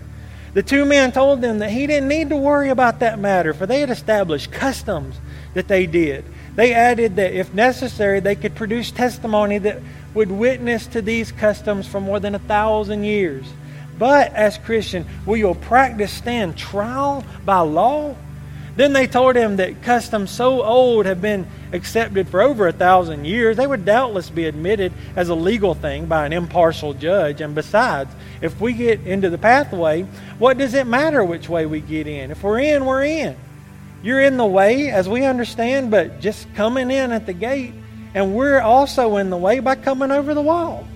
The 0.55 0.63
two 0.63 0.85
men 0.85 1.11
told 1.11 1.41
them 1.41 1.59
that 1.59 1.71
he 1.71 1.89
didn't 1.89 2.09
need 2.09 2.29
to 2.29 2.37
worry 2.37 2.71
about 2.71 3.01
that 3.01 3.19
matter, 3.19 3.53
for 3.53 3.67
they 3.67 3.81
had 3.81 3.91
established 3.91 4.53
customs 4.53 5.17
that 5.55 5.67
they 5.67 5.87
did 5.87 6.25
they 6.57 6.73
added 6.73 7.17
that 7.17 7.33
if 7.33 7.53
necessary, 7.53 8.21
they 8.21 8.37
could 8.37 8.55
produce 8.55 8.91
testimony 8.91 9.59
that 9.59 9.81
would 10.15 10.31
witness 10.31 10.87
to 10.89 11.03
these 11.03 11.33
customs 11.33 11.87
for 11.87 12.01
more 12.01 12.21
than 12.21 12.35
a 12.35 12.39
thousand 12.39 13.05
years. 13.05 13.47
But 13.99 14.33
as 14.35 14.59
Christian, 14.59 15.07
will 15.27 15.37
your 15.37 15.55
practice 15.55 16.13
stand 16.13 16.57
trial 16.57 17.25
by 17.45 17.61
law? 17.61 18.17
Then 18.77 18.93
they 18.93 19.07
told 19.07 19.37
him 19.37 19.57
that 19.57 19.83
customs 19.83 20.33
so 20.33 20.63
old 20.63 21.07
have 21.07 21.23
been 21.23 21.47
accepted 21.73 22.29
for 22.29 22.43
over 22.43 22.67
a 22.67 22.73
thousand 22.73 23.25
years, 23.25 23.57
they 23.57 23.67
would 23.67 23.85
doubtless 23.85 24.31
be 24.31 24.47
admitted 24.47 24.93
as 25.15 25.29
a 25.29 25.35
legal 25.35 25.75
thing 25.75 26.07
by 26.07 26.27
an 26.27 26.33
impartial 26.33 26.93
judge. 26.93 27.41
And 27.41 27.55
besides, 27.55 28.11
if 28.41 28.61
we 28.61 28.73
get 28.73 29.07
into 29.07 29.31
the 29.31 29.39
pathway, 29.39 30.03
what 30.39 30.59
does 30.59 30.75
it 30.75 30.89
matter 30.89 31.25
which 31.25 31.49
way 31.49 31.67
we 31.67 31.81
get 31.81 32.09
in? 32.09 32.33
If 32.33 32.43
we're 32.43 32.59
in, 32.59 32.85
we're 32.85 33.05
in. 33.05 33.37
You're 34.05 34.21
in 34.21 34.37
the 34.37 34.45
way, 34.45 34.91
as 34.91 35.09
we 35.09 35.25
understand, 35.25 35.91
but 35.91 36.21
just 36.21 36.55
coming 36.55 36.91
in 36.91 37.11
at 37.11 37.25
the 37.25 37.33
gate, 37.33 37.73
and 38.13 38.35
we're 38.35 38.61
also 38.61 39.17
in 39.17 39.31
the 39.31 39.37
way 39.39 39.61
by 39.61 39.77
coming 39.77 40.11
over 40.11 40.35
the 40.35 40.43
wall. 40.43 40.87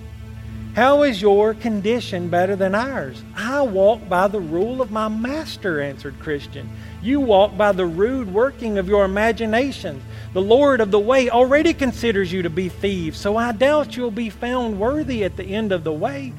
How 0.75 1.01
is 1.01 1.19
your 1.19 1.55
condition 1.55 2.29
better 2.29 2.55
than 2.55 2.75
ours? 2.75 3.23
I 3.35 3.63
walk 3.63 4.07
by 4.07 4.27
the 4.27 4.39
rule 4.39 4.79
of 4.79 4.91
my 4.91 5.07
master, 5.07 5.81
answered 5.81 6.19
Christian. 6.19 6.69
You 7.01 7.19
walk 7.19 7.57
by 7.57 7.71
the 7.71 7.87
rude 7.87 8.31
working 8.31 8.77
of 8.77 8.87
your 8.87 9.05
imaginations. 9.05 10.03
The 10.33 10.41
Lord 10.43 10.79
of 10.79 10.91
the 10.91 10.99
way 10.99 11.31
already 11.31 11.73
considers 11.73 12.31
you 12.31 12.43
to 12.43 12.49
be 12.51 12.69
thieves, 12.69 13.17
so 13.17 13.35
I 13.37 13.53
doubt 13.53 13.97
you'll 13.97 14.11
be 14.11 14.29
found 14.29 14.79
worthy 14.79 15.23
at 15.23 15.35
the 15.35 15.45
end 15.45 15.71
of 15.71 15.83
the 15.83 15.91
way. 15.91 16.31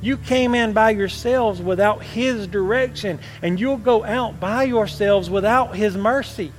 You 0.00 0.16
came 0.16 0.54
in 0.54 0.72
by 0.72 0.90
yourselves 0.90 1.60
without 1.60 2.02
His 2.02 2.46
direction, 2.46 3.18
and 3.42 3.58
you'll 3.58 3.78
go 3.78 4.04
out 4.04 4.38
by 4.38 4.64
yourselves 4.64 5.28
without 5.28 5.74
His 5.76 5.96
mercy. 5.96 6.52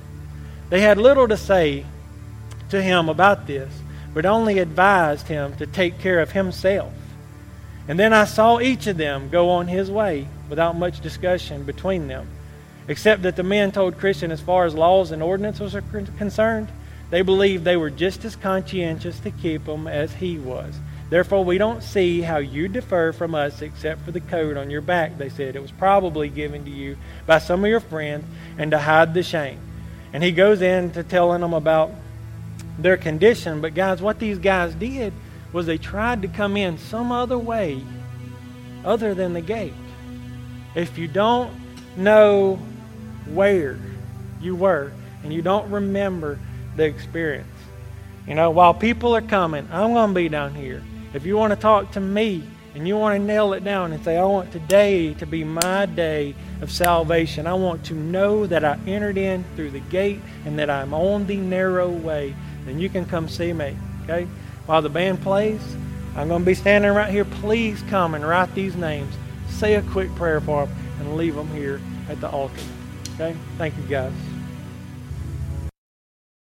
They 0.70 0.80
had 0.80 0.98
little 0.98 1.26
to 1.28 1.36
say 1.36 1.84
to 2.70 2.80
him 2.80 3.08
about 3.08 3.46
this, 3.46 3.72
but 4.14 4.24
only 4.24 4.58
advised 4.58 5.28
him 5.28 5.54
to 5.56 5.66
take 5.66 5.98
care 5.98 6.20
of 6.20 6.30
himself. 6.30 6.92
And 7.88 7.98
then 7.98 8.12
I 8.12 8.24
saw 8.24 8.60
each 8.60 8.86
of 8.86 8.96
them 8.96 9.28
go 9.28 9.50
on 9.50 9.66
his 9.66 9.90
way 9.90 10.28
without 10.48 10.76
much 10.76 11.00
discussion 11.00 11.64
between 11.64 12.06
them, 12.06 12.28
except 12.88 13.22
that 13.22 13.36
the 13.36 13.42
men 13.42 13.72
told 13.72 13.98
Christian 13.98 14.30
as 14.30 14.40
far 14.40 14.64
as 14.64 14.74
laws 14.74 15.10
and 15.10 15.22
ordinances 15.22 15.74
are 15.74 15.82
concerned, 15.82 16.68
they 17.10 17.22
believed 17.22 17.64
they 17.64 17.76
were 17.76 17.90
just 17.90 18.24
as 18.24 18.36
conscientious 18.36 19.18
to 19.20 19.32
keep 19.32 19.64
them 19.64 19.88
as 19.88 20.14
he 20.14 20.38
was. 20.38 20.76
Therefore, 21.10 21.44
we 21.44 21.58
don't 21.58 21.82
see 21.82 22.20
how 22.20 22.38
you 22.38 22.68
differ 22.68 23.12
from 23.12 23.34
us 23.34 23.62
except 23.62 24.02
for 24.02 24.12
the 24.12 24.20
coat 24.20 24.56
on 24.56 24.70
your 24.70 24.80
back, 24.80 25.18
they 25.18 25.28
said. 25.28 25.56
It 25.56 25.60
was 25.60 25.72
probably 25.72 26.28
given 26.28 26.64
to 26.64 26.70
you 26.70 26.96
by 27.26 27.38
some 27.38 27.64
of 27.64 27.68
your 27.68 27.80
friends 27.80 28.24
and 28.56 28.70
to 28.70 28.78
hide 28.78 29.12
the 29.12 29.24
shame. 29.24 29.58
And 30.12 30.22
he 30.22 30.30
goes 30.30 30.62
into 30.62 31.02
telling 31.02 31.40
them 31.40 31.52
about 31.52 31.90
their 32.78 32.96
condition. 32.96 33.60
But, 33.60 33.74
guys, 33.74 34.00
what 34.00 34.20
these 34.20 34.38
guys 34.38 34.72
did 34.76 35.12
was 35.52 35.66
they 35.66 35.78
tried 35.78 36.22
to 36.22 36.28
come 36.28 36.56
in 36.56 36.78
some 36.78 37.10
other 37.10 37.38
way 37.38 37.82
other 38.84 39.12
than 39.12 39.32
the 39.32 39.40
gate. 39.40 39.74
If 40.76 40.96
you 40.96 41.08
don't 41.08 41.52
know 41.96 42.60
where 43.26 43.78
you 44.40 44.54
were 44.54 44.92
and 45.24 45.32
you 45.32 45.42
don't 45.42 45.68
remember 45.72 46.38
the 46.76 46.84
experience, 46.84 47.48
you 48.28 48.36
know, 48.36 48.50
while 48.50 48.74
people 48.74 49.16
are 49.16 49.22
coming, 49.22 49.68
I'm 49.72 49.92
going 49.92 50.10
to 50.10 50.14
be 50.14 50.28
down 50.28 50.54
here. 50.54 50.84
If 51.12 51.26
you 51.26 51.36
want 51.36 51.52
to 51.52 51.58
talk 51.58 51.90
to 51.92 52.00
me 52.00 52.44
and 52.74 52.86
you 52.86 52.96
want 52.96 53.18
to 53.18 53.24
nail 53.24 53.52
it 53.52 53.64
down 53.64 53.92
and 53.92 54.02
say, 54.04 54.16
I 54.16 54.24
want 54.24 54.52
today 54.52 55.12
to 55.14 55.26
be 55.26 55.42
my 55.42 55.86
day 55.86 56.36
of 56.60 56.70
salvation, 56.70 57.48
I 57.48 57.54
want 57.54 57.84
to 57.86 57.94
know 57.94 58.46
that 58.46 58.64
I 58.64 58.78
entered 58.86 59.18
in 59.18 59.44
through 59.56 59.70
the 59.70 59.80
gate 59.80 60.20
and 60.44 60.58
that 60.60 60.70
I'm 60.70 60.94
on 60.94 61.26
the 61.26 61.36
narrow 61.36 61.90
way, 61.90 62.34
then 62.64 62.78
you 62.78 62.88
can 62.88 63.06
come 63.06 63.28
see 63.28 63.52
me. 63.52 63.76
Okay? 64.04 64.28
While 64.66 64.82
the 64.82 64.88
band 64.88 65.20
plays, 65.20 65.60
I'm 66.14 66.28
going 66.28 66.42
to 66.42 66.46
be 66.46 66.54
standing 66.54 66.92
right 66.92 67.10
here. 67.10 67.24
Please 67.24 67.82
come 67.90 68.14
and 68.14 68.26
write 68.26 68.54
these 68.54 68.76
names. 68.76 69.12
Say 69.48 69.74
a 69.74 69.82
quick 69.82 70.14
prayer 70.14 70.40
for 70.40 70.66
them 70.66 70.76
and 71.00 71.16
leave 71.16 71.34
them 71.34 71.48
here 71.48 71.80
at 72.08 72.20
the 72.20 72.30
altar. 72.30 72.54
Okay? 73.14 73.36
Thank 73.58 73.76
you, 73.76 73.82
guys. 73.84 74.12